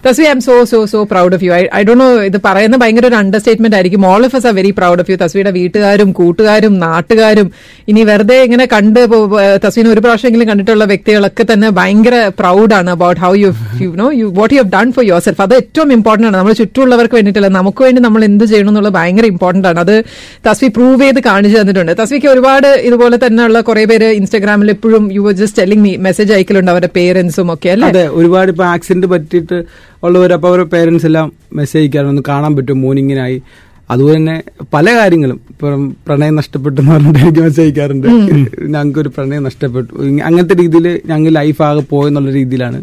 Tasvi 0.05 0.25
I'm 0.35 0.41
so 0.47 0.55
so 0.71 0.79
so 0.93 0.99
proud 1.11 1.35
of 1.37 1.43
you 1.47 1.51
I 1.59 1.61
I 1.79 1.81
Dr 1.89 1.93
know 2.03 2.07
ഇത് 2.29 2.37
പറയുന്ന 2.47 2.77
ഭയങ്കര 2.83 3.05
ഒരു 3.11 3.17
അണ്ടർസ്റ്റേറ്റ്മെന്റ് 3.21 3.77
ആയിരിക്കും. 3.79 4.01
All 4.11 4.21
of 4.27 4.35
us 4.39 4.47
are 4.49 4.53
very 4.59 4.71
proud 4.79 5.01
of 5.03 5.11
you 5.11 5.17
തസ്വിയുടെ 5.23 5.51
വീട്ടുകാരും 5.59 6.11
കൂട്ടുകാരും 6.19 6.73
നാട്ടുകാരും. 6.85 7.49
ഇനി 7.91 8.01
വെറുതെ 8.11 8.37
ഇങ്ങനെ 8.47 8.65
കണ്ട് 8.75 9.01
തസ്വീനെ 9.65 9.89
ഒരു 9.95 10.01
പ്രാവശ്യമെങ്കിലും 10.05 10.49
കണ്ടിട്ടുള്ള 10.51 10.85
വ്യക്തികളൊക്കെ 10.93 11.45
തന്നെ 11.53 11.69
ഭയങ്കര 11.79 12.15
പ്രൗഡാണ് 12.39 12.91
about 12.97 13.21
how 13.25 13.31
you 13.43 13.51
you 13.83 13.89
know 14.01 14.09
you 14.21 14.27
what 14.39 14.53
you 14.55 14.61
have 14.61 14.73
done 14.77 14.87
for 14.97 15.05
yourself 15.27 15.43
അത് 15.47 15.55
ഏറ്റവും 15.61 15.91
ഇമ്പോർട്ടന്റ് 15.97 16.29
ആണ്. 16.29 16.37
നമ്മൾ 16.39 16.53
ചുറ്റുമുള്ളവർക്ക് 16.61 17.15
വേണ്ടിയിട്ടല്ല 17.19 17.51
നമുക്ക് 17.59 17.83
വേണ്ടി 17.87 18.01
നമ്മൾ 18.07 18.23
എന്ത് 18.29 18.45
ചെയ്യണം 18.51 18.71
എന്നുള്ളത് 18.73 18.95
ഭയങ്കര 18.99 19.27
ഇമ്പോർട്ടന്റ് 19.33 19.69
ആണ്. 19.71 19.79
അത് 19.85 19.95
തസ്വി 20.47 20.69
പ്രൂവ് 20.77 21.01
ചെയ്ത് 21.05 21.21
കാണിച്ചു 21.29 21.57
തന്നിട്ടുണ്ട്. 21.59 21.93
തസ്വിക്ക് 22.01 22.29
ഒരുപാട് 22.33 22.69
ഇതുപോലെ 22.87 23.19
തന്നെയുള്ള 23.25 23.61
കുറെ 23.69 23.85
പേര് 23.91 24.09
ഇൻസ്റ്റാഗ്രാമിൽ 24.19 24.71
എപ്പോഴും 24.75 25.05
you 25.17 25.31
just 25.41 25.59
telling 25.61 25.83
me 25.87 25.93
message 26.07 26.33
അയക്കലുണ്ട്. 26.37 26.71
അവരുടെ 26.75 26.91
പേരൻസും 26.99 27.49
ഒക്കെ. 27.53 27.75
അല്ലേ? 27.77 27.87
അതെ 27.91 28.03
ഒരുപാട് 28.19 28.51
ഇപ്പൊ 28.51 28.65
ആക്സിഡന്റ് 28.73 29.07
പറ്റിയിട്ട് 29.13 29.57
ഉള്ളവർ 30.05 30.33
അപ്പൊ 30.33 30.49
അവരുടെ 30.51 30.69
പേരൻസ് 30.75 31.05
എല്ലാം 31.05 31.27
മെസ്സേജ് 31.53 31.81
അയക്കാറ് 31.83 32.09
ഒന്ന് 32.13 32.23
കാണാൻ 32.27 32.55
പറ്റും 32.55 32.81
മോർണിംഗിനായി 32.81 33.39
അതുപോലെ 33.93 34.15
തന്നെ 34.17 34.35
പല 34.73 34.87
കാര്യങ്ങളും. 34.99 35.37
ഇപ്പം 35.51 35.83
പ്രണയം 36.07 36.35
നഷ്ടപ്പെട്ടു 36.35 36.77
എന്ന് 36.81 36.91
പറഞ്ഞിട്ട് 36.93 37.19
എനിക്ക് 37.19 37.41
മെസ്സേജ് 37.45 37.65
അയക്കാറുണ്ട്. 37.65 38.07
ഞങ്ങൾക്ക് 38.73 38.99
ഒരു 39.03 39.09
പ്രണയം 39.17 39.43
നഷ്ടപ്പെട്ടു. 39.43 39.91
അങ്ങനത്തെ 40.27 40.55
രീതിയിൽ 40.61 40.87
ഞങ്ങൾ 41.11 41.29
ലൈഫ് 41.39 41.61
ആകെ 41.67 41.83
പോയെന്നുള്ള 41.93 42.31
രീതിയിലാണ്. 42.39 42.79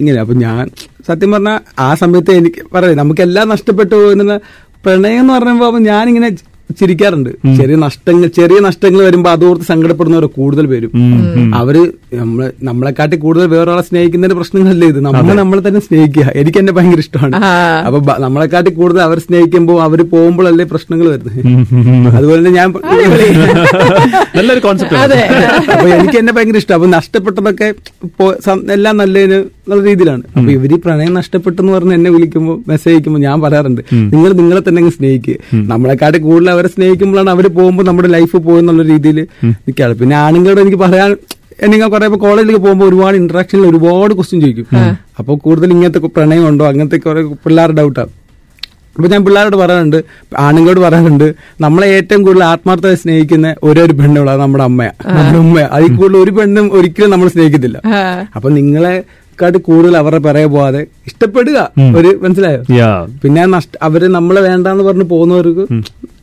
ഇങ്ങനെ 0.00 0.18
അപ്പൊ 0.20 0.34
ഞാൻ 0.44 0.64
സത്യം 1.08 1.30
പറഞ്ഞാൽ 1.34 1.58
ആ 1.86 1.88
സമയത്ത് 2.02 2.32
എനിക്ക് 2.40 2.62
പറയാം 2.74 3.00
നമുക്ക് 3.02 3.22
എല്ലാം 3.28 3.46
നഷ്ടപ്പെട്ടു 3.54 3.94
പോകുന്ന 3.94 4.36
പ്രണയം 4.84 5.20
എന്ന് 5.20 5.32
പറയുമ്പോൾ 5.32 5.80
ഞാനിങ്ങനെ 5.90 6.28
ചിരിക്കാറുണ്ട്. 6.80 7.30
ചെറിയ 7.58 7.76
നഷ്ടങ്ങൾ 7.84 8.28
ചെറിയ 8.38 8.58
നഷ്ടങ്ങൾ 8.66 9.00
വരുമ്പോൾ 9.06 9.30
അതോർത്ത് 9.36 9.66
സങ്കടപ്പെടുന്നവർ 9.70 10.24
കൂടുതൽ 10.38 10.64
പേരും 10.72 10.90
അവർ 11.60 11.76
നമ്മളെ 12.20 12.48
നമ്മളെക്കാട്ടി 12.68 13.16
കൂടുതൽ 13.24 13.46
വേറൊരാളെ 13.54 13.84
സ്നേഹിക്കുന്നതിന്റെ 13.88 14.36
പ്രശ്നങ്ങളല്ലേ 14.40 14.88
ഇത്? 14.92 15.00
നമ്മൾ 15.06 15.34
നമ്മളെ 15.42 15.62
തന്നെ 15.66 15.80
സ്നേഹിക്കുക. 15.86 16.24
എനിക്ക് 16.40 16.58
എന്നെ 16.62 16.72
ഭയങ്കര 16.78 17.00
ഇഷ്ടമാണ്. 17.04 17.34
അപ്പൊ 17.86 17.98
നമ്മളെക്കാട്ടി 18.24 18.72
കൂടുതൽ 18.80 19.02
അവർ 19.08 19.18
സ്നേഹിക്കുമ്പോൾ 19.26 19.78
അവർ 19.86 20.02
പോകുമ്പോഴല്ലേ 20.14 20.66
പ്രശ്നങ്ങൾ 20.72 21.06
വരുന്നത്? 21.14 21.38
അതുപോലെ 22.18 22.38
തന്നെ 22.40 22.54
ഞാൻ 22.58 22.68
നല്ലൊരു 24.38 24.60
കോൺസെപ്റ്റ് 24.64 24.96
അപ്പൊ 25.74 25.88
എനിക്ക് 25.98 26.18
എന്നെ 26.22 26.32
ഭയങ്കര 26.36 26.58
ഇഷ്ടം. 26.62 26.74
അപ്പൊ 26.78 26.88
നഷ്ടപ്പെട്ടതൊക്കെ 26.98 27.68
എല്ലാം 28.76 28.94
നല്ലതിന് 29.02 29.38
നല്ല 29.70 29.80
രീതിയിലാണ്. 29.88 30.22
അപ്പൊ 30.36 30.50
ഇവർ 30.56 30.72
പ്രണയം 30.84 31.12
നഷ്ടപ്പെട്ടെന്ന് 31.20 31.72
പറഞ്ഞ് 31.76 31.94
എന്നെ 31.98 32.10
വിളിക്കുമ്പോൾ 32.14 32.56
മെസ്സേജ് 32.70 32.94
അയക്കുമ്പോൾ 32.94 33.22
ഞാൻ 33.28 33.36
പറയാറുണ്ട് 33.44 33.82
നിങ്ങൾ 34.14 34.30
നിങ്ങളെ 34.40 34.62
തന്നെ 34.68 34.92
സ്നേഹിക്കുക 34.98 35.36
നമ്മളെക്കാട്ടി 35.72 36.18
കൂടുതൽ 36.28 36.50
അവരെ 36.58 36.70
സ്നേഹിക്കുമ്പോഴാണ് 36.74 37.32
അവർ 37.36 37.46
പോകുമ്പോൾ 37.58 37.86
നമ്മുടെ 37.90 38.10
ലൈഫ് 38.18 38.36
പോകുന്നുള്ള 38.50 38.84
രീതിയിൽ 38.92 39.18
നിൽക്കാറ് 39.66 39.96
പിന്നെ 40.02 40.16
ആണുങ്ങളോട് 40.26 40.62
എനിക്ക് 40.66 40.80
പറയാൻ 40.86 41.10
എനിക്ക് 41.66 41.86
കുറെ 41.92 42.06
ഇപ്പോൾ 42.08 42.20
കോളേജിലേക്ക് 42.24 42.64
പോകുമ്പോൾ 42.64 42.88
ഒരുപാട് 42.90 43.16
ഇന്ററാക്ഷനിൽ 43.20 43.64
ഒരുപാട് 43.70 44.12
ക്വസ്റ്റ്യൻ 44.18 44.40
ചോദിക്കും. 44.44 44.66
അപ്പോൾ 45.20 45.34
കൂടുതൽ 45.44 45.68
ഇങ്ങനത്തെ 45.76 46.10
പ്രണയം 46.16 46.44
ഉണ്ടോ? 46.50 46.64
അങ്ങനത്തെ 46.72 46.98
കുറെ 47.06 47.22
പിള്ളേരുടെ 47.44 47.76
ഡൗട്ടാണ് 47.80 48.12
അപ്പോൾ 48.96 49.10
ഞാൻ 49.14 49.22
പിള്ളേരോട് 49.26 49.56
പറയാറുണ്ട് 49.60 49.98
ആണുങ്ങളോട് 50.44 50.80
പറയാറുണ്ട് 50.84 51.26
നമ്മളെ 51.64 51.88
ഏറ്റവും 51.96 52.22
കൂടുതൽ 52.26 52.44
ആത്മാർത്ഥത 52.52 52.94
സ്നേഹിക്കുന്ന 53.02 53.48
ഒരേ 53.68 53.82
ഒരു 53.86 53.94
പെണ്ണുള്ള 54.00 54.32
നമ്മുടെ 54.42 54.64
അമ്മയാ 54.68 54.92
നമ്മുടെ 55.16 55.38
ഉമ്മ 55.44 55.60
അതിൽ 55.76 55.90
കൂടുതൽ 56.00 56.18
ഒരു 56.24 56.32
പെണ്ണും 56.38 56.66
ഒരിക്കലും 56.78 57.12
നമ്മൾ 57.14 57.30
സ്നേഹിക്കത്തില്ല. 57.36 57.78
അപ്പൊ 58.36 58.50
നിങ്ങളെ 58.58 58.96
ക്കാട്ട് 59.38 59.58
കൂടുതൽ 59.66 59.94
അവരുടെ 59.98 60.20
പിറകെ 60.24 60.46
പോവാതെ 60.52 60.80
ഇഷ്ടപ്പെടുക. 61.08 61.58
ഒരു 61.98 62.08
മനസ്സിലായോ? 62.22 62.62
പിന്നെ 63.22 63.42
നഷ്ട 63.52 63.72
അവർ 63.88 64.02
നമ്മളെ 64.16 64.40
വേണ്ടാന്ന് 64.46 64.84
പറഞ്ഞ് 64.86 65.06
പോകുന്നവർക്ക് 65.12 65.64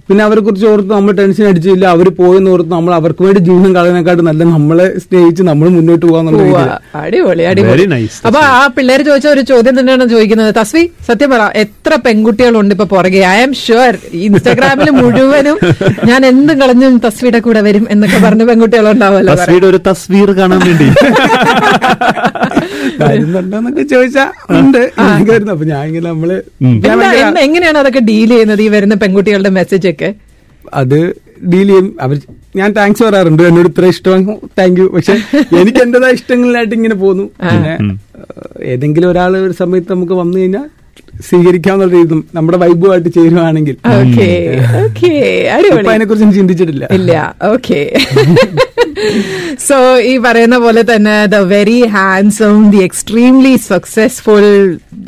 പിന്നെ 0.09 0.21
അവരെ 0.25 0.41
കുറിച്ച് 0.45 0.65
ഓർത്ത് 0.71 0.89
നമ്മൾ 0.91 1.11
ടെൻഷൻ 1.19 1.45
അടിച്ചില്ല. 1.49 1.85
അവർ 1.95 2.07
പോയെന്ന് 2.17 2.49
ഓർത്ത് 2.51 2.71
നമ്മൾ 2.73 2.91
അവർക്ക് 2.97 3.21
വേണ്ടി 3.25 3.39
ജീവിതം 3.47 3.71
കളയുന്നതിനെക്കാട്ടും 3.75 4.27
നല്ല 4.29 4.43
നമ്മളെ 4.49 4.85
സ്നേഹിച്ച് 5.03 5.43
നമ്മൾ 5.49 5.67
മുന്നോട്ട്. 5.75 6.03
രീതിയിൽ 6.35 6.69
അടിപൊളി 7.01 7.33
Very 7.35 7.47
അടിപൊളി 7.51 7.85
nice, 7.93 8.17
അപ്പൊ 8.27 8.39
ആ 8.51 8.59
പിള്ളേര് 8.75 9.03
ചോദിച്ച 9.07 9.27
ഒരു 9.35 9.43
ചോദ്യം 9.51 9.75
തന്നെയാണ് 9.79 10.05
ചോദിക്കുന്നത്. 10.13 10.51
തസ്വി 10.59 10.83
സത്യം 11.07 11.29
പറ 11.33 11.41
എത്ര 11.63 11.91
പെൺകുട്ടികളുണ്ട് 12.05 12.73
ഇപ്പൊ 12.75 12.87
പുറകെ? 12.93 13.21
ഐ 13.31 13.39
ആം 13.45 13.53
ഷുവർ 13.63 13.93
ഇൻസ്റ്റാഗ്രാമിൽ 14.25 14.91
മുഴുവനും 14.99 15.57
ഞാൻ 16.09 16.21
എന്തും 16.31 16.55
കളഞ്ഞും 16.61 16.95
തസ്വിയുടെ 17.05 17.41
കൂടെ 17.47 17.63
വരും 17.67 17.85
എന്നൊക്കെ 17.95 18.19
പറഞ്ഞ 18.25 18.43
പെൺകുട്ടികളുണ്ടാവുമല്ലോ 18.51 19.33
കുറെ. 19.33 19.43
തസ്വീയുടെ 19.43 19.67
ഒരു 19.71 19.81
തസ്വീർ 19.89 20.31
കാണാൻ 20.41 20.61
വേണ്ടി. 20.67 20.87
വരുന്നുണ്ടോന്നൊക്കെ 23.01 23.83
ചോദിച്ചാ 23.91 24.23
ഉണ്ട് 24.57 24.81
അപ്പൊ 25.51 25.65
ഞാൻ 25.71 25.83
ഇങ്ങനെ 25.89 26.05
നമ്മൾ 26.07 26.29
എങ്ങനെയാണ് 27.45 27.77
അതൊക്കെ 27.81 28.01
ഡീൽ 28.09 28.29
ചെയ്യുന്നത് 28.33 28.61
ഈ 28.61 28.69
വരുന്ന 28.75 28.95
പെൺകുട്ടികളുടെ 29.03 29.51
മെസ്സേജ് 29.55 29.85
ഒക്കെ 29.95 30.09
അത് 30.73 30.97
ഡീൽ 31.51 31.67
ചെയ്യും. 31.71 31.87
അവർ 32.01 32.17
ഞാൻ 32.59 32.69
താങ്ക്സ് 32.77 33.03
പറയാറുണ്ട്. 33.03 33.43
എന്നോട് 33.49 33.67
ഇത്ര 33.71 33.85
ഇഷ്ടം. 33.93 34.21
താങ്ക് 34.59 34.79
യു 34.81 34.85
പക്ഷെ 34.95 35.15
എനിക്ക് 35.61 35.81
എന്റേതായ 35.85 36.17
ഇഷ്ടങ്ങളിലായിട്ട് 36.19 36.75
ഇങ്ങനെ 36.79 36.95
പോന്നു 37.03 37.25
പിന്നെ 37.49 37.73
ഏതെങ്കിലും 38.73 39.07
ഒരാൾ 39.13 39.31
ഒരു 39.47 39.55
സമയത്ത് 39.61 39.91
നമുക്ക് 39.93 40.15
വന്നു 40.21 40.37
കഴിഞ്ഞാൽ 40.39 40.65
സ്വീകരിക്കാന്നുള്ള 41.27 41.93
രീതി 41.97 42.15
നമ്മുടെ 42.37 42.57
വൈബുമായിട്ട് 42.63 43.09
ചേരുവാണെങ്കിൽ. 43.17 43.75
ഓക്കെ 43.97 44.27
ഓക്കെ 44.83 45.11
അടിപൊളി. 45.55 45.87
അതിനെ 45.91 46.05
കുറിച്ച് 46.09 46.37
ചിന്തിച്ചിട്ടില്ല. 46.39 46.85
ഇല്ല. 46.99 47.11
ഓക്കെ 47.53 47.79
സോ 49.67 49.77
ഈ 50.05 50.13
പറയുന്ന 50.23 50.57
പോലെ 50.59 50.81
തന്നെ 50.89 51.15
the 51.27 51.39
very 51.49 51.79
handsome 51.93 52.55
the 52.71 52.81
extremely 52.85 53.53
successful 53.65 54.45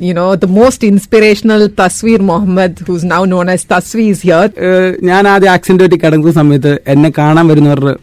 you 0.01 0.13
know 0.15 0.27
the 0.37 0.49
most 0.55 0.87
inspirational 0.89 1.63
Tasveer 1.79 2.21
Muhammad 2.29 2.83
who's 2.87 3.07
now 3.11 3.21
known 3.31 3.49
as 3.53 3.67
Tasveer 3.71 4.49
ഏഹ്, 4.67 4.91
ഞാൻ 5.09 5.23
ആദ്യം 5.33 5.53
ആക്സിഡന്റ് 5.53 5.85
പറ്റി 5.85 5.99
കിടക്കുന്ന 5.99 6.35
സമയത്ത് 6.39 6.73
എന്നെ 6.87 7.11
കാണാൻ 7.17 7.47
വരുന്നവരുടെ 7.51 7.95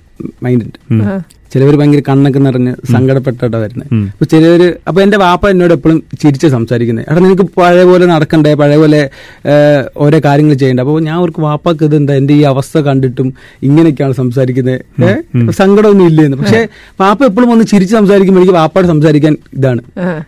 മൈൻഡ് 0.42 0.70
ചിലവർ 1.54 1.74
ഭയങ്കര 1.80 2.02
കണ്ണൊക്കെ 2.10 2.40
നിറഞ്ഞ് 2.46 2.72
സങ്കടപ്പെട്ടാ 2.94 3.58
വരുന്നത് 3.64 3.88
അപ്പൊ 4.12 4.26
ചിലവര് 4.32 4.68
അപ്പൊ 4.88 5.00
എന്റെ 5.04 5.18
വാപ്പ 5.24 5.50
എന്നോട് 5.54 5.74
എപ്പോഴും 5.76 5.98
ചിരിച്ച് 6.22 6.50
സംസാരിക്കുന്നത് 6.56 7.06
എടാ 7.10 7.20
നിനക്ക് 7.26 7.46
പഴയ 7.58 7.84
പോലെ 7.90 8.06
നടക്കണ്ടേ? 8.12 8.52
പഴയ 8.62 8.76
പോലെ 8.82 9.00
ഓരോ 10.04 10.18
കാര്യങ്ങൾ 10.26 10.54
ചെയ്യണ്ടേ? 10.62 10.82
അപ്പൊ 10.84 10.94
ഞാൻ 11.08 11.16
അവർക്ക് 11.20 11.40
വാപ്പാക്ക് 11.48 11.84
ഇത് 11.88 11.96
എന്താ 12.00 12.14
എന്റെ 12.20 12.34
ഈ 12.40 12.42
അവസ്ഥ 12.52 12.84
കണ്ടിട്ടും 12.88 13.28
ഇങ്ങനെയൊക്കെയാണ് 13.68 14.14
സംസാരിക്കുന്നത് 14.22 15.52
സങ്കടമൊന്നും 15.60 16.06
ഇല്ലെന്ന്. 16.10 16.38
പക്ഷെ 16.42 16.60
വാപ്പ 17.02 17.20
എപ്പോഴും 17.30 17.50
ഒന്ന് 17.54 17.66
ചിരിച്ച് 17.72 17.94
സംസാരിക്കുമ്പോൾ 17.98 18.42
എനിക്ക് 18.42 18.56
വാപ്പാട് 18.60 18.86
സംസാരിക്കാൻ 18.92 19.36
ഇതാണ്. 19.58 19.82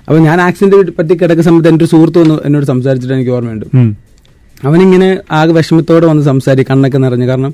അപ്പൊ 0.07 0.19
ഞാൻ 0.29 0.41
ആക്സിഡന്റ് 0.49 0.97
പറ്റി 0.99 1.15
കിടക്കുന്ന 1.23 1.47
സമയത്ത് 1.49 1.71
എന്റെ 1.73 1.85
ഒരു 1.87 1.93
സുഹൃത്ത് 1.95 2.19
വന്ന് 2.25 2.37
എന്നോട് 2.49 2.67
സംസാരിച്ചിട്ട് 2.75 3.17
എനിക്ക് 3.19 3.33
ഓർമ്മയുണ്ട്. 3.39 3.67
അവനിങ്ങനെ 4.69 5.09
ആകെ 5.39 5.53
വിഷമത്തോടെ 5.57 6.07
വന്ന് 6.11 6.23
സംസാരിക്കും 6.29 6.71
കണ്ണൊക്കെ 6.71 6.99
നിറഞ്ഞു. 7.05 7.27
കാരണം 7.31 7.53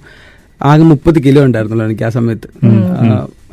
ആകെ 0.70 0.82
മുപ്പത് 0.82 1.18
കിലോ 1.24 1.44
ഉണ്ടായിരുന്നല്ലോ 1.44 1.86
എനിക്ക് 1.86 2.04
ആ 2.04 2.08
സമയത്ത്. 2.08 2.48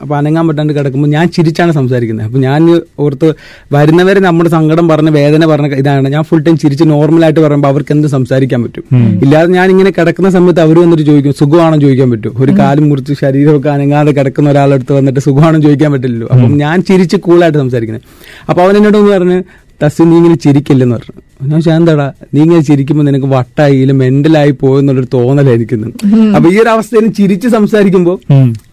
അപ്പൊ 0.01 0.15
അനങ്ങാൻ 0.15 0.47
പറ്റാണ്ട് 0.47 0.73
കിടക്കുമ്പോൾ 0.73 1.09
ഞാൻ 1.09 1.29
ചിരിച്ചാണ് 1.35 1.71
സംസാരിക്കുന്നത്. 1.71 2.25
അപ്പൊ 2.27 2.39
ഞാൻ 2.39 2.81
ഓർത്ത് 2.99 3.33
വരുന്നവരെ 3.71 4.19
നമ്മുടെ 4.19 4.49
സങ്കടം 4.49 4.87
പറഞ്ഞ 4.87 5.09
വേദന 5.09 5.45
പറഞ്ഞ 5.45 5.67
ഇതാണ്. 5.81 6.09
ഞാൻ 6.09 6.23
ഫുൾ 6.23 6.41
ടൈം 6.41 6.57
ചിരിച്ച് 6.57 6.83
നോർമലായിട്ട് 6.83 7.39
പറയുമ്പോൾ 7.39 7.67
അവർക്ക് 7.67 7.91
എന്ത് 7.91 8.07
സംസാരിക്കാൻ 8.07 8.63
പറ്റും? 8.63 8.83
ഇല്ലാതെ 9.23 9.51
ഞാൻ 9.51 9.69
ഇങ്ങനെ 9.69 9.91
കിടക്കുന്ന 9.91 10.29
സമയത്ത് 10.29 10.61
അവർ 10.61 10.79
വന്നിട്ട് 10.79 11.03
ചോദിക്കും 11.03 11.33
സുഖമാണോ? 11.33 11.77
ചോദിക്കാൻ 11.77 12.11
പറ്റും. 12.11 12.33
ഒരു 12.43 12.51
കാലം 12.51 12.89
മുറിച്ച് 12.89 13.13
ശരീരമൊക്കെ 13.13 13.69
അനങ്ങാതെ 13.69 14.11
കിടക്കുന്ന 14.11 14.49
ഒരാളെടുത്ത് 14.49 14.93
വന്നിട്ട് 14.93 15.19
സുഖമാണോ? 15.19 15.59
ചോദിക്കാൻ 15.59 15.91
പറ്റില്ലല്ലോ. 15.91 16.27
അപ്പം 16.31 16.57
ഞാൻ 16.57 16.81
ചിരിച്ച് 16.81 17.17
കൂളായിട്ട് 17.17 17.57
സംസാരിക്കുന്നത്. 17.57 18.05
അപ്പൊ 18.49 18.63
അവൻ 18.63 18.77
എന്നോട് 18.77 18.97
ഒന്ന് 18.97 19.11
പറഞ്ഞ് 19.11 19.43
തസ് 19.83 20.01
നീ 20.01 20.15
ഇങ്ങനെ 20.17 20.35
ചിരിക്കില്ലെന്ന് 20.35 20.95
പറഞ്ഞു. 20.95 21.21
ഞാൻ 21.39 21.61
ശാന്തടാ 21.61 22.05
നീ 22.33 22.39
ഇങ്ങനെ 22.43 22.59
ചിരിക്കുമ്പോൾ 22.59 23.03
നിനക്ക് 23.03 23.25
വട്ടായി 23.25 23.75
ഇല്ല 23.75 23.91
മെന്റലായി 23.91 24.51
പോയെന്നുള്ളൊരു 24.51 25.07
തോന്നലായിരിക്കുന്നു. 25.13 25.87
അപ്പൊ 26.35 26.47
ഈ 26.51 26.57
ഒരു 26.59 26.69
അവസ്ഥയിൽ 26.69 27.07
ചിരിച്ച് 27.19 27.47
സംസാരിക്കുമ്പോൾ 27.47 28.17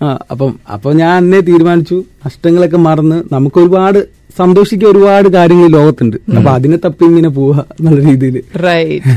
ആ 0.04 0.18
അപ്പം 0.30 0.54
അപ്പൊ 0.74 0.92
ഞാൻ 0.92 1.12
അന്നേ 1.16 1.40
തീരുമാനിച്ചു. 1.40 2.04
നഷ്ടങ്ങളൊക്കെ 2.26 2.76
മറന്ന് 2.76 3.22
നമുക്ക് 3.32 3.58
ഒരുപാട് 3.58 4.00
സന്തോഷിക്കാൻ 4.38 4.88
ഒരുപാട് 4.90 5.28
കാര്യങ്ങൾ 5.28 5.68
ലോകത്തുണ്ട്. 5.78 6.16
അപ്പൊ 6.36 6.50
അതിനെ 6.50 6.78
തപ്പി 6.84 7.04
ഇങ്ങനെ 7.04 7.28
പോവുക 7.38 7.64
എന്നുള്ള 7.78 8.00
രീതിയിൽ 8.10 8.36
right 8.66 9.14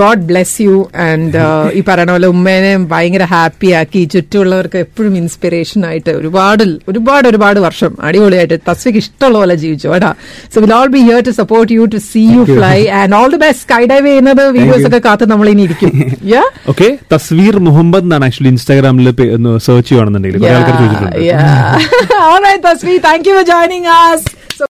God 0.00 0.22
bless 0.28 0.56
you 0.62 0.76
and 1.06 1.40
ഈ 1.78 1.80
പറയണ 1.88 2.10
പോലെ 2.14 2.28
ഉമ്മേനെ 2.34 2.72
ഭയങ്കര 2.92 3.24
ഹാപ്പി 3.34 3.68
ആക്കി. 3.80 4.02
ചുറ്റുമുള്ളവർക്ക് 4.14 4.78
എപ്പോഴും 4.86 5.16
ഇൻസ്പിറേഷൻ 5.16 5.86
ആയിട്ട് 5.90 6.10
ഒരുപാട് 6.20 6.64
ഒരുപാട് 6.90 7.28
ഒരുപാട് 7.28 7.58
വർഷം 7.66 7.92
അടിപൊളിയായിട്ട് 8.08 8.58
തസ്വിക്ക് 8.68 9.00
ഇഷ്ടമുള്ള 9.04 9.38
പോലെ 9.42 9.54
ജീവിച്ചു. 9.64 9.86
കേട്ടാ. 9.92 10.10
So 10.54 10.60
will 10.64 10.74
all 10.78 10.90
be 10.96 11.02
here 11.08 11.20
to 11.28 11.34
support 11.40 11.70
you 11.78 11.84
to 11.94 12.00
see 12.10 12.24
you 12.36 12.44
fly 12.54 12.78
and 13.00 13.16
all 13.20 13.30
the 13.36 13.40
best 13.44 13.62
skydive 13.92 14.06
ചെയ്യുന്നത് 14.06 14.42
വീഡിയോസ് 14.58 14.86
ഒക്കെ 14.90 15.02
കാത്ത് 15.08 15.30
നമ്മൾ 15.34 15.48
ഇനി 15.54 15.64
ഇരിക്കും. 15.68 15.92
Yeah? 16.34 16.46
ഓക്കെ 16.72 16.88
തസ്വീർ 17.12 17.54
മുഹമ്മദ് 17.68 18.04
എന്നാണ് 18.06 18.24
ആക്ച്വലി 18.28 18.50
ഇൻസ്റ്റാഗ്രാമിൽ 18.54 19.08
സെർച്ച് 19.66 19.88
ചെയ്യുകയാണെന്നുണ്ടെങ്കിൽ 19.88 20.42
Tasveer. 22.68 22.98
Thank 23.08 23.28
you 23.28 23.34
for 23.38 23.46
joining 23.52 23.90
All 23.96 24.23